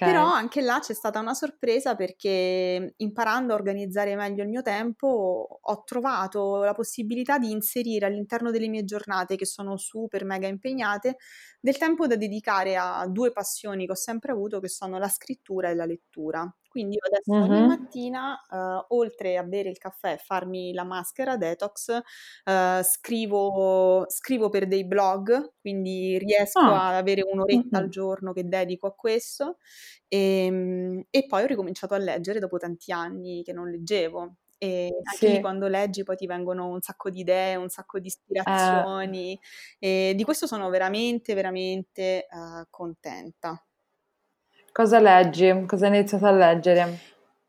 Però 0.02 0.24
Okay. 0.24 0.32
anche 0.32 0.62
là 0.62 0.80
c'è 0.80 0.94
stata 0.94 1.20
una 1.20 1.34
sorpresa 1.34 1.96
perché 1.96 2.94
imparando 2.98 3.54
a 3.54 3.56
organizzare 3.56 4.16
meglio 4.16 4.44
il 4.44 4.50
mio 4.50 4.62
tempo 4.62 5.60
ho 5.62 5.84
trovato 5.84 6.64
la 6.64 6.74
possibilità 6.74 7.40
di 7.40 7.50
inserire 7.52 8.06
all'interno 8.06 8.52
delle 8.52 8.68
mie 8.68 8.84
giornate, 8.84 9.36
che 9.36 9.46
sono 9.48 9.78
super 9.78 10.24
mega 10.24 10.48
impegnate, 10.48 11.18
del 11.60 11.78
tempo 11.78 12.06
da 12.06 12.16
dedicare 12.18 12.76
a 12.78 13.08
2 13.08 13.32
passioni 13.32 13.86
che 13.88 13.94
ho 13.94 13.96
sempre 13.96 14.32
avuto, 14.32 14.60
che 14.60 14.70
sono 14.70 15.00
la 15.00 15.10
scrittura 15.10 15.70
e 15.70 15.76
la 15.76 15.86
lettura. 15.86 16.56
Quindi 16.76 16.96
io 16.96 17.06
adesso 17.08 17.36
ogni 17.40 17.64
Mh-mh. 17.64 17.64
mattina, 17.64 18.38
uhm, 18.50 18.86
oltre 18.90 19.38
a 19.38 19.44
bere 19.44 19.70
il 19.70 19.78
caffè 19.78 20.12
e 20.14 20.18
farmi 20.18 20.74
la 20.74 20.84
maschera 20.84 21.38
detox, 21.38 21.88
uhm, 22.44 22.82
scrivo 22.84 24.04
scrivo 24.10 24.50
per 24.50 24.68
dei 24.68 24.86
blog, 24.86 25.54
quindi 25.62 26.18
riesco 26.18 26.74
Ah. 26.74 26.76
ad 26.76 26.96
avere 26.96 27.22
1 27.24 27.40
oretta 27.40 27.78
al 27.78 27.88
giorno 27.88 28.34
che 28.34 28.44
dedico 28.46 28.88
a 28.88 28.94
questo, 28.94 29.58
ehm, 30.10 31.04
e 31.10 31.26
poi 31.28 31.44
ho 31.44 31.46
ricominciato 31.46 31.94
a 31.94 31.98
leggere 31.98 32.40
dopo 32.40 32.58
tanti 32.58 32.92
anni 32.92 33.42
che 33.44 33.54
non 33.54 33.70
leggevo. 33.70 34.36
E 34.58 34.90
anche 35.04 35.40
Sì. 35.40 35.40
quando 35.40 35.68
leggi 35.68 36.04
poi 36.04 36.16
ti 36.18 36.26
vengono 36.28 36.68
un 36.70 36.82
sacco 36.82 37.10
di 37.10 37.20
idee, 37.22 37.56
un 37.56 37.70
sacco 37.70 38.00
di 38.00 38.08
Eh. 38.46 38.86
ispirazioni 38.88 39.40
e 39.80 40.14
di 40.16 40.24
questo 40.26 40.46
sono 40.48 40.70
veramente, 40.70 41.34
veramente, 41.36 42.28
uhm, 42.32 42.66
contenta. 42.70 43.66
Cosa 44.78 45.00
leggi? 45.00 45.66
Cosa 45.66 45.88
hai 45.88 45.96
iniziato 45.98 46.26
a 46.28 46.32
leggere? 46.32 47.00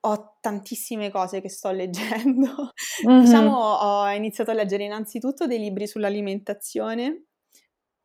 Ho 0.04 0.36
tantissime 0.40 1.10
cose 1.10 1.40
che 1.40 1.48
sto 1.48 1.70
leggendo. 1.72 2.70
Diciamo 3.18 3.50
Mh-mh. 3.50 3.56
ho 3.56 4.08
iniziato 4.10 4.50
a 4.52 4.54
leggere 4.54 4.84
innanzitutto 4.84 5.46
dei 5.48 5.58
libri 5.58 5.86
sull'alimentazione, 5.88 7.24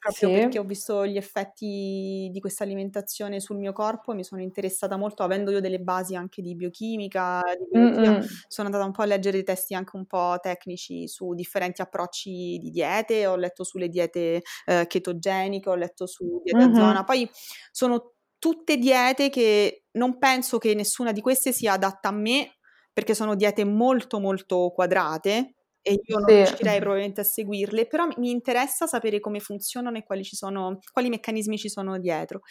proprio 0.02 0.32
perché 0.32 0.58
Sì. 0.58 0.60
ho 0.60 0.64
visto 0.64 1.06
gli 1.06 1.18
effetti 1.18 2.30
di 2.32 2.40
questa 2.40 2.64
alimentazione 2.64 3.40
sul 3.40 3.58
mio 3.58 3.72
corpo, 3.74 4.14
mi 4.16 4.24
sono 4.24 4.42
interessata 4.42 4.98
molto, 4.98 5.22
avendo 5.24 5.52
io 5.52 5.60
delle 5.62 5.80
basi 5.80 6.16
anche 6.16 6.42
di 6.42 6.56
biochimica, 6.56 7.42
di 7.58 7.66
biologia, 7.70 8.16
sono 8.48 8.68
andata 8.70 8.86
un 8.86 8.92
po' 8.94 9.04
a 9.04 9.06
leggere 9.06 9.36
dei 9.38 9.46
testi 9.46 9.76
anche 9.76 9.96
un 9.98 10.08
po' 10.08 10.38
tecnici 10.42 11.08
su 11.08 11.34
differenti 11.36 11.82
approcci 11.84 12.58
di 12.60 12.72
diete, 12.72 13.28
ho 13.28 13.36
letto 13.36 13.64
sulle 13.64 13.90
diete, 13.90 14.42
uhm, 14.68 14.88
chetogeniche, 14.88 15.70
ho 15.70 15.76
letto 15.76 16.08
su 16.08 16.42
diete 16.44 16.64
a 16.64 16.74
zona. 16.74 17.04
Poi 17.04 17.30
sono 17.72 18.16
tutte 18.42 18.78
diete 18.78 19.30
che 19.30 19.86
non 19.94 20.18
penso 20.18 20.58
che 20.58 20.74
nessuna 20.76 21.12
di 21.12 21.22
queste 21.22 21.54
sia 21.54 21.74
adatta 21.74 22.10
a 22.10 22.12
me, 22.14 22.58
perché 22.94 23.14
sono 23.16 23.36
diete 23.36 23.64
molto, 23.66 24.20
molto 24.20 24.72
quadrate 24.74 25.56
e 25.84 25.94
io 26.04 26.18
non 26.20 26.34
Sì. 26.36 26.36
riuscirei 26.36 26.80
probabilmente 26.80 27.22
a 27.22 27.24
seguirle, 27.26 27.88
però 27.88 28.06
mi 28.08 28.16
mi 28.18 28.32
interessa 28.32 28.88
sapere 28.88 29.20
come 29.20 29.40
funzionano 29.40 29.98
e 29.98 30.04
quali 30.04 30.24
ci 30.24 30.36
sono 30.36 30.80
quali 30.92 31.10
meccanismi 31.10 31.58
ci 31.60 31.70
sono 31.70 32.00
dietro. 32.00 32.42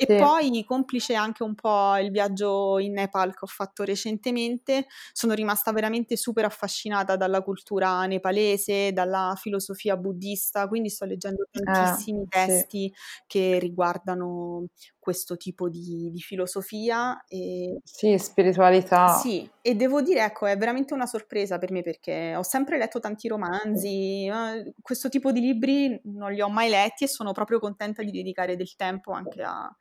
E 0.00 0.06
Sì. 0.06 0.14
poi, 0.14 0.62
complice 0.64 1.14
anche 1.14 1.42
un 1.42 1.56
po' 1.56 1.96
il 1.96 2.12
viaggio 2.12 2.78
in 2.78 2.92
Nepal 2.92 3.32
che 3.32 3.40
ho 3.44 3.46
fatto 3.48 3.82
recentemente, 3.82 4.86
sono 5.12 5.32
rimasta 5.34 5.72
veramente 5.72 6.16
super 6.16 6.44
affascinata 6.44 7.16
dalla 7.16 7.42
cultura 7.42 8.04
nepalese, 8.06 8.92
dalla 8.92 9.34
filosofia 9.36 9.96
buddista, 9.96 10.68
quindi 10.68 10.88
sto 10.88 11.04
leggendo 11.04 11.46
Eh, 11.54 12.04
tantissimi 12.04 12.26
sì. 12.30 12.68
testi 12.68 12.92
che 13.26 13.58
riguardano 13.58 14.66
questo 15.00 15.36
tipo 15.36 15.68
di 15.68 16.10
di 16.12 16.20
filosofia 16.20 17.24
e 17.26 17.80
Sì, 17.86 18.16
spiritualità. 18.18 19.30
sì, 19.30 19.50
e 19.62 19.74
devo 19.74 20.02
dire, 20.02 20.22
ecco, 20.24 20.44
è 20.46 20.56
veramente 20.58 20.92
una 20.92 21.06
sorpresa 21.06 21.58
per 21.58 21.70
me 21.72 21.82
perché 21.82 22.36
ho 22.36 22.42
sempre 22.42 22.76
letto 22.76 23.00
tanti 23.00 23.26
Sì. 23.72 23.88
romanzi, 23.88 24.28
uhm, 24.30 24.72
questo 24.82 25.08
tipo 25.08 25.32
di 25.32 25.40
libri 25.40 25.98
non 26.04 26.32
li 26.32 26.42
ho 26.42 26.50
mai 26.50 26.68
letti 26.68 27.04
e 27.04 27.08
sono 27.08 27.32
proprio 27.32 27.58
contenta 27.58 28.02
di 28.02 28.10
dedicare 28.10 28.56
del 28.56 28.76
tempo 28.76 29.12
anche 29.12 29.42
a 29.42 29.74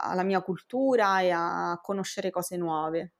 alla 0.00 0.22
mia 0.22 0.40
cultura 0.42 1.20
e 1.20 1.30
a 1.30 1.78
conoscere 1.82 2.30
cose 2.30 2.56
nuove. 2.56 3.12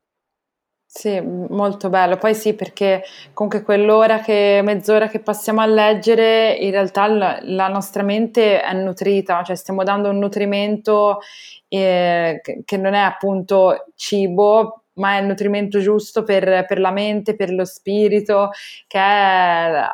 Sì, 0.94 1.18
molto 1.22 1.88
bello. 1.88 2.18
Poi 2.18 2.34
sì, 2.34 2.54
perché 2.54 3.02
comunque 3.32 3.62
quell'ora 3.62 4.20
che 4.20 4.60
mezz'ora 4.62 5.08
che 5.08 5.20
passiamo 5.20 5.62
a 5.62 5.66
leggere, 5.66 6.52
in 6.52 6.70
realtà 6.70 7.06
l 7.08 7.38
la 7.54 7.68
nostra 7.68 8.02
mente 8.02 8.60
è 8.60 8.72
nutrita, 8.74 9.42
cioè 9.42 9.56
stiamo 9.56 9.84
dando 9.84 10.10
un 10.10 10.18
nutrimento, 10.18 11.20
che 11.68 12.42
che 12.64 12.76
non 12.76 12.92
è 12.92 12.98
appunto 13.00 13.86
cibo, 13.94 14.81
ma 14.94 15.16
è 15.16 15.20
il 15.20 15.26
nutrimento 15.26 15.78
giusto 15.80 16.22
per 16.22 16.64
per 16.66 16.78
la 16.80 16.90
mente, 16.90 17.34
per 17.36 17.50
lo 17.52 17.64
spirito, 17.64 18.50
che 18.86 18.98
è 18.98 19.02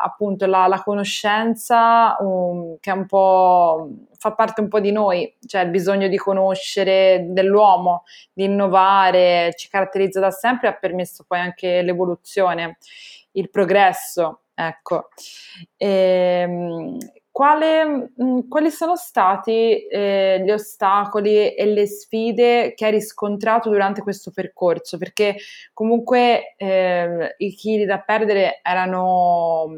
appunto 0.01 0.47
la 0.47 0.67
la 0.67 0.83
conoscenza, 0.83 2.17
um, 2.21 2.77
che 2.81 2.91
è 2.91 2.95
un 2.95 3.07
po' 3.07 3.89
fa 4.19 4.33
parte 4.35 4.61
un 4.61 4.69
po' 4.69 4.81
di 4.81 4.91
noi, 4.93 5.33
cioè 5.47 5.63
il 5.63 5.71
bisogno 5.71 6.09
di 6.09 6.17
conoscere 6.17 7.27
dell'uomo, 7.31 8.03
di 8.33 8.45
innovare, 8.45 9.53
ci 9.57 9.69
caratterizza 9.69 10.19
da 10.21 10.31
sempre 10.33 10.69
e 10.69 10.71
ha 10.73 10.75
permesso 10.75 11.25
poi 11.27 11.39
anche 11.41 11.83
l'evoluzione, 11.83 12.79
il 13.33 13.51
progresso, 13.51 14.43
ecco. 14.55 15.09
Ehm, 15.77 16.97
quale 17.39 18.11
mhmm, 18.17 18.49
quali 18.49 18.69
sono 18.73 18.97
stati, 18.97 19.87
ehm, 19.89 20.43
gli 20.45 20.51
ostacoli 20.51 21.55
e 21.55 21.67
le 21.67 21.87
sfide 21.87 22.75
che 22.75 22.85
hai 22.87 22.91
riscontrato 22.91 23.71
durante 23.71 24.03
questo 24.03 24.33
percorso? 24.33 24.99
Perché 24.99 25.37
comunque, 25.73 26.55
ehm, 26.57 27.29
i 27.37 27.53
chili 27.55 27.85
da 27.85 28.01
perdere 28.01 28.59
erano, 28.61 29.69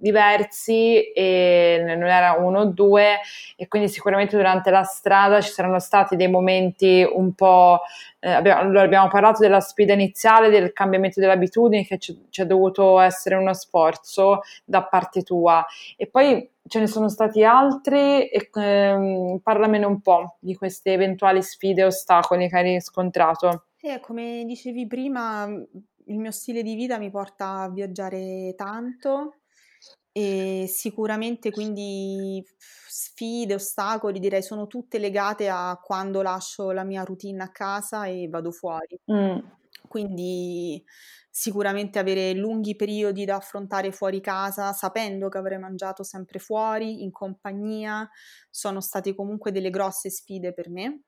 diversi 0.00 1.12
e 1.12 1.82
non 1.86 2.08
era 2.08 2.32
1 2.32 2.58
o 2.58 2.64
2 2.64 3.18
e 3.56 3.68
quindi 3.68 3.88
sicuramente 3.88 4.36
durante 4.36 4.70
la 4.70 4.82
strada 4.82 5.40
ci 5.40 5.52
saranno 5.52 5.78
stati 5.78 6.16
dei 6.16 6.28
momenti 6.28 7.06
un 7.08 7.34
po' 7.34 7.80
ehm, 8.18 8.34
abbia 8.36 8.58
allora 8.58 8.82
abbiamo 8.82 9.08
parlato 9.08 9.40
della 9.40 9.60
sfida 9.60 9.92
iniziale, 9.92 10.50
del 10.50 10.72
cambiamento 10.72 11.20
delle 11.20 11.32
abitudini 11.32 11.86
che 11.86 11.98
c'è 11.98 12.14
c'è 12.40 12.44
dovuto 12.46 12.98
essere 12.98 13.34
uno 13.34 13.52
sforzo 13.52 14.40
da 14.64 14.82
parte 14.82 15.22
tua 15.22 15.64
e 15.96 16.06
poi 16.06 16.48
ce 16.66 16.78
ne 16.78 16.86
sono 16.86 17.08
stati 17.08 17.44
altri 17.44 18.28
e 18.28 18.50
ehm, 18.52 19.40
parlamene 19.42 19.84
un 19.84 20.00
po' 20.00 20.36
di 20.38 20.54
queste 20.54 20.92
eventuali 20.92 21.42
sfide 21.42 21.82
e 21.82 21.84
ostacoli 21.86 22.48
che 22.48 22.56
hai 22.56 22.74
riscontrato. 22.74 23.64
Eh, 23.80 24.00
come 24.00 24.44
dicevi 24.44 24.86
prima, 24.86 25.46
il 25.46 26.18
mio 26.18 26.30
stile 26.30 26.62
di 26.62 26.74
vita 26.74 26.98
mi 26.98 27.10
porta 27.10 27.62
a 27.62 27.70
viaggiare 27.70 28.54
tanto 28.56 29.39
e 30.12 30.66
sicuramente 30.68 31.50
quindi 31.52 32.44
sfide, 32.56 33.54
ostacoli, 33.54 34.18
direi 34.20 34.42
sono 34.42 34.66
tutte 34.66 34.98
legate 34.98 35.48
a 35.48 35.78
quando 35.82 36.22
lascio 36.22 36.70
la 36.72 36.84
mia 36.84 37.04
routine 37.04 37.42
a 37.42 37.50
casa 37.50 38.06
e 38.06 38.28
vado 38.28 38.50
fuori. 38.50 38.98
Mh. 39.08 39.40
Quindi 39.88 40.84
sicuramente 41.30 41.98
avere 41.98 42.34
lunghi 42.34 42.76
periodi 42.76 43.24
da 43.24 43.36
affrontare 43.36 43.92
fuori 43.92 44.20
casa, 44.20 44.72
sapendo 44.72 45.28
che 45.28 45.38
avrei 45.38 45.58
mangiato 45.58 46.02
sempre 46.02 46.38
fuori, 46.38 47.02
in 47.02 47.10
compagnia, 47.12 48.08
sono 48.50 48.80
state 48.80 49.14
comunque 49.14 49.52
delle 49.52 49.70
grosse 49.70 50.10
sfide 50.10 50.52
per 50.52 50.70
me, 50.70 51.02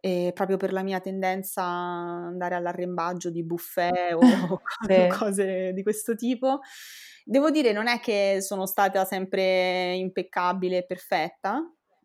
ehm, 0.00 0.32
proprio 0.32 0.56
per 0.56 0.72
la 0.72 0.82
mia 0.82 1.00
tendenza 1.00 1.62
a 1.64 2.26
andare 2.28 2.54
all'arrembaggio 2.54 3.30
di 3.30 3.44
buffet 3.44 4.14
o 4.14 4.60
Sì. 4.86 5.18
cose 5.18 5.72
di 5.74 5.82
questo 5.82 6.14
tipo. 6.14 6.60
Devo 7.24 7.50
dire 7.50 7.72
non 7.72 7.86
è 7.88 8.00
che 8.00 8.38
sono 8.40 8.66
stata 8.66 9.04
sempre 9.04 9.94
impeccabile 9.94 10.78
e 10.78 10.86
perfetta, 10.86 11.62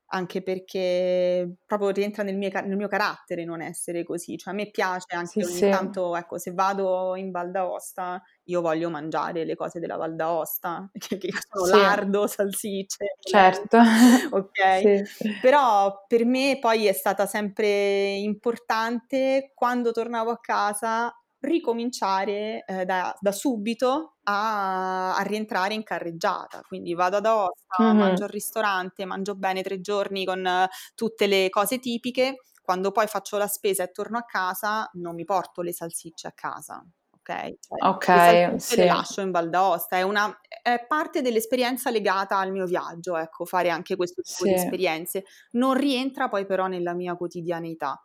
anche 0.08 0.44
perché 0.44 1.56
proprio 1.66 1.90
rientra 1.90 2.24
nel 2.24 2.50
ca 2.52 2.62
nel 2.62 2.78
mio 2.78 2.88
carattere 2.88 3.44
non 3.46 3.62
essere 3.62 4.04
così, 4.04 4.38
cioè 4.38 4.54
a 4.54 4.56
me 4.56 4.70
piace 4.72 5.16
Sì, 5.24 5.42
anche 5.42 5.44
ogni 5.46 5.66
sì. 5.66 5.68
tanto, 5.68 6.16
ecco, 6.16 6.38
se 6.38 6.52
vado 6.54 7.16
in 7.16 7.32
Val 7.32 7.52
d'Aosta, 7.52 8.22
io 8.46 8.62
voglio 8.62 8.90
mangiare 8.90 9.46
le 9.46 9.56
cose 9.56 9.80
della 9.80 9.98
Val 9.98 10.16
d'Aosta, 10.16 10.90
che 10.98 11.18
che 11.18 11.32
sono 11.50 11.66
Sì. 11.66 11.80
lardo, 11.80 12.28
salsicce, 12.28 13.16
Certo. 13.24 13.78
polenta, 13.78 13.84
okay, 14.32 14.92
Sì. 15.06 15.36
però 15.40 16.06
per 16.08 16.26
me 16.26 16.58
poi 16.60 16.86
è 16.88 16.94
stata 16.94 17.26
sempre 17.26 18.14
importante, 18.16 19.52
quando 19.56 19.92
tornavo 19.92 20.32
a 20.32 20.40
casa, 20.40 21.12
ricominciare, 21.46 22.64
ehm, 22.66 22.84
da 22.84 23.16
da 23.20 23.32
subito 23.32 24.18
a 24.24 25.16
a 25.16 25.22
rientrare 25.24 25.74
in 25.74 25.84
carreggiata. 25.84 26.62
Quindi 26.68 26.94
vado 26.94 27.18
ad 27.18 27.26
Aosta, 27.26 27.94
mangio 27.96 28.24
Mh-mh. 28.24 28.26
al 28.26 28.30
ristorante, 28.30 29.06
mangio 29.06 29.36
bene 29.36 29.62
3 29.62 29.80
giorni 29.82 30.26
con 30.26 30.68
tutte 30.96 31.28
le 31.28 31.50
cose 31.50 31.80
tipiche, 31.80 32.36
quando 32.62 32.92
poi 32.92 33.08
faccio 33.08 33.38
la 33.38 33.48
spesa 33.48 33.84
e 33.84 33.92
torno 33.92 34.18
a 34.18 34.24
casa 34.26 34.90
non 34.94 35.16
mi 35.16 35.24
porto 35.26 35.62
le 35.62 35.72
salsicce 35.74 36.28
a 36.28 36.32
casa, 36.34 36.84
ok? 37.26 37.56
Cioè, 37.60 37.88
ok, 37.88 38.62
sì. 38.62 38.76
le 38.78 38.86
lascio 38.86 39.22
in 39.22 39.32
Val 39.32 39.50
d'Aosta, 39.50 39.98
è, 39.98 40.04
una, 40.04 40.40
è 40.62 40.86
parte 40.88 41.22
dell'esperienza 41.22 41.90
legata 41.90 42.38
al 42.38 42.52
mio 42.52 42.66
viaggio, 42.66 43.18
ecco, 43.18 43.46
fare 43.46 43.70
anche 43.70 43.96
questo 43.96 44.22
tipo 44.22 44.44
sì. 44.44 44.50
di 44.50 44.54
esperienze. 44.54 45.24
Non 45.52 45.74
rientra 45.74 46.30
poi 46.30 46.46
però 46.46 46.68
nella 46.68 46.94
mia 46.94 47.16
quotidianità. 47.16 48.00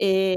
E 0.00 0.36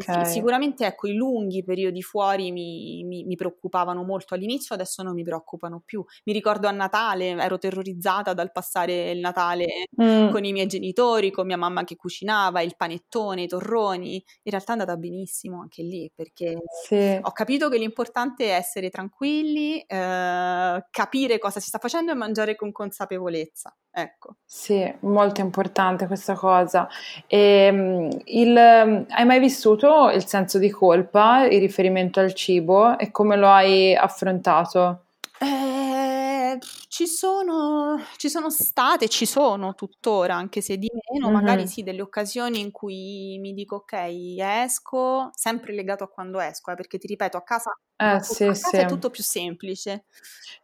okay. 0.00 0.24
sì, 0.24 0.32
sicuramente 0.32 0.86
ecco, 0.86 1.06
i 1.06 1.12
lunghi 1.12 1.62
periodi 1.62 2.00
fuori 2.00 2.50
mi, 2.50 3.04
mi, 3.04 3.24
mi, 3.24 3.34
preoccupavano 3.36 4.02
molto 4.04 4.32
all'inizio, 4.32 4.74
adesso 4.74 5.02
non 5.02 5.12
mi 5.12 5.22
preoccupano 5.22 5.82
più. 5.84 6.02
Mi 6.24 6.32
ricordo 6.32 6.66
a 6.66 6.70
Natale, 6.70 7.32
ero 7.32 7.58
terrorizzata 7.58 8.32
dal 8.32 8.50
passare 8.52 9.10
il 9.10 9.20
Natale 9.20 9.66
mm. 10.02 10.30
con 10.30 10.46
i 10.46 10.52
miei 10.52 10.66
genitori, 10.66 11.30
con 11.30 11.44
mia 11.44 11.58
mamma 11.58 11.84
che 11.84 11.94
cucinava, 11.94 12.62
il 12.62 12.74
panettone, 12.74 13.42
i 13.42 13.48
torroni. 13.48 14.14
In 14.14 14.50
realtà 14.50 14.70
è 14.70 14.78
andata 14.78 14.96
benissimo 14.96 15.60
anche 15.60 15.82
lì, 15.82 16.10
perché 16.14 16.62
sì. 16.86 17.18
ho 17.20 17.32
capito 17.32 17.61
che 17.68 17.78
l'importante 17.78 18.46
è 18.46 18.54
essere 18.54 18.90
tranquilli, 18.90 19.80
eh, 19.80 20.84
capire 20.90 21.38
cosa 21.38 21.60
si 21.60 21.68
sta 21.68 21.78
facendo 21.78 22.12
e 22.12 22.14
mangiare 22.14 22.56
con 22.56 22.72
consapevolezza. 22.72 23.74
Ecco. 23.90 24.36
Sì, 24.44 24.90
molto 25.00 25.40
importante 25.40 26.06
questa 26.06 26.34
cosa. 26.34 26.88
E, 27.26 27.38
ehm, 27.38 28.08
il 28.24 28.56
hai 28.56 29.24
mai 29.24 29.38
vissuto 29.38 30.10
il 30.10 30.26
senso 30.26 30.58
di 30.58 30.70
colpa 30.70 31.44
in 31.46 31.58
riferimento 31.58 32.20
al 32.20 32.32
cibo 32.32 32.98
e 32.98 33.10
come 33.10 33.36
lo 33.36 33.48
hai 33.48 33.94
affrontato? 33.94 35.04
Eh, 35.38 35.81
ci 36.92 37.06
sono, 37.06 37.98
ci 38.18 38.28
sono 38.28 38.50
state, 38.50 39.08
ci 39.08 39.24
sono 39.24 39.74
tuttora, 39.74 40.34
anche 40.34 40.60
se 40.60 40.76
di 40.76 40.90
meno, 41.10 41.30
mm-hmm. 41.30 41.34
magari 41.34 41.66
sì, 41.66 41.82
delle 41.82 42.02
occasioni 42.02 42.60
in 42.60 42.70
cui 42.70 43.38
mi 43.40 43.54
dico 43.54 43.76
ok, 43.76 43.94
esco, 44.38 45.30
sempre 45.32 45.72
legato 45.72 46.04
a 46.04 46.08
quando 46.08 46.38
esco, 46.38 46.70
eh, 46.70 46.74
perché 46.74 46.98
ti 46.98 47.06
ripeto, 47.06 47.38
a 47.38 47.42
casa, 47.44 47.74
eh, 47.96 48.04
a 48.04 48.20
sì, 48.20 48.44
casa 48.44 48.68
sì. 48.68 48.76
è 48.76 48.84
tutto 48.84 49.08
più 49.08 49.22
semplice. 49.22 50.04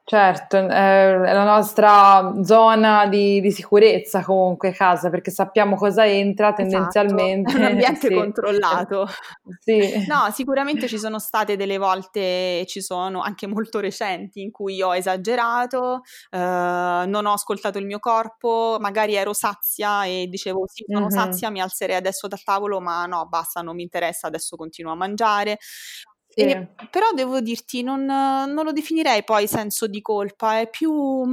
Certo, 0.04 0.56
eh, 0.56 0.68
è 0.68 1.32
la 1.32 1.44
nostra 1.44 2.34
zona 2.42 3.06
di, 3.06 3.40
di, 3.40 3.50
sicurezza 3.50 4.22
comunque 4.22 4.72
casa, 4.72 5.08
perché 5.08 5.30
sappiamo 5.30 5.76
cosa 5.76 6.06
entra 6.06 6.48
esatto, 6.48 6.62
tendenzialmente. 6.62 7.36
Esatto, 7.58 7.62
è 7.62 7.66
un 7.66 7.72
ambiente 7.72 8.08
sì. 8.08 8.14
controllato. 8.14 9.08
Sì. 9.60 10.06
No, 10.06 10.30
sicuramente 10.32 10.88
ci 10.88 10.98
sono 10.98 11.18
state 11.18 11.56
delle 11.56 11.78
volte, 11.78 12.64
ci 12.66 12.80
sono 12.82 13.20
anche 13.20 13.46
molto 13.46 13.80
recenti, 13.80 14.42
in 14.42 14.50
cui 14.50 14.80
ho 14.82 14.94
esagerato, 14.94 16.02
eh, 16.30 17.04
non 17.06 17.26
ho 17.26 17.32
ascoltato 17.32 17.78
il 17.78 17.86
mio 17.86 17.98
corpo, 17.98 18.76
magari 18.80 19.14
ero 19.14 19.32
sazia 19.32 20.04
e 20.04 20.26
dicevo 20.28 20.64
sì, 20.66 20.84
sono 20.86 21.06
mm-hmm. 21.06 21.10
sazia, 21.10 21.50
mi 21.50 21.60
alzerei 21.60 21.96
adesso 21.96 22.28
dal 22.28 22.42
tavolo, 22.42 22.80
ma 22.80 23.06
no, 23.06 23.26
basta, 23.28 23.62
non 23.62 23.76
mi 23.76 23.82
interessa, 23.82 24.26
adesso 24.26 24.56
continuo 24.56 24.92
a 24.92 24.96
mangiare. 24.96 25.58
E, 26.34 26.68
però 26.90 27.10
devo 27.12 27.40
dirti, 27.40 27.82
non, 27.82 28.04
non, 28.04 28.62
lo 28.62 28.70
definirei 28.70 29.24
poi 29.24 29.48
senso 29.48 29.86
di 29.86 30.00
colpa, 30.00 30.60
è 30.60 30.70
più... 30.70 31.24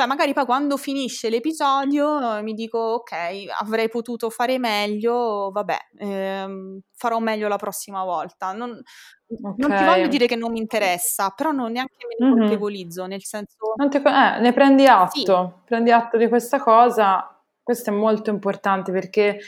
Cioè, 0.00 0.08
magari 0.08 0.32
poi 0.32 0.46
quando 0.46 0.78
finisce 0.78 1.28
l'episodio 1.28 2.40
mi 2.42 2.54
dico, 2.54 2.78
ok, 2.78 3.12
avrei 3.60 3.90
potuto 3.90 4.30
fare 4.30 4.58
meglio, 4.58 5.50
vabbè, 5.52 5.76
ehm, 5.98 6.80
farò 6.96 7.18
meglio 7.18 7.48
la 7.48 7.58
prossima 7.58 8.02
volta. 8.02 8.52
Non, 8.52 8.70
okay. 8.70 9.54
non, 9.58 9.76
ti 9.76 9.84
voglio 9.84 10.06
dire 10.06 10.24
che 10.26 10.36
non 10.36 10.52
mi 10.52 10.58
interessa, 10.58 11.34
però 11.36 11.50
non 11.50 11.72
neanche 11.72 11.96
me 12.08 12.16
ne 12.18 12.32
mm-hmm. 12.32 12.38
colpevolizzo, 12.38 13.04
nel 13.04 13.22
senso... 13.22 13.74
Ti, 13.90 13.98
eh, 13.98 14.40
ne 14.40 14.52
prendi 14.54 14.86
atto, 14.86 15.12
sì. 15.12 15.62
prendi 15.66 15.90
atto 15.90 16.16
di 16.16 16.28
questa 16.28 16.58
cosa, 16.60 17.38
questo 17.62 17.90
è 17.90 17.92
molto 17.92 18.30
importante 18.30 18.92
perché 18.92 19.38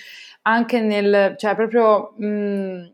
anche 0.43 0.83
nel... 0.83 1.35
cioè 1.39 1.55
proprio... 1.55 2.13
Mh, 2.19 2.27
mm, 2.27 2.85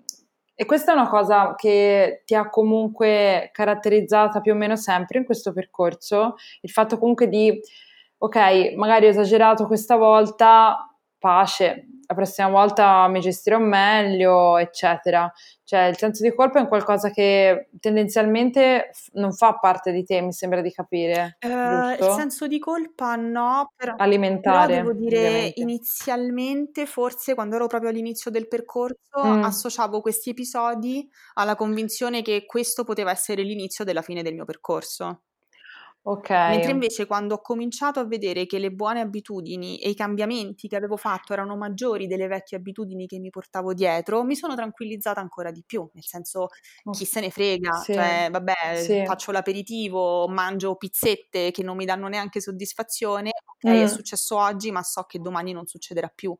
e 0.61 0.65
questa 0.65 0.91
è 0.91 0.95
una 0.97 1.09
cosa 1.09 1.55
che 1.55 2.23
ti 2.25 2.35
ha 2.35 2.51
comunque 2.51 3.49
caratterizzata 3.53 4.41
più 4.41 4.55
o 4.55 4.57
meno 4.57 4.75
sempre 4.75 5.21
in 5.21 5.25
questo 5.25 5.53
percorso, 5.53 6.35
il 6.63 6.71
fatto 6.71 6.99
comunque 6.99 7.29
di, 7.29 7.61
ok, 8.19 8.73
magari 8.75 9.07
ho 9.07 9.11
esagerato 9.11 9.69
questa 9.69 9.95
volta, 9.95 10.93
pace, 11.17 11.87
la 12.11 12.15
prossima 12.15 12.49
volta 12.49 13.07
mi 13.09 13.21
gestirò 13.21 13.59
meglio, 13.59 14.57
eccetera. 14.57 15.31
Cioè, 15.63 15.81
il 15.83 15.99
senso 15.99 16.23
di 16.23 16.35
colpa 16.35 16.59
è 16.59 16.63
un 16.63 16.69
qualcosa 16.69 17.11
che 17.11 17.69
tendenzialmente 17.79 18.93
non 19.13 19.35
fa 19.35 19.59
parte 19.59 19.93
di 19.93 20.05
te, 20.05 20.23
mi 20.23 20.33
sembra 20.33 20.63
di 20.63 20.73
capire. 20.73 21.37
Uh, 21.43 22.03
il 22.03 22.15
senso 22.17 22.47
di 22.47 22.59
colpa 22.59 23.15
no, 23.17 23.73
però, 23.77 23.93
alimentare. 23.99 24.77
Però 24.77 24.89
devo 24.89 24.99
dire, 24.99 25.19
ovviamente. 25.19 25.61
inizialmente, 25.61 26.87
forse 26.87 27.35
quando 27.35 27.57
ero 27.57 27.67
proprio 27.67 27.91
all'inizio 27.91 28.31
del 28.31 28.49
percorso, 28.49 29.23
mm. 29.23 29.43
associavo 29.43 30.01
questi 30.01 30.31
episodi 30.31 31.07
alla 31.35 31.57
convinzione 31.57 32.23
che 32.23 32.47
questo 32.47 32.85
poteva 32.85 33.11
essere 33.11 33.43
l'inizio 33.43 33.85
della 33.85 34.01
fine 34.01 34.23
del 34.23 34.33
mio 34.33 34.47
percorso. 34.47 35.25
Ok. 36.11 36.31
Mentre 36.31 36.71
invece 36.71 37.05
quando 37.05 37.35
ho 37.35 37.41
cominciato 37.43 38.01
a 38.01 38.07
vedere 38.07 38.47
che 38.47 38.59
le 38.59 38.71
buone 38.71 39.01
abitudini 39.01 39.79
e 39.79 39.91
i 39.91 39.95
cambiamenti 39.95 40.67
che 40.67 40.75
avevo 40.75 40.97
fatto 40.97 41.35
erano 41.35 41.55
maggiori 41.55 42.07
delle 42.07 42.27
vecchie 42.29 42.57
abitudini 42.57 43.07
che 43.07 43.19
mi 43.19 43.29
portavo 43.29 43.75
dietro, 43.75 44.25
mi 44.25 44.35
sono 44.35 44.55
tranquillizzata 44.55 45.21
ancora 45.21 45.51
di 45.51 45.63
più, 45.67 45.87
nel 45.93 46.05
senso 46.05 46.49
chi 46.93 47.05
se 47.05 47.21
ne 47.21 47.29
frega, 47.29 47.73
sì. 47.75 47.93
cioè 47.93 48.29
vabbè, 48.31 48.77
sì. 48.77 49.05
faccio 49.05 49.33
l'aperitivo, 49.33 50.27
mangio 50.29 50.77
pizzette 50.77 51.51
che 51.51 51.63
non 51.63 51.77
mi 51.77 51.85
danno 51.85 52.09
neanche 52.09 52.41
soddisfazione, 52.41 53.31
ok, 53.45 53.71
mm. 53.71 53.83
è 53.83 53.87
successo 53.87 54.39
oggi, 54.39 54.71
ma 54.71 54.83
so 54.83 55.03
che 55.03 55.19
domani 55.19 55.53
non 55.53 55.67
succederà 55.67 56.11
più. 56.15 56.35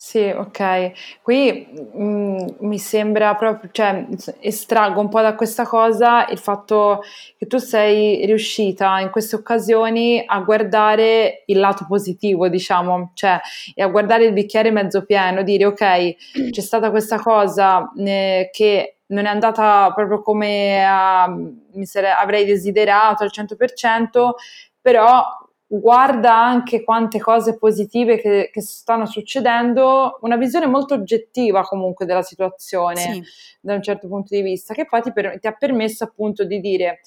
Sì, 0.00 0.20
ok. 0.28 0.92
Qui 1.22 1.66
mm, 1.96 2.36
mi 2.60 2.78
sembra 2.78 3.34
proprio, 3.34 3.68
cioè, 3.72 4.06
estraggo 4.38 5.00
un 5.00 5.08
po' 5.08 5.20
da 5.20 5.34
questa 5.34 5.66
cosa 5.66 6.24
il 6.28 6.38
fatto 6.38 7.02
che 7.36 7.48
tu 7.48 7.58
sei 7.58 8.24
riuscita 8.24 9.00
in 9.00 9.10
queste 9.10 9.34
occasioni 9.34 10.22
a 10.24 10.38
guardare 10.40 11.42
il 11.46 11.58
lato 11.58 11.84
positivo, 11.88 12.48
diciamo, 12.48 13.10
cioè, 13.14 13.40
e 13.74 13.82
a 13.82 13.88
guardare 13.88 14.26
il 14.26 14.32
bicchiere 14.32 14.70
mezzo 14.70 15.04
pieno, 15.04 15.42
dire 15.42 15.64
ok, 15.66 16.14
c'è 16.52 16.60
stata 16.60 16.90
questa 16.90 17.18
cosa 17.18 17.90
eh, 17.98 18.50
che 18.52 18.98
non 19.06 19.24
è 19.26 19.28
andata 19.30 19.90
proprio 19.96 20.22
come 20.22 20.84
a, 20.86 21.26
mi 21.28 21.86
sare- 21.86 22.10
avrei 22.12 22.44
desiderato 22.44 23.24
al 23.24 23.32
100%, 23.32 24.36
però 24.80 25.24
guarda 25.70 26.34
anche 26.34 26.82
quante 26.82 27.20
cose 27.20 27.58
positive 27.58 28.18
che, 28.18 28.48
che, 28.50 28.62
stanno 28.62 29.04
succedendo, 29.04 30.18
una 30.22 30.36
visione 30.36 30.66
molto 30.66 30.94
oggettiva 30.94 31.62
comunque 31.62 32.06
della 32.06 32.22
situazione 32.22 32.96
sì. 32.96 33.22
da 33.60 33.74
un 33.74 33.82
certo 33.82 34.08
punto 34.08 34.34
di 34.34 34.40
vista, 34.40 34.72
che 34.72 34.86
poi 34.86 35.02
ti, 35.02 35.12
per, 35.12 35.38
ti 35.38 35.46
ha 35.46 35.52
permesso 35.52 36.04
appunto 36.04 36.44
di 36.44 36.60
dire 36.60 37.00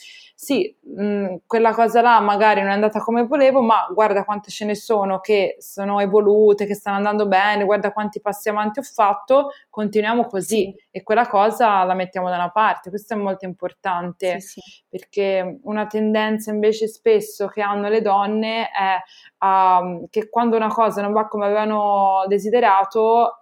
sì, 0.44 0.76
mh, 0.82 1.36
quella 1.46 1.72
cosa 1.72 2.02
là 2.02 2.20
magari 2.20 2.62
non 2.62 2.72
è 2.72 2.74
andata 2.74 3.00
come 3.00 3.28
volevo, 3.28 3.62
ma 3.62 3.86
guarda 3.94 4.26
quante 4.26 4.50
ce 4.50 4.66
ne 4.66 4.74
sono 4.74 5.20
che 5.20 5.58
sono 5.60 6.00
evolute, 6.00 6.66
che 6.66 6.74
stanno 6.74 6.98
andando 6.98 7.28
bene, 7.28 7.64
guarda 7.64 7.92
quanti 7.92 8.20
passi 8.22 8.50
avanti 8.50 8.80
ho 8.80 8.82
fatto, 8.82 9.52
continuiamo 9.70 10.26
così 10.26 10.74
sì. 10.76 10.76
e 10.90 11.04
quella 11.04 11.28
cosa 11.28 11.84
la 11.84 11.94
mettiamo 11.94 12.28
da 12.28 12.38
una 12.38 12.50
parte. 12.50 12.90
Questo 12.90 13.14
è 13.14 13.18
molto 13.18 13.46
importante 13.46 14.40
sì, 14.40 14.60
sì. 14.62 14.84
perché 14.90 15.60
una 15.62 15.86
tendenza 15.86 16.50
invece 16.50 16.88
spesso 16.88 17.46
che 17.46 17.62
hanno 17.62 17.88
le 17.88 18.02
donne 18.02 18.72
è 18.72 19.46
uh, 19.46 20.08
che 20.10 20.28
quando 20.28 20.56
una 20.56 20.70
cosa 20.70 21.04
non 21.04 21.12
va 21.12 21.28
come 21.28 21.46
avevano 21.46 22.24
desiderato 22.28 23.41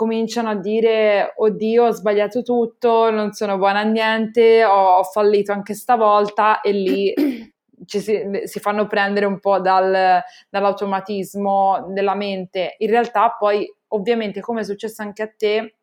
cominciano 0.00 0.48
a 0.48 0.54
dire 0.54 1.34
oddio 1.36 1.84
ho 1.84 1.90
sbagliato 1.90 2.40
tutto, 2.40 3.10
non 3.10 3.32
sono 3.32 3.58
buona 3.58 3.80
a 3.80 3.82
niente, 3.82 4.64
ho, 4.64 4.96
ho 4.96 5.02
fallito 5.02 5.52
anche 5.52 5.74
stavolta 5.74 6.62
e 6.62 6.72
lì 6.72 7.12
ci 7.84 8.00
si, 8.00 8.22
si, 8.44 8.60
fanno 8.60 8.86
prendere 8.86 9.26
un 9.26 9.38
po' 9.40 9.60
dal, 9.60 10.22
dall'automatismo 10.48 11.88
della 11.92 12.14
mente. 12.14 12.76
In 12.78 12.88
realtà 12.88 13.36
poi 13.38 13.70
ovviamente 13.88 14.40
come 14.40 14.62
è 14.62 14.64
successo 14.64 15.02
anche 15.02 15.22
a 15.22 15.30
te 15.36 15.74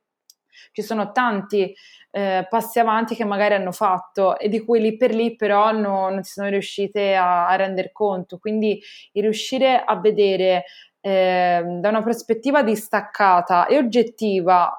ci 0.72 0.82
sono 0.82 1.12
tanti 1.12 1.72
eh, 2.10 2.48
passi 2.50 2.80
avanti 2.80 3.14
che 3.14 3.26
magari 3.26 3.54
hanno 3.54 3.72
fatto 3.72 4.40
e 4.40 4.50
di 4.50 4.64
cui 4.66 4.80
lì 4.80 4.98
per 4.98 5.14
lì 5.14 5.36
però 5.36 5.72
no, 5.72 6.10
non 6.10 6.24
si 6.24 6.32
sono 6.32 6.50
riuscite 6.50 7.14
a, 7.16 7.48
a 7.48 7.56
rendere 7.56 7.92
conto. 7.92 8.40
Quindi 8.40 8.82
riuscire 9.14 9.84
a 9.84 10.00
vedere 10.00 10.64
eh, 11.08 11.64
da 11.80 11.90
una 11.90 12.02
prospettiva 12.02 12.64
distaccata 12.64 13.66
e 13.68 13.78
oggettiva 13.78 14.72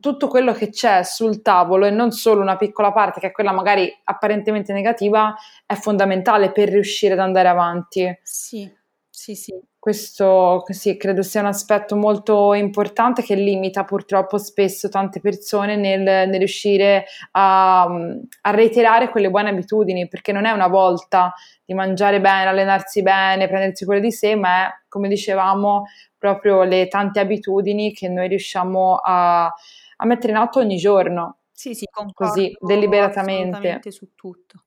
tutto 0.00 0.28
quello 0.28 0.52
che 0.52 0.70
c'è 0.70 1.02
sul 1.02 1.42
tavolo 1.42 1.84
e 1.84 1.90
non 1.90 2.10
solo 2.10 2.40
una 2.40 2.56
piccola 2.56 2.92
parte, 2.92 3.20
che 3.20 3.26
è 3.28 3.32
quella 3.32 3.52
magari 3.52 3.92
apparentemente 4.04 4.72
negativa, 4.72 5.34
è 5.66 5.74
fondamentale 5.74 6.50
per 6.50 6.70
riuscire 6.70 7.12
ad 7.12 7.20
andare 7.20 7.48
avanti. 7.48 8.18
Sì, 8.22 8.70
sì, 9.10 9.34
sì. 9.34 9.54
Questo 9.86 10.64
sì, 10.70 10.96
credo 10.96 11.22
sia 11.22 11.42
un 11.42 11.46
aspetto 11.46 11.94
molto 11.94 12.54
importante 12.54 13.22
che 13.22 13.36
limita 13.36 13.84
purtroppo 13.84 14.36
spesso 14.36 14.88
tante 14.88 15.20
persone 15.20 15.76
nel, 15.76 16.00
nel 16.02 16.38
riuscire 16.38 17.04
a, 17.30 17.82
a, 17.84 18.50
reiterare 18.50 19.10
quelle 19.10 19.30
buone 19.30 19.50
abitudini, 19.50 20.08
perché 20.08 20.32
non 20.32 20.44
è 20.44 20.50
una 20.50 20.66
volta 20.66 21.32
di 21.64 21.72
mangiare 21.72 22.20
bene, 22.20 22.48
allenarsi 22.48 23.00
bene, 23.02 23.46
prendersi 23.46 23.84
cura 23.84 24.00
di 24.00 24.10
sé, 24.10 24.34
ma 24.34 24.66
è, 24.66 24.70
come 24.88 25.06
dicevamo, 25.06 25.84
proprio 26.18 26.64
le 26.64 26.88
tante 26.88 27.20
abitudini 27.20 27.92
che 27.92 28.08
noi 28.08 28.26
riusciamo 28.26 28.96
a, 28.96 29.44
a 29.44 30.04
mettere 30.04 30.32
in 30.32 30.38
atto 30.38 30.58
ogni 30.58 30.78
giorno 30.78 31.42
Sì, 31.52 31.74
sì, 31.74 31.86
concordo 31.88 32.32
così 32.32 32.52
deliberatamente. 32.58 33.92
su 33.92 34.16
tutto. 34.16 34.64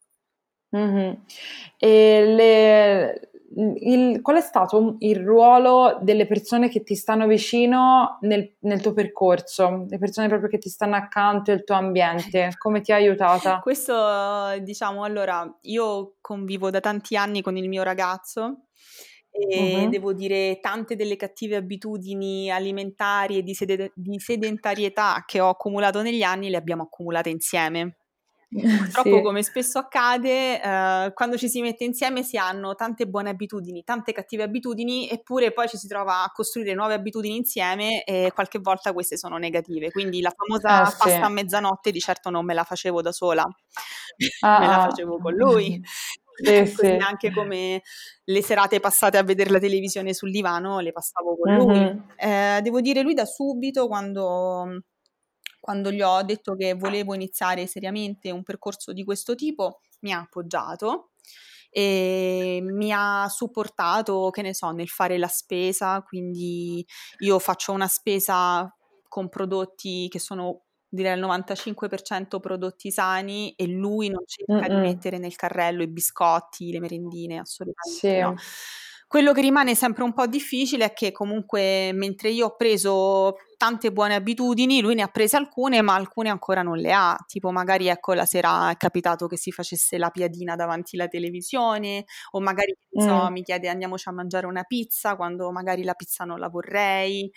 Mm-hmm. 0.76 1.13
E 1.78 2.26
le, 2.26 3.28
il, 3.55 4.21
qual 4.21 4.37
è 4.37 4.41
stato 4.41 4.95
il 4.99 5.17
ruolo 5.17 5.97
delle 6.01 6.27
persone 6.27 6.69
che 6.69 6.83
ti 6.83 6.95
stanno 6.95 7.27
vicino 7.27 8.17
nel, 8.21 8.55
nel, 8.59 8.81
tuo 8.81 8.93
percorso, 8.93 9.85
le 9.89 9.97
persone 9.97 10.27
proprio 10.27 10.49
che 10.49 10.57
ti 10.57 10.69
stanno 10.69 10.95
accanto, 10.95 11.51
il 11.51 11.63
tuo 11.63 11.75
ambiente, 11.75 12.51
come 12.57 12.81
ti 12.81 12.91
ha 12.91 12.95
aiutata? 12.95 13.59
Questo, 13.59 13.95
diciamo, 14.61 15.03
allora, 15.03 15.47
io 15.61 16.17
convivo 16.21 16.69
da 16.69 16.79
tanti 16.79 17.15
anni 17.15 17.41
con 17.41 17.57
il 17.57 17.67
mio 17.67 17.83
ragazzo 17.83 18.65
e 19.31 19.83
uh-huh. 19.83 19.89
devo 19.89 20.13
dire 20.13 20.59
tante 20.59 20.95
delle 20.95 21.15
cattive 21.15 21.55
abitudini 21.55 22.51
alimentari 22.51 23.37
e 23.37 23.43
di, 23.43 23.53
sed- 23.53 23.91
di 23.95 24.19
sedentarietà 24.19 25.23
che 25.25 25.39
ho 25.39 25.49
accumulato 25.49 26.01
negli 26.01 26.23
anni 26.23 26.49
le 26.49 26.57
abbiamo 26.57 26.83
accumulate 26.83 27.29
insieme. 27.29 27.98
Purtroppo, 28.51 29.17
sì. 29.17 29.21
come 29.21 29.43
spesso 29.43 29.77
accade, 29.77 30.59
eh, 30.59 31.11
quando 31.13 31.37
ci 31.37 31.47
si 31.47 31.61
mette 31.61 31.83
insieme 31.83 32.23
si 32.23 32.35
hanno 32.35 32.73
tante 32.73 33.05
buone 33.05 33.29
abitudini, 33.29 33.83
tante 33.83 34.11
cattive 34.11 34.41
abitudini, 34.41 35.07
eppure 35.07 35.51
poi 35.51 35.67
ci 35.67 35.77
si 35.77 35.87
trova 35.87 36.23
a 36.23 36.31
costruire 36.33 36.73
nuove 36.73 36.95
abitudini 36.95 37.35
insieme 37.35 38.03
e 38.03 38.31
qualche 38.33 38.57
volta 38.57 38.91
queste 38.91 39.17
sono 39.17 39.37
negative. 39.37 39.91
Quindi 39.91 40.19
la 40.21 40.33
famosa 40.35 40.81
eh, 40.81 40.95
pasta 40.97 41.25
a 41.25 41.29
mezzanotte 41.29 41.91
di 41.91 41.99
certo 41.99 42.31
non 42.31 42.43
me 42.43 42.55
la 42.55 42.63
facevo 42.63 43.03
da 43.03 43.11
sola, 43.11 43.43
ah, 43.43 44.59
me 44.59 44.65
la 44.65 44.83
ah. 44.83 44.89
facevo 44.89 45.19
con 45.19 45.33
lui. 45.33 45.79
Sì, 46.41 46.65
sì. 46.73 46.85
anche 46.87 47.33
come 47.33 47.81
le 48.23 48.41
serate 48.41 48.79
passate 48.79 49.17
a 49.17 49.23
vedere 49.23 49.49
la 49.49 49.59
televisione 49.59 50.13
sul 50.13 50.31
divano 50.31 50.79
le 50.79 50.93
passavo 50.93 51.37
con 51.37 51.53
lui. 51.53 51.79
Mm-hmm. 51.79 51.97
Eh, 52.15 52.59
devo 52.61 52.79
dire, 52.79 53.01
lui 53.01 53.13
da 53.13 53.25
subito, 53.25 53.87
quando 53.87 54.83
quando 55.70 55.91
gli 55.91 56.01
ho 56.01 56.24
detto 56.24 56.55
che 56.55 56.74
volevo 56.74 57.13
iniziare 57.13 57.67
seriamente 57.67 58.32
un 58.32 58.41
percorso 58.41 58.91
di 58.91 59.03
questo 59.03 59.36
tipo, 59.36 59.82
mi 59.99 60.11
ha 60.11 60.17
appoggiato 60.17 61.11
e 61.70 62.59
mi 62.63 62.91
ha 62.91 63.28
supportato, 63.30 64.32
che 64.32 64.41
ne 64.41 64.55
so, 64.55 64.72
nel 64.72 64.88
fare 64.88 65.20
la 65.20 65.28
spesa, 65.28 66.01
quindi 66.01 66.84
io 67.20 67.38
faccio 67.38 67.72
una 67.72 67.88
spesa 67.88 68.76
con 69.07 69.30
prodotti 69.30 70.07
che 70.09 70.17
sono 70.17 70.63
direi 70.89 71.11
al 71.11 71.20
95% 71.20 72.39
prodotti 72.39 72.89
sani 72.89 73.51
e 73.51 73.67
lui 73.67 74.09
non 74.09 74.24
cerca 74.26 74.67
Mm-mm. 74.67 74.82
di 74.82 74.88
mettere 74.88 75.20
nel 75.20 75.36
carrello 75.36 75.84
i 75.84 75.88
biscotti, 75.88 76.72
le 76.72 76.80
merendine, 76.80 77.38
assolutamente 77.38 77.99
sì. 77.99 78.20
no. 78.20 78.34
Quello 79.10 79.34
che 79.34 79.41
rimane 79.41 79.74
sempre 79.74 80.03
un 80.03 80.14
po' 80.14 80.28
difficile 80.28 80.86
è 80.86 80.93
che 80.93 81.12
comunque 81.12 81.91
mentre 81.93 82.30
io 82.30 82.45
ho 82.45 82.55
preso 82.55 83.38
tante 83.57 83.91
buone 83.91 84.14
abitudini, 84.14 84.82
lui 84.82 84.93
ne 84.93 85.01
ha 85.01 85.07
prese 85.07 85.36
alcune, 85.36 85.82
ma 85.82 85.95
alcune 85.95 86.30
ancora 86.30 86.62
non 86.62 86.78
le 86.78 86.93
ha. 86.93 87.18
Tipo, 87.26 87.49
magari 87.49 87.88
ecco 87.88 88.14
la 88.14 88.28
sera 88.28 88.70
è 88.70 88.78
capitato 88.78 89.26
che 89.26 89.36
si 89.36 89.51
facesse 89.51 89.97
la 89.97 90.12
piadina 90.12 90.55
davanti 90.55 90.95
alla 90.95 91.07
televisione, 91.07 92.05
o 92.34 92.39
magari 92.39 92.76
mm. 93.01 93.03
so, 93.03 93.32
mi 93.32 93.41
chiede 93.41 93.68
andiamoci 93.68 94.07
a 94.10 94.12
mangiare 94.12 94.45
una 94.45 94.62
pizza 94.62 95.16
quando 95.16 95.51
magari 95.51 95.84
la 95.84 95.95
pizza 95.95 96.24
non 96.24 96.38
la 96.38 96.47
vorrei. 96.47 97.32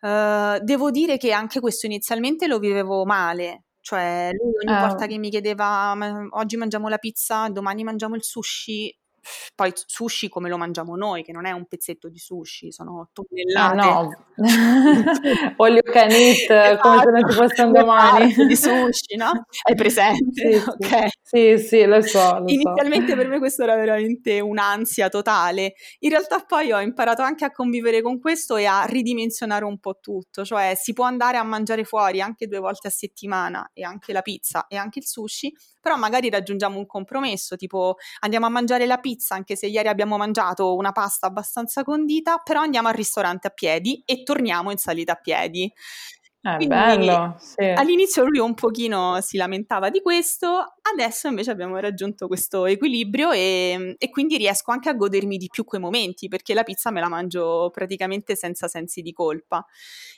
Uh, 0.00 0.64
devo 0.64 0.90
dire 0.90 1.18
che 1.18 1.32
anche 1.32 1.60
questo 1.60 1.84
inizialmente 1.84 2.46
lo 2.46 2.58
vivevo 2.58 3.04
male, 3.04 3.64
cioè 3.82 4.30
lui 4.32 4.52
ogni 4.64 4.82
oh. 4.82 4.86
volta 4.86 5.06
che 5.06 5.18
mi 5.18 5.28
chiedeva 5.28 5.94
oggi 6.30 6.56
mangiamo 6.56 6.88
la 6.88 6.96
pizza, 6.96 7.50
domani 7.50 7.84
mangiamo 7.84 8.14
il 8.14 8.24
sushi, 8.24 8.98
poi 9.54 9.72
sushi 9.74 10.28
come 10.28 10.48
lo 10.48 10.56
mangiamo 10.56 10.96
noi, 10.96 11.22
che 11.22 11.32
non 11.32 11.46
è 11.46 11.52
un 11.52 11.66
pezzetto 11.66 12.08
di 12.08 12.18
sushi, 12.18 12.72
sono 12.72 13.10
tonnellate. 13.12 13.80
Ah, 13.80 14.02
no, 14.02 14.26
all 15.58 15.72
you 15.72 15.82
can 15.82 16.10
eat, 16.10 16.50
esatto. 16.50 16.80
come 16.80 17.02
se 17.02 17.10
non 17.10 17.30
ci 17.30 17.36
fosse 17.36 17.62
un 17.62 17.72
domani. 17.72 18.34
di 18.46 18.56
sushi, 18.56 19.16
no? 19.16 19.30
Hai 19.62 19.74
presente? 19.74 20.60
Sì, 20.60 20.62
okay. 20.66 21.08
sì, 21.22 21.58
sì, 21.58 21.84
lo 21.84 22.00
so. 22.02 22.38
Lo 22.38 22.44
Inizialmente 22.46 23.10
so. 23.10 23.16
per 23.16 23.28
me 23.28 23.38
questo 23.38 23.62
era 23.62 23.76
veramente 23.76 24.40
un'ansia 24.40 25.08
totale. 25.08 25.74
In 26.00 26.10
realtà 26.10 26.44
poi 26.46 26.72
ho 26.72 26.80
imparato 26.80 27.22
anche 27.22 27.44
a 27.44 27.50
convivere 27.50 28.02
con 28.02 28.20
questo 28.20 28.56
e 28.56 28.66
a 28.66 28.84
ridimensionare 28.84 29.64
un 29.64 29.78
po' 29.78 29.98
tutto, 30.00 30.44
cioè 30.44 30.74
si 30.76 30.92
può 30.92 31.04
andare 31.04 31.36
a 31.36 31.42
mangiare 31.42 31.84
fuori 31.84 32.20
anche 32.20 32.46
due 32.46 32.58
volte 32.58 32.88
a 32.88 32.90
settimana 32.90 33.70
e 33.72 33.84
anche 33.84 34.12
la 34.12 34.22
pizza 34.22 34.66
e 34.68 34.76
anche 34.76 34.98
il 35.00 35.06
sushi, 35.06 35.52
però 35.82 35.96
magari 35.96 36.30
raggiungiamo 36.30 36.78
un 36.78 36.86
compromesso, 36.86 37.56
tipo 37.56 37.96
andiamo 38.20 38.46
a 38.46 38.48
mangiare 38.48 38.86
la 38.86 38.98
pizza 38.98 39.34
anche 39.34 39.56
se 39.56 39.66
ieri 39.66 39.88
abbiamo 39.88 40.16
mangiato 40.16 40.74
una 40.76 40.92
pasta 40.92 41.26
abbastanza 41.26 41.82
condita, 41.82 42.38
però 42.38 42.60
andiamo 42.60 42.88
al 42.88 42.94
ristorante 42.94 43.48
a 43.48 43.50
piedi 43.50 44.02
e 44.06 44.22
torniamo 44.22 44.70
in 44.70 44.78
salita 44.78 45.12
a 45.12 45.16
piedi. 45.16 45.70
È 46.42 46.56
Quindi, 46.56 46.74
bello, 46.74 47.36
sì. 47.38 47.62
All'inizio 47.62 48.24
lui 48.24 48.40
un 48.40 48.54
pochino 48.54 49.20
si 49.20 49.36
lamentava 49.36 49.90
di 49.90 50.00
questo, 50.00 50.74
adesso 50.92 51.28
invece 51.28 51.52
abbiamo 51.52 51.78
raggiunto 51.78 52.26
questo 52.26 52.66
equilibrio 52.66 53.30
e, 53.30 53.94
e, 53.96 54.10
quindi 54.10 54.36
riesco 54.38 54.72
anche 54.72 54.88
a 54.88 54.94
godermi 54.94 55.36
di 55.36 55.48
più 55.48 55.62
quei 55.62 55.80
momenti 55.80 56.26
perché 56.26 56.52
la 56.52 56.64
pizza 56.64 56.90
me 56.90 56.98
la 56.98 57.08
mangio 57.08 57.70
praticamente 57.72 58.34
senza 58.34 58.66
sensi 58.66 59.02
di 59.02 59.12
colpa. 59.12 59.64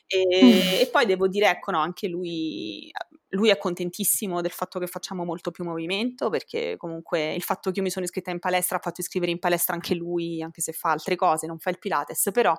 E, 0.07 0.81
e 0.81 0.89
poi 0.91 1.05
devo 1.05 1.29
dire, 1.29 1.51
ecco, 1.51 1.73
no, 1.73 1.81
anche 1.81 2.09
lui 2.09 2.91
lui 3.35 3.51
è 3.51 3.59
contentissimo 3.59 4.41
del 4.41 4.51
fatto 4.51 4.78
che 4.78 4.87
facciamo 4.87 5.24
molto 5.24 5.51
più 5.51 5.64
movimento 5.64 6.30
perché 6.30 6.76
comunque 6.76 7.35
il 7.35 7.43
fatto 7.43 7.70
che 7.70 7.78
io 7.78 7.82
mi 7.82 7.91
sono 7.91 8.05
iscritta 8.05 8.30
in 8.30 8.39
palestra 8.39 8.78
ha 8.78 8.80
fatto 8.80 9.01
iscrivere 9.01 9.30
in 9.30 9.39
palestra 9.39 9.74
anche 9.74 9.95
lui, 9.95 10.43
anche 10.43 10.61
se 10.61 10.72
fa 10.72 10.91
altre 10.91 11.16
cose, 11.16 11.47
non 11.47 11.59
fa 11.59 11.70
il 11.70 11.78
Pilates, 11.78 12.30
però 12.32 12.55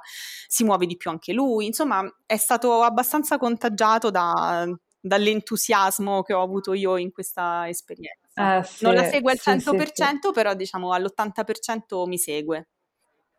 si 0.48 0.64
muove 0.64 0.86
di 0.86 0.98
più 0.98 1.10
anche 1.10 1.34
lui. 1.34 1.66
Insomma, 1.66 2.04
è 2.26 2.38
stato 2.38 2.82
abbastanza 2.82 3.38
contagiato 3.38 4.10
da, 4.12 4.68
dall'entusiasmo 5.00 6.22
che 6.24 6.34
ho 6.34 6.42
avuto 6.42 6.74
io 6.74 6.98
in 6.98 7.12
questa 7.12 7.68
esperienza. 7.68 8.58
Eh, 8.58 8.64
sì, 8.64 8.84
non 8.84 8.96
la 8.96 9.04
segue 9.06 9.32
al 9.32 9.40
sì, 9.40 9.50
100%, 9.50 9.86
sì, 9.86 10.32
però 10.34 10.54
diciamo 10.54 10.94
all'80% 10.94 12.06
mi 12.06 12.18
segue. 12.18 12.68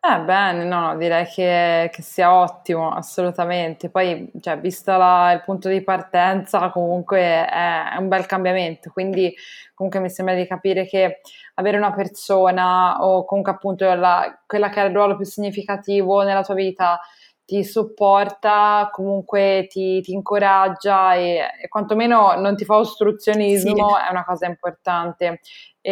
Eh, 0.03 0.19
bene, 0.21 0.63
no, 0.63 0.79
no, 0.91 0.97
direi 0.97 1.25
che, 1.25 1.89
che 1.91 2.01
sia 2.03 2.33
ottimo, 2.33 2.91
assolutamente. 2.91 3.89
Poi, 3.89 4.31
cioè, 4.39 4.57
visto 4.59 4.95
la- 4.95 5.31
il 5.33 5.41
punto 5.43 5.69
di 5.69 5.81
partenza, 5.83 6.69
comunque 6.69 7.19
è, 7.19 7.93
è 7.93 7.97
un 7.97 8.07
bel 8.07 8.25
cambiamento. 8.27 8.91
Quindi, 8.91 9.33
comunque 9.73 9.99
mi 9.99 10.09
sembra 10.09 10.35
di 10.35 10.45
capire 10.47 10.85
che 10.85 11.19
avere 11.55 11.77
una 11.77 11.91
persona 11.93 13.03
o 13.03 13.25
comunque 13.25 13.51
appunto 13.53 13.91
la- 13.95 14.39
quella 14.45 14.69
che 14.69 14.81
è 14.83 14.85
il 14.87 14.93
ruolo 14.93 15.15
più 15.15 15.25
significativo 15.25 16.21
nella 16.21 16.43
tua 16.43 16.53
vita 16.53 16.99
ti 17.43 17.63
supporta, 17.63 18.89
comunque 18.91 19.67
ti, 19.69 20.01
ti 20.01 20.11
incoraggia 20.11 21.13
e, 21.15 21.39
e 21.63 21.67
quantomeno 21.69 22.33
non 22.35 22.55
ti 22.55 22.65
fa 22.65 22.75
Sì. 22.75 22.79
ostruzionismo, 22.81 23.97
è 23.97 24.09
una 24.11 24.23
cosa 24.25 24.45
importante. 24.47 25.39
E, 25.81 25.91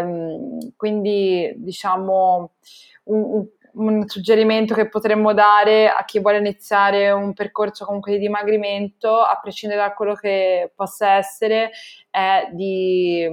ehm, 0.00 0.74
quindi, 0.76 1.52
diciamo 1.56 2.52
un, 3.04 3.46
un, 3.74 4.08
suggerimento 4.08 4.74
che 4.74 4.88
potremmo 4.88 5.32
dare 5.32 5.88
a 5.88 6.04
chi 6.04 6.20
vuole 6.20 6.38
iniziare 6.38 7.10
un 7.10 7.32
percorso 7.32 7.84
comunque 7.84 8.12
di 8.12 8.18
dimagrimento, 8.18 9.20
a 9.20 9.38
prescindere 9.40 9.80
da 9.80 9.94
quello 9.94 10.14
che 10.14 10.72
possa 10.74 11.12
essere, 11.12 11.70
è 12.10 12.48
di, 12.52 13.28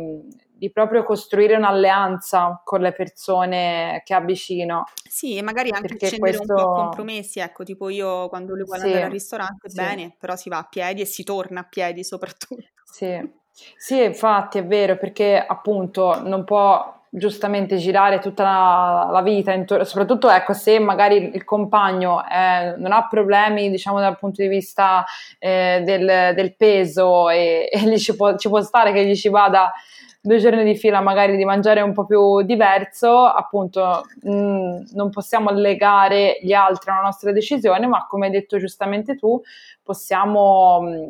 di 0.60 0.72
proprio 0.72 1.04
costruire 1.04 1.56
un'alleanza 1.56 2.62
con 2.64 2.82
le 2.82 2.94
persone 2.94 4.02
che 4.06 4.14
ha 4.14 4.22
vicino. 4.22 4.84
Sì, 5.08 5.38
e 5.38 5.42
magari 5.42 5.72
anche 5.72 5.88
Perché 5.88 6.08
scendere 6.08 6.38
questo... 6.38 6.54
un 6.54 6.64
po' 6.64 6.72
a 6.72 6.82
compromessi, 6.82 7.40
ecco, 7.40 7.64
tipo 7.64 7.90
io 7.90 8.28
quando 8.30 8.56
lui 8.56 8.66
vuole 8.66 8.82
sì, 8.82 8.88
andare 8.88 9.06
al 9.06 9.12
ristorante, 9.12 9.70
sì. 9.70 9.76
bene, 9.76 10.16
però 10.18 10.36
si 10.36 10.50
va 10.50 10.58
a 10.58 10.68
piedi 10.70 11.02
e 11.02 11.06
si 11.06 11.24
torna 11.24 11.62
a 11.62 11.68
piedi 11.68 12.04
soprattutto. 12.04 12.64
Sì. 12.84 13.38
Sì, 13.76 14.04
infatti 14.04 14.58
è 14.58 14.66
vero, 14.66 14.98
perché 14.98 15.38
appunto 15.38 16.22
non 16.22 16.46
può 16.46 16.99
giustamente 17.12 17.78
girare 17.78 18.20
tutta 18.20 18.44
la, 18.44 19.10
la 19.12 19.22
vita 19.22 19.52
intorno, 19.52 19.84
soprattutto 19.84 20.30
ecco 20.30 20.54
se 20.54 20.80
magari 20.80 21.32
il 21.34 21.44
compagno 21.44 22.24
eh, 22.28 22.76
non 22.78 22.92
ha 22.92 23.08
problemi 23.08 23.70
diciamo 23.70 24.00
dal 24.00 24.18
punto 24.18 24.42
di 24.42 24.48
vista 24.48 25.04
eh, 25.40 25.82
del, 25.84 26.34
del, 26.36 26.56
peso 26.56 27.30
e, 27.30 27.70
e 27.72 27.98
ci 27.98 28.16
può, 28.16 28.36
ci 28.38 28.50
può 28.50 28.62
stare 28.62 28.92
che 28.92 29.06
gli 29.06 29.16
ci 29.16 29.30
vada 29.30 29.72
due 30.22 30.38
giorni 30.38 30.64
di 30.64 30.76
fila 30.76 31.02
magari 31.02 31.38
di 31.38 31.46
mangiare 31.46 31.82
un 31.82 31.94
po' 31.94 32.06
più 32.06 32.42
diverso, 32.42 33.26
appunto 33.26 34.04
mh, 34.22 34.32
mm, 34.32 34.78
non 34.94 35.10
possiamo 35.10 35.50
legare 35.52 36.40
gli 36.42 36.52
altri 36.52 36.92
alla 36.92 37.02
nostra 37.02 37.32
decisione, 37.32 37.88
ma 37.88 38.06
come 38.06 38.26
hai 38.26 38.32
detto 38.32 38.58
giustamente 38.58 39.16
tu, 39.16 39.42
possiamo 39.82 40.82
mh, 40.82 40.88
mm, 40.88 41.08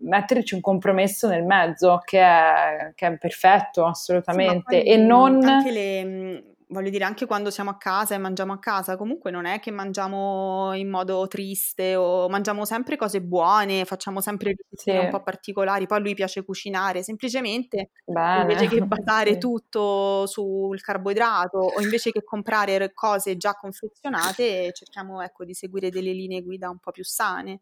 metterci 0.00 0.54
un 0.54 0.60
compromesso 0.60 1.28
nel 1.28 1.44
mezzo 1.44 2.00
che 2.04 2.20
è, 2.20 2.92
che 2.94 3.06
è 3.06 3.18
perfetto 3.18 3.86
assolutamente 3.86 4.80
sì, 4.80 4.86
e 4.86 4.96
non 4.96 5.44
anche 5.44 5.70
le 5.70 6.44
voglio 6.70 6.90
dire 6.90 7.04
anche 7.04 7.26
quando 7.26 7.50
siamo 7.50 7.70
a 7.70 7.76
casa 7.76 8.14
e 8.14 8.18
mangiamo 8.18 8.52
a 8.52 8.58
casa 8.58 8.96
comunque 8.96 9.30
non 9.30 9.44
è 9.44 9.58
che 9.60 9.70
mangiamo 9.70 10.72
in 10.74 10.88
modo 10.88 11.26
triste 11.26 11.96
o 11.96 12.28
mangiamo 12.28 12.64
sempre 12.64 12.96
cose 12.96 13.20
buone 13.20 13.84
facciamo 13.84 14.20
sempre 14.20 14.54
sì. 14.72 14.90
un 14.90 15.08
po' 15.10 15.22
particolari 15.22 15.86
poi 15.86 15.98
a 15.98 16.00
lui 16.00 16.14
piace 16.14 16.44
cucinare 16.44 17.02
semplicemente 17.02 17.90
Bene. 18.04 18.42
invece 18.42 18.68
che 18.68 18.80
basare 18.86 19.32
sì. 19.32 19.38
tutto 19.38 20.26
sul 20.26 20.80
carboidrato 20.80 21.58
o 21.58 21.80
invece 21.80 22.12
che 22.12 22.22
comprare 22.22 22.92
cose 22.94 23.36
già 23.36 23.54
confezionate 23.54 24.72
cerchiamo 24.72 25.22
ecco 25.22 25.44
di 25.44 25.54
seguire 25.54 25.90
delle 25.90 26.12
linee 26.12 26.42
guida 26.42 26.70
un 26.70 26.78
po' 26.78 26.92
più 26.92 27.04
sane 27.04 27.60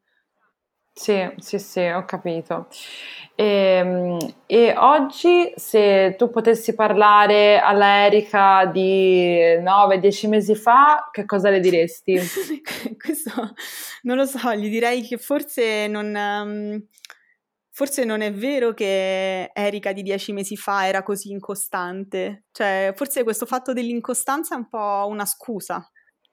Sì, 0.99 1.15
sì, 1.39 1.61
sì, 1.61 1.81
ho 1.87 2.05
capito. 2.05 2.67
E, 3.37 3.45
ehm, 3.45 4.19
e 4.47 4.75
oggi, 4.77 5.53
se 5.55 6.17
tu 6.19 6.29
potessi 6.29 6.75
parlare 6.75 7.61
alla 7.61 8.05
Erika 8.07 8.67
di 8.67 9.61
9-10 9.61 10.27
mesi 10.27 10.57
fa, 10.57 11.09
che 11.13 11.25
cosa 11.25 11.51
le 11.51 11.61
diresti? 11.61 12.19
Questo 12.99 13.31
non 14.03 14.17
lo 14.17 14.25
so, 14.27 14.53
gli 14.55 14.69
direi 14.69 15.03
che 15.07 15.19
forse 15.19 15.87
non, 15.87 16.13
um, 16.17 16.85
forse 17.71 18.05
non 18.05 18.21
è 18.21 18.33
vero 18.33 18.75
che 18.75 19.51
Erika 19.55 19.93
di 19.93 20.03
dieci 20.03 20.33
mesi 20.33 20.57
fa 20.57 20.89
era 20.89 21.05
così 21.05 21.31
incostante. 21.31 22.47
Cioè, 22.51 22.93
forse 22.97 23.23
questo 23.23 23.47
fatto 23.47 23.73
dell'incostanza 23.73 24.57
è 24.57 24.59
un 24.59 24.69
po' 24.69 25.07
una 25.09 25.25
scusa 25.27 25.89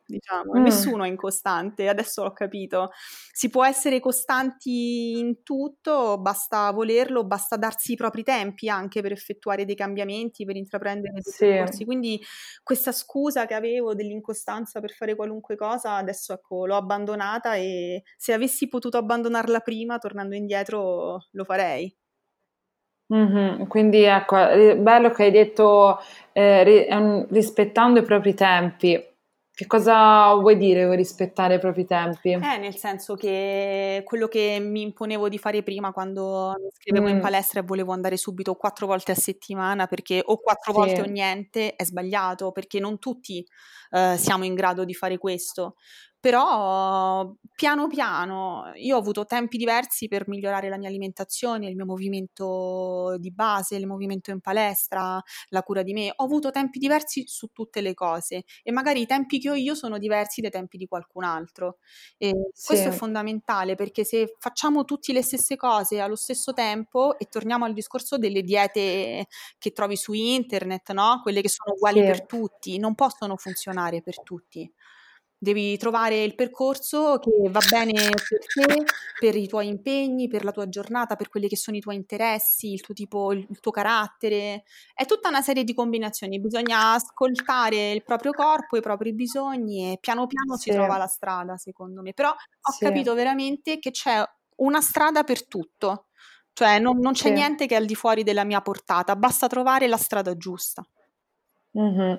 diciamo, 0.05 0.53
mm. 0.57 0.63
nessuno 0.63 1.03
è 1.03 1.07
incostante, 1.07 1.87
adesso 1.87 2.23
l'ho 2.23 2.31
capito. 2.31 2.91
Si 3.31 3.49
può 3.49 3.65
essere 3.65 3.99
costanti 3.99 5.17
in 5.17 5.43
tutto, 5.43 6.19
basta 6.19 6.71
volerlo, 6.71 7.25
basta 7.25 7.57
darsi 7.57 7.93
i 7.93 7.95
propri 7.95 8.23
tempi 8.23 8.69
anche 8.69 9.01
per 9.01 9.11
effettuare 9.11 9.65
dei 9.65 9.75
cambiamenti, 9.75 10.45
per 10.45 10.55
intraprendere 10.55 11.13
dei 11.13 11.21
sì. 11.23 11.45
percorsi. 11.45 11.85
Quindi 11.85 12.21
questa 12.63 12.91
scusa 12.91 13.45
che 13.45 13.53
avevo 13.53 13.93
dell'incostanza 13.93 14.79
per 14.79 14.91
fare 14.91 15.15
qualunque 15.15 15.55
cosa, 15.55 15.95
adesso 15.95 16.33
ecco, 16.33 16.65
l'ho 16.65 16.75
abbandonata 16.75 17.55
e 17.55 18.03
se 18.17 18.33
avessi 18.33 18.67
potuto 18.67 18.97
abbandonarla 18.97 19.59
prima, 19.59 19.97
tornando 19.97 20.35
indietro, 20.35 21.25
lo 21.31 21.43
farei. 21.43 21.93
Mm-hmm. 23.13 23.65
Quindi 23.67 24.01
ecco, 24.03 24.35
è 24.35 24.75
bello 24.77 25.11
che 25.11 25.25
hai 25.25 25.31
detto 25.31 25.99
eh, 26.31 27.25
rispettando 27.29 27.99
i 27.99 28.03
propri 28.03 28.33
tempi 28.33 28.99
che 29.55 29.67
cosa 29.67 30.33
vuoi 30.33 30.57
dire 30.57 30.85
con 30.85 30.97
rispettare 30.97 31.55
i 31.55 31.59
propri 31.59 31.85
tempi? 31.85 32.31
Eh, 32.31 32.57
nel 32.57 32.75
senso 32.75 33.15
che 33.15 34.01
quello 34.03 34.27
che 34.27 34.57
mi 34.59 34.81
imponevo 34.81 35.29
di 35.29 35.37
fare 35.37 35.63
prima 35.63 35.93
quando 35.93 36.53
mi 36.59 36.67
iscrivevo 36.67 37.05
mm. 37.07 37.09
in 37.09 37.19
palestra 37.21 37.61
e 37.61 37.63
volevo 37.63 37.93
andare 37.93 38.17
subito 38.17 38.55
quattro 38.55 38.85
volte 38.85 39.13
a 39.13 39.15
settimana 39.15 39.87
perché 39.87 40.21
o 40.21 40.39
quattro 40.39 40.73
sì. 40.73 40.77
volte 40.77 41.01
o 41.01 41.05
niente 41.05 41.75
è 41.77 41.85
sbagliato 41.85 42.51
perché 42.51 42.81
non 42.81 42.99
tutti 42.99 43.45
uh, 43.91 44.17
siamo 44.17 44.43
in 44.43 44.55
grado 44.55 44.83
di 44.83 44.93
fare 44.93 45.17
questo 45.17 45.75
però 46.25 47.31
piano 47.53 47.85
piano 47.85 48.71
io 48.77 48.95
ho 48.95 48.99
avuto 48.99 49.25
tempi 49.25 49.57
diversi 49.57 50.07
per 50.07 50.27
migliorare 50.27 50.69
la 50.69 50.77
mia 50.79 50.89
alimentazione, 50.89 51.67
il 51.67 51.75
mio 51.75 51.85
movimento 51.85 53.15
di 53.19 53.29
base, 53.31 53.75
il 53.75 53.85
movimento 53.85 54.31
in 54.31 54.39
palestra, 54.39 55.21
la 55.49 55.61
cura 55.61 55.83
di 55.83 55.93
me, 55.93 56.11
ho 56.15 56.23
avuto 56.23 56.49
tempi 56.49 56.79
diversi 56.79 57.25
su 57.27 57.49
tutte 57.53 57.79
le 57.81 57.93
cose 57.93 58.43
e 58.63 58.71
magari 58.71 59.01
i 59.01 59.05
tempi 59.05 59.37
che 59.37 59.51
ho 59.51 59.53
io 59.53 59.75
sono 59.75 59.99
diversi 59.99 60.41
dai 60.41 60.49
tempi 60.49 60.77
di 60.77 60.87
qualcun 60.87 61.25
altro 61.25 61.77
e 62.17 62.33
sì. 62.51 62.65
questo 62.65 62.89
è 62.89 62.91
fondamentale 62.91 63.75
perché 63.75 64.03
se 64.03 64.35
facciamo 64.39 64.83
tutte 64.83 65.13
le 65.13 65.21
stesse 65.21 65.55
cose 65.57 65.99
allo 65.99 66.15
stesso 66.15 66.53
tempo 66.53 67.19
e 67.19 67.25
torniamo 67.25 67.65
al 67.65 67.73
discorso 67.73 68.17
delle 68.17 68.41
diete 68.41 69.27
che 69.59 69.71
trovi 69.73 69.95
su 69.95 70.13
internet, 70.13 70.91
no? 70.91 71.19
quelle 71.21 71.41
che 71.41 71.49
sono 71.49 71.75
uguali 71.75 71.99
sì. 71.99 72.05
per 72.07 72.25
tutti, 72.25 72.79
non 72.79 72.95
possono 72.95 73.37
funzionare 73.37 74.01
per 74.01 74.23
tutti. 74.23 74.67
Devi 75.45 75.77
trovare 75.77 76.23
il 76.23 76.33
percorso 76.33 77.19
che 77.19 77.29
va 77.51 77.59
bene 77.69 77.91
per 77.91 78.65
te, 78.65 78.83
per 79.19 79.35
i 79.35 79.47
tuoi 79.47 79.67
impegni, 79.67 80.27
per 80.27 80.43
la 80.43 80.51
tua 80.51 80.67
giornata, 80.67 81.15
per 81.15 81.29
quelli 81.29 81.47
che 81.47 81.55
sono 81.55 81.77
i 81.77 81.81
tuoi 81.81 81.93
interessi, 81.93 82.73
il 82.73 82.81
tuo 82.81 82.95
tipo, 82.95 83.31
il, 83.31 83.59
tuo 83.59 83.69
carattere. 83.69 84.63
È 84.91 85.05
tutta 85.05 85.29
una 85.29 85.43
serie 85.43 85.63
di 85.63 85.75
combinazioni. 85.75 86.39
Bisogna 86.39 86.93
ascoltare 86.93 87.91
il 87.91 88.01
proprio 88.01 88.31
corpo, 88.31 88.75
i 88.75 88.81
propri 88.81 89.13
bisogni 89.13 89.91
e 89.91 89.99
piano 89.99 90.25
piano 90.25 90.55
sì. 90.55 90.71
si 90.71 90.75
trova 90.75 90.97
la 90.97 91.05
strada, 91.05 91.57
secondo 91.57 92.01
me. 92.01 92.13
Però 92.13 92.29
ho 92.31 92.71
sì. 92.71 92.83
capito 92.83 93.13
veramente 93.13 93.77
che 93.77 93.91
c'è 93.91 94.27
una 94.55 94.81
strada 94.81 95.23
per 95.23 95.45
tutto. 95.45 96.07
Cioè 96.53 96.79
non, 96.79 96.97
non 96.97 97.13
c'è 97.13 97.27
sì. 97.27 97.33
niente 97.33 97.67
che 97.67 97.75
è 97.75 97.77
al 97.77 97.85
di 97.85 97.93
fuori 97.93 98.23
della 98.23 98.45
mia 98.45 98.61
portata, 98.61 99.15
basta 99.15 99.45
trovare 99.45 99.87
la 99.87 99.97
strada 99.97 100.35
giusta. 100.35 100.83
Mm-hmm. 101.77 102.13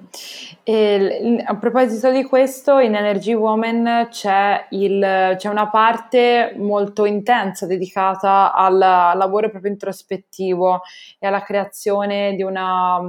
E, 0.64 1.42
a 1.46 1.56
proposito 1.56 2.10
di 2.10 2.24
questo, 2.24 2.78
in 2.78 2.94
Energy 2.94 3.32
Woman 3.32 4.08
c'è, 4.10 4.66
il, 4.70 5.34
c'è, 5.38 5.48
una 5.48 5.70
parte 5.70 6.54
molto 6.58 7.06
intensa 7.06 7.64
dedicata 7.64 8.52
al 8.52 8.76
lavoro 8.76 9.48
proprio 9.48 9.72
introspettivo 9.72 10.82
e 11.18 11.26
alla 11.26 11.42
creazione 11.42 12.36
una, 12.42 13.00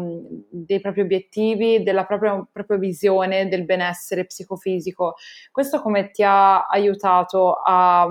dei 0.50 0.80
propri 0.80 1.02
obiettivi, 1.02 1.84
della 1.84 2.06
propria, 2.06 2.48
propria, 2.50 2.78
visione 2.78 3.50
del 3.50 3.66
benessere 3.66 4.26
psicofisico. 4.26 5.16
Questo 5.52 5.82
come 5.82 6.12
ti 6.12 6.24
ha 6.24 6.66
aiutato 6.68 7.56
a, 7.62 8.08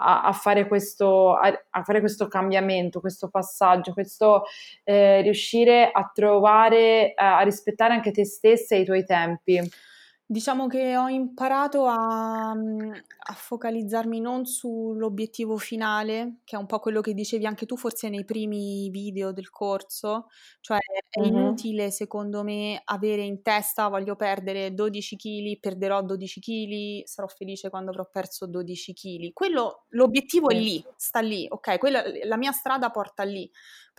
a, 0.00 0.32
fare 0.32 0.66
questo, 0.66 1.34
a, 1.34 1.52
a, 1.70 1.82
fare 1.82 2.00
questo, 2.00 2.28
cambiamento, 2.28 3.00
questo 3.00 3.28
passaggio, 3.28 3.92
questo 3.92 4.44
eh, 4.84 5.20
riuscire 5.22 5.90
a 5.92 6.10
trovare, 6.12 7.12
a 7.14 7.40
rispettare 7.42 7.94
anche 7.94 8.10
te 8.10 8.24
stessa 8.24 8.74
e 8.74 8.80
i 8.80 8.84
tuoi 8.84 9.04
tempi. 9.04 9.60
Diciamo 10.32 10.68
che 10.68 10.96
ho 10.96 11.08
imparato 11.08 11.86
a, 11.86 12.54
mhmm, 12.54 12.92
a 13.18 13.32
focalizzarmi 13.32 14.20
non 14.20 14.46
sull'obiettivo 14.46 15.56
finale, 15.56 16.36
che 16.44 16.54
è 16.54 16.58
un 16.60 16.66
po' 16.66 16.78
quello 16.78 17.00
che 17.00 17.14
dicevi 17.14 17.46
anche 17.46 17.66
tu 17.66 17.76
forse 17.76 18.08
nei 18.08 18.24
primi 18.24 18.88
video 18.90 19.32
del 19.32 19.50
corso, 19.50 20.28
cioè 20.60 20.78
è 21.08 21.20
inutile 21.26 21.90
secondo 21.90 22.44
me 22.44 22.80
avere 22.84 23.22
in 23.22 23.42
testa 23.42 23.88
voglio 23.88 24.14
perdere 24.14 24.72
12 24.72 25.16
kg, 25.16 25.58
perderò 25.58 26.00
12 26.00 26.38
kg, 26.38 27.04
sarò 27.08 27.26
felice 27.26 27.68
quando 27.68 27.90
avrò 27.90 28.08
perso 28.08 28.46
12 28.46 28.92
kg. 28.94 29.32
Quello 29.32 29.86
l'obiettivo 29.88 30.48
è 30.50 30.54
lì, 30.54 30.80
sta 30.94 31.18
lì, 31.18 31.44
ok, 31.50 31.76
quella, 31.78 32.04
la 32.22 32.36
mia 32.36 32.52
strada 32.52 32.90
porta 32.90 33.24
lì 33.24 33.50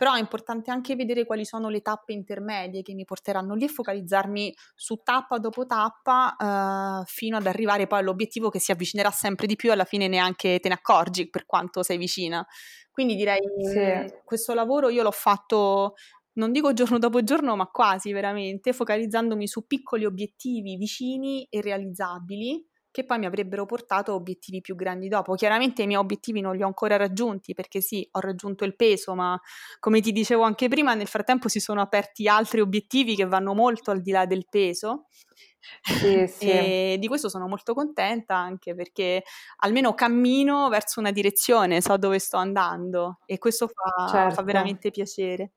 però 0.02 0.14
è 0.14 0.18
importante 0.18 0.72
anche 0.72 0.96
vedere 0.96 1.24
quali 1.24 1.44
sono 1.44 1.68
le 1.68 1.80
tappe 1.80 2.12
intermedie 2.12 2.82
che 2.82 2.92
mi 2.92 3.04
porteranno 3.04 3.54
lì 3.54 3.66
e 3.66 3.68
focalizzarmi 3.68 4.52
su 4.74 4.96
tappa 4.96 5.38
dopo 5.38 5.64
tappa 5.64 6.34
eh, 6.34 7.04
fino 7.06 7.36
ad 7.36 7.46
arrivare 7.46 7.86
poi 7.86 8.00
all'obiettivo 8.00 8.48
che 8.48 8.58
si 8.58 8.72
avvicinerà 8.72 9.12
sempre 9.12 9.46
di 9.46 9.54
più 9.54 9.70
alla 9.70 9.84
fine 9.84 10.08
neanche 10.08 10.58
te 10.58 10.66
ne 10.66 10.74
accorgi 10.74 11.30
per 11.30 11.46
quanto 11.46 11.84
sei 11.84 11.98
vicina. 11.98 12.44
Quindi 12.90 13.14
direi 13.14 13.38
sì. 13.72 14.12
questo 14.24 14.54
lavoro 14.54 14.88
io 14.88 15.04
l'ho 15.04 15.12
fatto 15.12 15.94
non 16.32 16.50
dico 16.50 16.72
giorno 16.72 16.98
dopo 16.98 17.22
giorno, 17.22 17.54
ma 17.54 17.66
quasi 17.66 18.10
veramente, 18.10 18.72
focalizzandomi 18.72 19.46
su 19.46 19.68
piccoli 19.68 20.04
obiettivi 20.04 20.74
vicini 20.74 21.46
e 21.48 21.60
realizzabili 21.60 22.70
che 22.92 23.04
poi 23.04 23.18
mi 23.18 23.26
avrebbero 23.26 23.66
portato 23.66 24.12
a 24.12 24.14
obiettivi 24.14 24.60
più 24.60 24.76
grandi 24.76 25.08
dopo. 25.08 25.34
Chiaramente 25.34 25.82
i 25.82 25.86
miei 25.86 25.98
obiettivi 25.98 26.40
non 26.40 26.54
li 26.54 26.62
ho 26.62 26.66
ancora 26.66 26.96
raggiunti 26.96 27.54
perché 27.54 27.80
sì, 27.80 28.06
ho 28.12 28.20
raggiunto 28.20 28.64
il 28.64 28.76
peso, 28.76 29.14
ma 29.14 29.40
come 29.80 30.00
ti 30.00 30.12
dicevo 30.12 30.42
anche 30.42 30.68
prima, 30.68 30.94
nel 30.94 31.08
frattempo 31.08 31.48
si 31.48 31.58
sono 31.58 31.80
aperti 31.80 32.28
altri 32.28 32.60
obiettivi 32.60 33.16
che 33.16 33.24
vanno 33.24 33.54
molto 33.54 33.90
al 33.90 34.02
di 34.02 34.12
là 34.12 34.26
del 34.26 34.46
peso. 34.48 35.06
Sì, 35.80 36.26
sì. 36.28 36.48
E 36.50 36.96
di 36.98 37.08
questo 37.08 37.28
sono 37.28 37.48
molto 37.48 37.72
contenta 37.72 38.36
anche 38.36 38.74
perché 38.74 39.22
almeno 39.60 39.94
cammino 39.94 40.68
verso 40.68 41.00
una 41.00 41.12
direzione, 41.12 41.80
so 41.80 41.96
dove 41.96 42.18
sto 42.18 42.36
andando 42.36 43.20
e 43.24 43.38
questo 43.38 43.68
fa, 43.68 44.06
certo. 44.08 44.34
fa 44.34 44.42
veramente 44.42 44.90
piacere. 44.90 45.52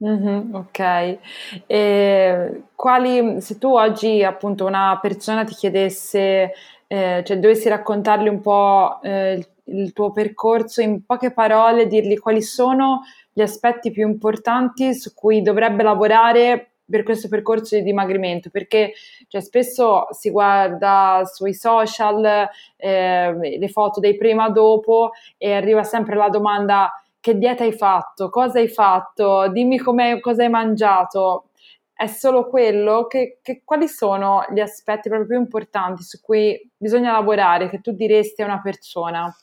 Mh-mh, 0.00 0.54
okay. 0.54 1.18
E 1.66 2.64
quali 2.74 3.40
se 3.40 3.56
tu 3.56 3.68
oggi, 3.74 4.22
appunto, 4.22 4.66
una 4.66 4.98
persona 5.00 5.44
ti 5.44 5.54
chiedesse 5.54 6.52
ehm, 6.86 7.22
cioè 7.24 7.38
dovessi 7.38 7.68
raccontargli 7.70 8.28
un 8.28 8.40
po', 8.40 8.98
ehm, 9.02 9.38
il 9.38 9.48
il 9.68 9.92
tuo 9.92 10.12
percorso 10.12 10.80
in 10.80 11.04
poche 11.04 11.32
parole, 11.32 11.88
dirgli 11.88 12.16
quali 12.20 12.40
sono 12.40 13.00
gli 13.32 13.40
aspetti 13.40 13.90
più 13.90 14.06
importanti 14.06 14.94
su 14.94 15.12
cui 15.12 15.42
dovrebbe 15.42 15.82
lavorare 15.82 16.74
per 16.88 17.02
questo 17.02 17.26
percorso 17.28 17.74
di 17.74 17.82
dimagrimento, 17.82 18.48
perché, 18.48 18.92
cioè, 19.26 19.40
spesso 19.40 20.06
si 20.12 20.30
guarda 20.30 21.22
sui 21.24 21.52
social, 21.52 22.48
ehm, 22.76 23.40
le 23.58 23.68
foto 23.68 23.98
dei 23.98 24.16
prima 24.16 24.50
dopo 24.50 25.10
e 25.36 25.52
arriva 25.52 25.82
sempre 25.82 26.14
la 26.14 26.28
domanda: 26.28 26.92
che 27.26 27.38
dieta 27.38 27.64
hai 27.64 27.72
fatto, 27.72 28.30
cosa 28.30 28.60
hai 28.60 28.68
fatto, 28.68 29.48
dimmi 29.48 29.80
cosa 29.80 30.44
hai 30.44 30.48
mangiato. 30.48 31.48
È 31.92 32.06
solo 32.06 32.48
quello? 32.48 33.08
Che, 33.08 33.40
che, 33.42 33.62
quali 33.64 33.88
sono 33.88 34.44
gli 34.54 34.60
aspetti 34.60 35.08
proprio 35.08 35.26
più 35.26 35.36
importanti 35.36 36.04
su 36.04 36.20
cui 36.20 36.70
bisogna 36.76 37.10
lavorare, 37.10 37.68
che 37.68 37.80
tu 37.80 37.90
diresti 37.90 38.42
a 38.42 38.44
una 38.44 38.60
persona? 38.60 39.34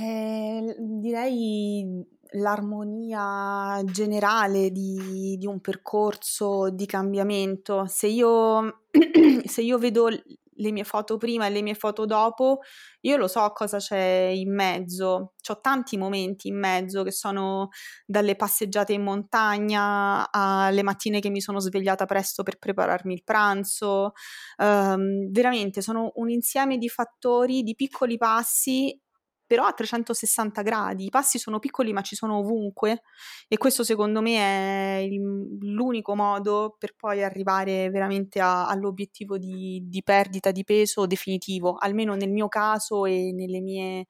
Eh, 0.00 0.76
direi 0.78 2.02
l'armonia 2.38 3.82
generale 3.84 4.70
di, 4.70 5.36
di, 5.36 5.46
un 5.46 5.60
percorso 5.60 6.70
di 6.70 6.86
cambiamento. 6.86 7.84
Se 7.84 8.06
io, 8.06 8.84
se 9.44 9.60
io 9.60 9.76
vedo 9.76 10.08
le 10.56 10.72
mie 10.72 10.84
foto 10.84 11.16
prima 11.16 11.46
e 11.46 11.50
le 11.50 11.62
mie 11.62 11.74
foto 11.74 12.04
dopo, 12.04 12.60
io 13.00 13.16
lo 13.16 13.28
so 13.28 13.50
cosa 13.52 13.78
c'è 13.78 14.30
in 14.34 14.54
mezzo. 14.54 15.34
Ho 15.48 15.60
tanti 15.60 15.96
momenti 15.96 16.48
in 16.48 16.58
mezzo 16.58 17.02
che 17.02 17.12
sono 17.12 17.68
dalle 18.04 18.36
passeggiate 18.36 18.92
in 18.92 19.02
montagna 19.02 20.30
alle 20.30 20.82
mattine 20.82 21.20
che 21.20 21.30
mi 21.30 21.40
sono 21.40 21.60
svegliata 21.60 22.04
presto 22.04 22.42
per 22.42 22.58
prepararmi 22.58 23.14
il 23.14 23.22
pranzo. 23.22 24.12
Um, 24.58 25.30
veramente 25.30 25.82
sono 25.82 26.12
un 26.16 26.30
insieme 26.30 26.78
di 26.78 26.88
fattori, 26.88 27.62
di 27.62 27.74
piccoli 27.74 28.16
passi 28.16 29.00
però 29.46 29.64
a 29.64 29.72
360 29.72 30.62
gradi. 30.62 31.04
I 31.06 31.10
passi 31.10 31.38
sono 31.38 31.58
piccoli 31.58 31.92
ma 31.92 32.02
ci 32.02 32.16
sono 32.16 32.38
ovunque 32.38 33.02
e 33.48 33.56
questo 33.56 33.84
secondo 33.84 34.20
me 34.20 34.36
è 34.36 34.96
il, 34.98 35.20
l'unico 35.60 36.14
modo 36.14 36.76
per 36.78 36.94
poi 36.96 37.22
arrivare 37.22 37.90
veramente 37.90 38.40
a, 38.40 38.66
all'obiettivo 38.68 39.38
di, 39.38 39.82
di 39.86 40.02
perdita 40.02 40.50
di 40.50 40.64
peso 40.64 41.06
definitivo, 41.06 41.76
almeno 41.78 42.14
nel 42.14 42.30
mio 42.30 42.48
caso 42.48 43.04
e 43.06 43.32
nelle 43.32 43.60
mie 43.60 44.06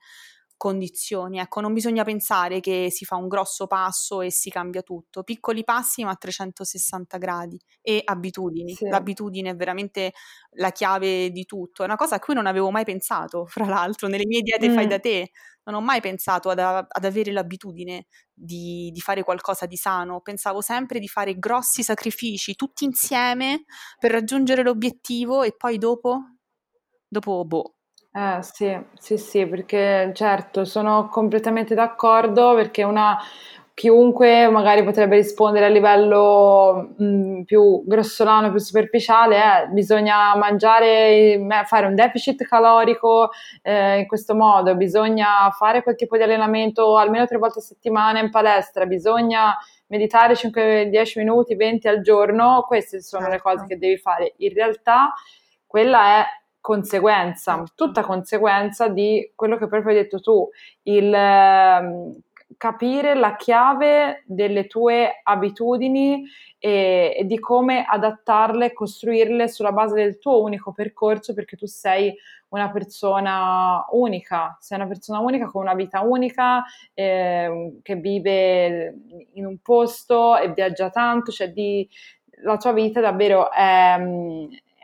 condizioni. 0.56 1.38
Ecco, 1.38 1.60
non 1.60 1.72
bisogna 1.72 2.04
pensare 2.04 2.60
che 2.60 2.88
si 2.90 3.04
fa 3.04 3.16
un 3.16 3.28
grosso 3.28 3.66
passo 3.66 4.20
e 4.20 4.30
si 4.30 4.50
cambia 4.50 4.82
tutto. 4.82 5.22
Piccoli 5.22 5.64
passi 5.64 6.04
ma 6.04 6.10
a 6.10 6.16
360 6.16 7.18
gradi 7.18 7.58
e 7.80 8.00
abitudini. 8.04 8.74
Sì. 8.74 8.86
L'abitudine 8.88 9.50
è 9.50 9.56
veramente 9.56 10.12
la 10.52 10.72
chiave 10.72 11.30
di 11.30 11.44
tutto. 11.44 11.82
È 11.82 11.86
una 11.86 11.96
cosa 11.96 12.16
a 12.16 12.18
cui 12.18 12.34
non 12.34 12.46
avevo 12.46 12.70
mai 12.70 12.84
pensato, 12.84 13.46
fra 13.46 13.66
l'altro, 13.66 14.08
nelle 14.08 14.26
mie 14.26 14.42
diete 14.42 14.68
mm. 14.68 14.74
fai 14.74 14.86
da 14.86 14.98
te. 14.98 15.30
Non 15.64 15.76
ho 15.76 15.80
mai 15.80 16.00
pensato 16.00 16.48
ad, 16.48 16.60
ad 16.60 17.04
avere 17.04 17.32
l'abitudine 17.32 18.06
di, 18.32 18.90
di, 18.92 19.00
fare 19.00 19.24
qualcosa 19.24 19.66
di 19.66 19.76
sano. 19.76 20.20
Pensavo 20.20 20.60
sempre 20.60 21.00
di 21.00 21.08
fare 21.08 21.38
grossi 21.38 21.82
sacrifici 21.82 22.54
tutti 22.54 22.84
insieme 22.84 23.64
per 23.98 24.12
raggiungere 24.12 24.62
l'obiettivo 24.62 25.42
e 25.42 25.56
poi 25.56 25.78
dopo, 25.78 26.20
dopo 27.08 27.44
boh, 27.44 27.75
eh 28.18 28.38
sì, 28.42 28.74
sì, 28.94 29.18
sì, 29.18 29.46
perché 29.46 30.10
certo, 30.14 30.64
sono 30.64 31.08
completamente 31.08 31.74
d'accordo 31.74 32.54
perché 32.54 32.82
una 32.82 33.18
chiunque 33.74 34.48
magari 34.48 34.82
potrebbe 34.82 35.16
rispondere 35.16 35.66
a 35.66 35.68
livello 35.68 36.94
mh, 36.96 37.42
più 37.42 37.84
grossolano, 37.84 38.48
più 38.50 38.58
superficiale, 38.58 39.36
eh, 39.36 39.66
bisogna 39.68 40.34
mangiare, 40.34 41.46
fare 41.66 41.86
un 41.86 41.94
deficit 41.94 42.42
calorico 42.44 43.28
eh, 43.60 43.98
in 43.98 44.06
questo 44.06 44.34
modo, 44.34 44.74
bisogna 44.76 45.50
fare 45.50 45.82
quel 45.82 45.94
tipo 45.94 46.16
di 46.16 46.22
allenamento 46.22 46.96
almeno 46.96 47.26
tre 47.26 47.36
volte 47.36 47.58
a 47.58 47.62
settimana 47.62 48.18
in 48.20 48.30
palestra, 48.30 48.86
bisogna 48.86 49.54
meditare 49.88 50.34
5-10 50.34 51.18
minuti, 51.18 51.54
20 51.54 51.86
al 51.86 52.00
giorno, 52.00 52.64
queste 52.66 53.02
sono 53.02 53.28
le 53.28 53.40
cose 53.42 53.58
certo. 53.58 53.74
che 53.74 53.78
devi 53.78 53.98
fare. 53.98 54.32
In 54.38 54.54
realtà 54.54 55.12
quella 55.66 56.20
è 56.20 56.24
conseguenza, 56.66 57.54
certo. 57.54 57.72
tutta 57.76 58.02
conseguenza 58.02 58.88
di 58.88 59.30
quello 59.36 59.56
che 59.56 59.68
proprio 59.68 59.92
hai 59.92 60.02
detto 60.02 60.18
tu, 60.18 60.48
il 60.82 61.14
eh, 61.14 62.20
capire 62.56 63.14
la 63.14 63.36
chiave 63.36 64.24
delle 64.26 64.66
tue 64.66 65.20
abitudini 65.22 66.24
e, 66.58 67.14
e, 67.16 67.24
di 67.24 67.38
come 67.38 67.84
adattarle, 67.88 68.72
costruirle 68.72 69.46
sulla 69.46 69.70
base 69.70 69.94
del 69.94 70.18
tuo 70.18 70.42
unico 70.42 70.72
percorso 70.72 71.34
perché 71.34 71.56
tu 71.56 71.66
sei 71.66 72.12
una 72.48 72.68
persona 72.72 73.86
unica, 73.90 74.56
sei 74.58 74.78
una 74.78 74.88
persona 74.88 75.20
unica 75.20 75.46
con 75.46 75.62
una 75.62 75.74
vita 75.74 76.00
unica 76.00 76.64
eh, 76.94 77.78
che 77.80 77.94
vive 77.94 78.92
in 79.34 79.46
un 79.46 79.58
posto 79.58 80.36
e 80.36 80.52
viaggia 80.52 80.90
tanto, 80.90 81.30
cioè 81.30 81.52
di, 81.52 81.88
la 82.42 82.56
tua 82.56 82.72
vita 82.72 83.00
davvero 83.00 83.52
è, 83.52 83.98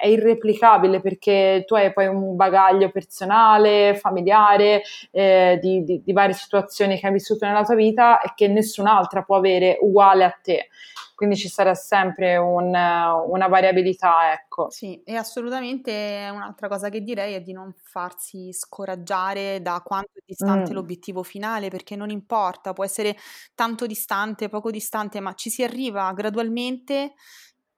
è 0.03 0.09
irreplicabile 0.09 1.01
perché 1.01 1.63
tu 1.65 1.77
hai 1.77 1.93
poi 1.93 2.09
un 2.09 2.35
bagaglio 2.35 2.91
personale, 2.91 3.95
familiare, 3.95 4.83
eh, 5.13 5.61
di, 5.63 5.85
di, 5.85 6.03
di, 6.03 6.13
varie 6.13 6.35
situazioni 6.35 6.99
che 6.99 7.07
hai 7.07 7.13
vissuto 7.13 7.47
nella 7.47 7.63
tua 7.63 7.77
vita 7.77 8.21
e 8.21 8.33
che 8.35 8.49
nessun'altra 8.49 9.23
può 9.23 9.37
avere 9.37 9.79
uguale 9.81 10.25
a 10.25 10.37
te. 10.43 10.71
Quindi 11.15 11.37
ci 11.37 11.49
sarà 11.49 11.73
sempre 11.75 12.37
un, 12.37 12.67
una 12.67 13.47
variabilità, 13.47 14.33
ecco. 14.33 14.71
Sì, 14.71 15.01
e 15.05 15.15
assolutamente 15.15 16.29
un'altra 16.33 16.67
cosa 16.67 16.89
che 16.89 17.01
direi 17.01 17.35
è 17.35 17.41
di 17.41 17.53
non 17.53 17.73
farsi 17.81 18.53
scoraggiare 18.53 19.63
da 19.63 19.81
quanto 19.85 20.19
è 20.19 20.23
distante 20.27 20.73
mm. 20.73 20.75
l'obiettivo 20.75 21.23
finale, 21.23 21.69
perché 21.69 21.95
non 21.95 22.11
importa, 22.11 22.73
può 22.73 22.83
essere 22.83 23.17
tanto 23.55 23.87
distante, 23.87 24.49
poco 24.49 24.73
distante, 24.73 25.21
ma 25.21 25.33
ci 25.35 25.49
si 25.49 25.63
arriva 25.63 26.13
gradualmente 26.13 27.13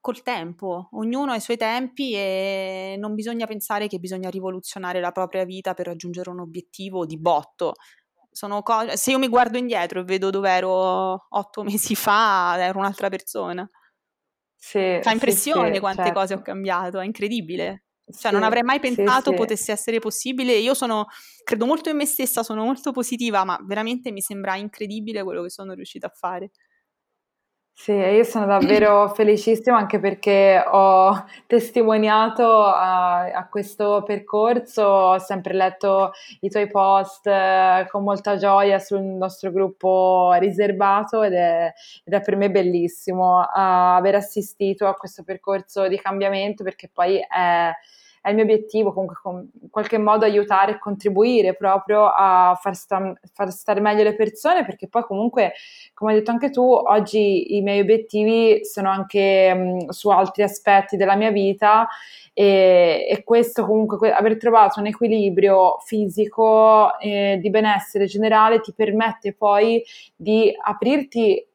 col 0.05 0.21
tempo, 0.21 0.89
ognuno 0.91 1.31
ha 1.31 1.35
i 1.35 1.41
suoi 1.41 1.57
tempi 1.57 2.13
e 2.13 2.95
non 2.99 3.15
bisogna 3.15 3.47
pensare 3.47 3.87
che 3.87 3.97
bisogna 3.97 4.29
rivoluzionare 4.29 4.99
la 4.99 5.11
propria 5.11 5.45
vita 5.45 5.73
per 5.73 5.87
raggiungere 5.87 6.29
un 6.29 6.41
obiettivo 6.41 7.07
di 7.07 7.17
botto. 7.17 7.73
Co- 8.61 8.95
se 8.95 9.09
io 9.09 9.17
mi 9.17 9.27
guardo 9.27 9.57
indietro 9.57 10.01
e 10.01 10.03
vedo 10.03 10.29
dove 10.29 10.49
ero 10.51 11.25
otto 11.27 11.63
mesi 11.65 11.95
fa, 11.95 12.55
ero 12.59 12.77
un'altra 12.77 13.09
persona. 13.09 13.67
Sì, 14.55 14.99
Fa 15.01 15.11
impressione 15.11 15.71
sì, 15.71 15.75
sì, 15.75 15.79
quante 15.79 16.03
certo. 16.03 16.19
cose 16.19 16.33
ho 16.35 16.41
cambiato, 16.43 16.99
è 16.99 17.05
incredibile. 17.05 17.85
Cioè, 18.15 18.31
non 18.31 18.43
avrei 18.43 18.61
mai 18.61 18.79
pensato 18.79 19.33
potesse 19.33 19.71
essere 19.71 19.97
possibile. 19.97 20.53
Io 20.53 20.75
sono, 20.75 21.07
credo 21.43 21.65
molto 21.65 21.89
in 21.89 21.97
me 21.97 22.05
stessa, 22.05 22.43
sono 22.43 22.63
molto 22.63 22.91
positiva, 22.91 23.43
ma 23.43 23.59
veramente 23.63 24.11
mi 24.11 24.21
sembra 24.21 24.55
incredibile 24.55 25.23
quello 25.23 25.41
che 25.41 25.49
sono 25.49 25.73
riuscita 25.73 26.05
a 26.05 26.11
fare. 26.13 26.51
Sì, 27.77 27.91
io 27.91 28.23
sono 28.23 28.45
davvero 28.45 29.09
felicissima 29.13 29.77
anche 29.77 29.99
perché 29.99 30.63
ho 30.65 31.25
testimoniato 31.45 32.63
a, 32.63 33.25
a, 33.25 33.47
questo 33.49 34.01
percorso, 34.05 34.81
ho 34.81 35.19
sempre 35.19 35.53
letto 35.53 36.11
i 36.39 36.49
tuoi 36.49 36.69
post 36.71 37.27
eh, 37.27 37.85
con 37.91 38.03
molta 38.03 38.37
gioia 38.37 38.79
sul 38.79 39.01
nostro 39.01 39.51
gruppo 39.51 40.31
riservato 40.39 41.21
ed 41.21 41.33
è, 41.33 41.71
ed 42.05 42.13
è 42.13 42.21
per 42.21 42.37
me 42.37 42.49
bellissimo 42.49 43.39
uh, 43.41 43.45
aver 43.53 44.15
assistito 44.15 44.87
a 44.87 44.93
questo 44.93 45.23
percorso 45.23 45.87
di 45.89 45.99
cambiamento 45.99 46.63
perché 46.63 46.89
poi 46.91 47.17
è 47.19 47.71
è 48.25 48.29
il 48.29 48.35
mio 48.35 48.43
obiettivo 48.43 48.91
comunque 48.91 49.19
con, 49.21 49.47
in 49.61 49.69
qualche 49.69 49.99
modo 49.99 50.25
aiutare 50.25 50.71
e 50.71 50.79
contribuire 50.79 51.53
proprio 51.53 52.07
a 52.07 52.57
far, 52.59 52.75
sta, 52.75 53.13
far, 53.31 53.51
stare 53.51 53.79
meglio 53.81 54.01
le 54.01 54.15
persone 54.15 54.65
perché 54.65 54.87
poi 54.87 55.03
comunque 55.03 55.53
come 55.93 56.11
hai 56.11 56.17
detto 56.17 56.31
anche 56.31 56.49
tu 56.49 56.63
oggi 56.63 57.55
i 57.55 57.61
miei 57.61 57.81
obiettivi 57.81 58.65
sono 58.65 58.89
anche 58.89 59.53
mh, 59.53 59.89
su 59.89 60.09
altri 60.09 60.41
aspetti 60.41 60.97
della 60.97 61.15
mia 61.15 61.29
vita 61.29 61.87
e, 62.33 63.05
e 63.07 63.23
questo 63.23 63.63
comunque 63.63 64.11
aver 64.11 64.37
trovato 64.37 64.79
un 64.79 64.87
equilibrio 64.87 65.77
fisico 65.85 66.97
eh, 66.97 67.37
di 67.39 67.49
benessere 67.51 68.05
generale 68.05 68.59
ti 68.59 68.73
permette 68.73 69.33
poi 69.33 69.83
di 70.15 70.51
aprirti 70.63 71.47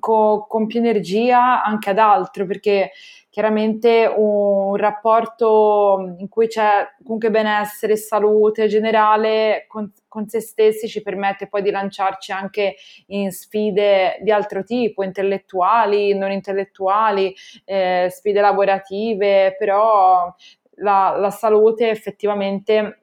con, 0.00 0.46
con 0.46 0.66
più 0.66 0.80
energia 0.80 1.62
anche 1.62 1.90
ad 1.90 1.98
altro 1.98 2.46
perché 2.46 2.90
chiaramente 3.36 4.10
un 4.16 4.76
rapporto 4.76 6.16
in 6.16 6.26
cui 6.26 6.46
c'è 6.46 6.88
comunque 7.04 7.30
benessere 7.30 7.94
salute 7.94 8.66
generale 8.66 9.66
con, 9.68 9.92
con, 10.08 10.26
se 10.26 10.40
stessi 10.40 10.88
ci 10.88 11.02
permette 11.02 11.46
poi 11.46 11.60
di 11.60 11.70
lanciarci 11.70 12.32
anche 12.32 12.76
in 13.08 13.30
sfide 13.30 14.20
di 14.22 14.30
altro 14.30 14.64
tipo, 14.64 15.02
intellettuali, 15.02 16.16
non 16.16 16.30
intellettuali, 16.30 17.34
eh, 17.66 18.08
sfide 18.10 18.40
lavorative, 18.40 19.54
però 19.58 20.34
la, 20.76 21.14
la 21.18 21.30
salute 21.30 21.90
effettivamente 21.90 23.00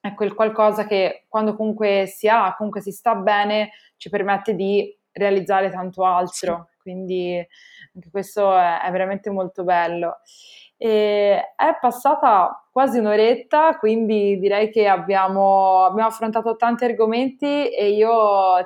è 0.00 0.14
quel 0.14 0.34
qualcosa 0.34 0.84
che 0.84 1.26
quando 1.28 1.54
comunque 1.54 2.06
si 2.06 2.26
ha, 2.26 2.56
comunque 2.56 2.80
si 2.80 2.90
sta 2.90 3.14
bene, 3.14 3.70
ci 3.98 4.08
permette 4.08 4.56
di 4.56 4.92
realizzare 5.12 5.70
tanto 5.70 6.04
altro. 6.04 6.70
Quindi 6.86 7.44
questo 8.10 8.56
è, 8.56 8.80
è 8.82 8.90
veramente 8.90 9.30
molto 9.30 9.64
bello. 9.64 10.18
E 10.76 11.54
è 11.56 11.78
passata 11.80 12.65
quasi 12.76 12.98
un'oretta, 12.98 13.78
quindi 13.78 14.38
direi 14.38 14.68
che 14.70 14.86
abbiamo, 14.86 15.84
abbiamo 15.84 16.10
affrontato 16.10 16.56
tanti 16.56 16.84
argomenti 16.84 17.70
e 17.70 17.88
io 17.88 18.12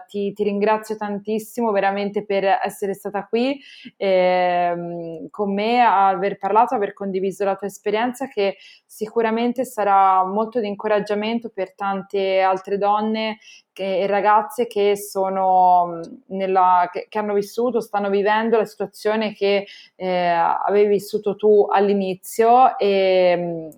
ti, 0.08 0.32
ti, 0.32 0.42
ringrazio 0.42 0.96
tantissimo 0.96 1.70
veramente 1.70 2.24
per 2.24 2.58
essere 2.60 2.92
stata 2.92 3.24
qui 3.28 3.60
eh, 3.96 5.28
con 5.30 5.54
me, 5.54 5.80
aver 5.80 6.38
parlato, 6.38 6.74
aver 6.74 6.92
condiviso 6.92 7.44
la 7.44 7.54
tua 7.54 7.68
esperienza 7.68 8.26
che 8.26 8.56
sicuramente 8.84 9.64
sarà 9.64 10.24
molto 10.24 10.58
di 10.58 10.66
incoraggiamento 10.66 11.48
per 11.48 11.76
tante 11.76 12.40
altre 12.40 12.78
donne 12.78 13.38
e 13.72 14.08
ragazze 14.08 14.66
che 14.66 14.96
sono 14.96 16.00
nella, 16.26 16.90
che, 16.92 17.06
che, 17.08 17.18
hanno 17.20 17.34
vissuto, 17.34 17.80
stanno 17.80 18.10
vivendo 18.10 18.56
la 18.56 18.64
situazione 18.64 19.32
che 19.34 19.68
eh, 19.94 20.26
avevi 20.26 20.88
vissuto 20.88 21.36
tu 21.36 21.68
all'inizio 21.70 22.76
e 22.76 23.70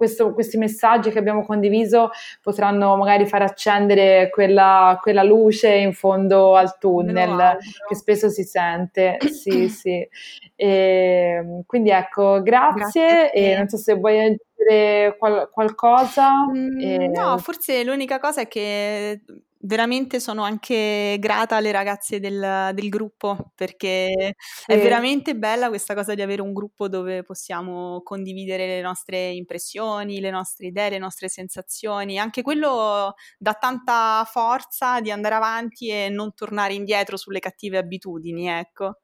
questo, 0.00 0.32
questi 0.32 0.56
messaggi 0.56 1.10
che 1.10 1.18
abbiamo 1.18 1.44
condiviso 1.44 2.08
potranno 2.40 2.96
magari 2.96 3.26
far 3.26 3.42
accendere 3.42 4.30
quella, 4.30 4.98
quella 4.98 5.22
luce 5.22 5.74
in 5.74 5.92
fondo 5.92 6.56
al 6.56 6.78
tunnel 6.78 7.58
che 7.86 7.94
spesso 7.94 8.30
si 8.30 8.42
sente. 8.42 9.18
sì, 9.28 9.68
sì. 9.68 10.08
E, 10.56 11.36
ehm, 11.36 11.64
quindi 11.66 11.90
ecco, 11.90 12.40
grazie, 12.40 13.04
grazie 13.04 13.32
e 13.32 13.56
non 13.58 13.68
so 13.68 13.76
se 13.76 13.92
vuoi 13.92 14.18
aggiungere 14.20 15.16
qual- 15.18 15.50
qualcosa. 15.50 16.46
Mm, 16.46 16.80
e... 16.80 17.08
No, 17.08 17.36
forse 17.36 17.84
l'unica 17.84 18.18
cosa 18.18 18.40
è 18.40 18.48
che 18.48 19.20
veramente 19.62 20.20
sono 20.20 20.42
anche 20.42 21.16
grata 21.18 21.56
alle 21.56 21.72
ragazze 21.72 22.18
del, 22.20 22.70
del 22.74 22.88
gruppo 22.88 23.52
perché 23.54 24.34
sì. 24.38 24.72
è 24.72 24.78
veramente 24.80 25.36
bella 25.36 25.68
questa 25.68 25.94
cosa 25.94 26.14
di 26.14 26.22
avere 26.22 26.40
un 26.42 26.52
gruppo 26.52 26.88
dove 26.88 27.22
possiamo 27.22 28.00
condividere 28.02 28.66
le 28.66 28.80
nostre 28.80 29.30
impressioni, 29.30 30.20
le 30.20 30.30
nostre 30.30 30.66
idee, 30.68 30.90
le 30.90 30.98
nostre 30.98 31.28
sensazioni. 31.28 32.18
Anche 32.18 32.42
quello 32.42 33.14
dà 33.38 33.54
tanta 33.54 34.24
forza 34.30 35.00
di 35.00 35.10
andare 35.10 35.34
avanti 35.34 35.88
e 35.88 36.08
non 36.08 36.32
tornare 36.34 36.74
indietro 36.74 37.16
sulle 37.16 37.40
cattive 37.40 37.78
abitudini, 37.78 38.48
ecco. 38.48 39.00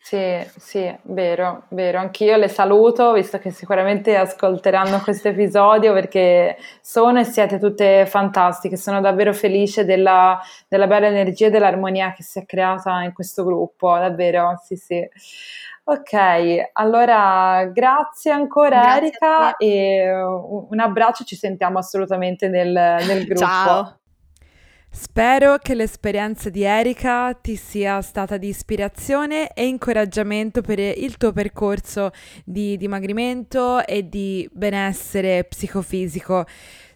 Sì, 0.00 0.38
sì, 0.56 0.94
vero, 1.02 1.64
vero. 1.68 1.98
Anch'io 1.98 2.36
le 2.36 2.48
saluto, 2.48 3.12
visto 3.12 3.38
che 3.38 3.50
sicuramente 3.50 4.16
ascolteranno 4.16 5.00
questo 5.00 5.28
episodio, 5.28 5.92
perché 5.92 6.56
sono 6.80 7.20
e 7.20 7.24
siete 7.24 7.58
tutte 7.58 8.06
fantastiche. 8.06 8.76
Sono 8.76 9.00
davvero 9.00 9.32
felice 9.32 9.84
della, 9.84 10.40
della 10.68 10.86
bella 10.86 11.06
energia 11.06 11.46
e 11.46 11.50
dell'armonia 11.50 12.12
che 12.12 12.22
si 12.22 12.38
è 12.38 12.44
creata 12.44 13.02
in 13.02 13.12
questo 13.12 13.44
gruppo, 13.44 13.96
davvero, 13.96 14.60
sì, 14.62 14.76
sì. 14.76 15.08
Ok, 15.84 16.70
allora 16.74 17.64
grazie 17.72 18.30
ancora 18.30 18.80
grazie 18.82 18.98
Erika 18.98 19.56
e 19.56 20.22
un 20.22 20.78
abbraccio, 20.78 21.24
ci 21.24 21.34
sentiamo 21.34 21.78
assolutamente 21.78 22.48
nel, 22.48 22.70
nel 22.70 23.24
gruppo. 23.26 23.44
Ciao. 23.44 23.96
Spero 24.94 25.56
che 25.56 25.74
l'esperienza 25.74 26.50
di 26.50 26.64
Erika 26.64 27.32
ti 27.32 27.56
sia 27.56 28.02
stata 28.02 28.36
di 28.36 28.48
ispirazione 28.48 29.50
e 29.54 29.66
incoraggiamento 29.66 30.60
per 30.60 30.78
il 30.78 31.16
tuo 31.16 31.32
percorso 31.32 32.10
di 32.44 32.76
dimagrimento 32.76 33.86
e 33.86 34.06
di 34.06 34.46
benessere 34.52 35.44
psicofisico. 35.44 36.44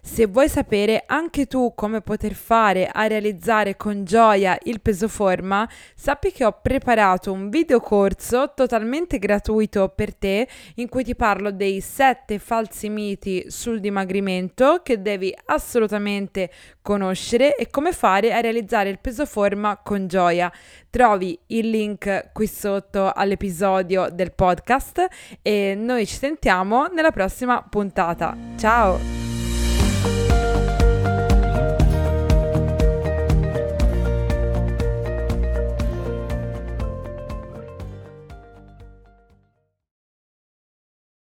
Se 0.07 0.25
vuoi 0.25 0.49
sapere 0.49 1.03
anche 1.05 1.45
tu 1.45 1.73
come 1.75 2.01
poter 2.01 2.33
fare 2.33 2.89
a 2.91 3.05
realizzare 3.05 3.75
con 3.75 4.03
gioia 4.03 4.57
il 4.63 4.81
peso 4.81 5.07
forma, 5.07 5.69
sappi 5.93 6.31
che 6.31 6.43
ho 6.43 6.57
preparato 6.59 7.31
un 7.31 7.49
video 7.49 7.79
corso 7.79 8.53
totalmente 8.55 9.19
gratuito 9.19 9.89
per 9.89 10.15
te 10.15 10.47
in 10.75 10.89
cui 10.89 11.03
ti 11.03 11.13
parlo 11.13 11.51
dei 11.51 11.81
7 11.81 12.39
falsi 12.39 12.89
miti 12.89 13.45
sul 13.49 13.79
dimagrimento 13.79 14.79
che 14.81 15.03
devi 15.03 15.31
assolutamente 15.45 16.49
conoscere 16.81 17.55
e 17.55 17.69
come 17.69 17.91
fare 17.91 18.33
a 18.33 18.39
realizzare 18.39 18.89
il 18.89 18.99
peso 18.99 19.27
forma 19.27 19.77
con 19.83 20.07
gioia. 20.07 20.51
Trovi 20.89 21.37
il 21.47 21.69
link 21.69 22.31
qui 22.33 22.47
sotto 22.47 23.11
all'episodio 23.13 24.07
del 24.11 24.31
podcast 24.31 25.05
e 25.43 25.75
noi 25.77 26.07
ci 26.07 26.15
sentiamo 26.15 26.87
nella 26.87 27.11
prossima 27.11 27.61
puntata. 27.61 28.35
Ciao! 28.57 29.26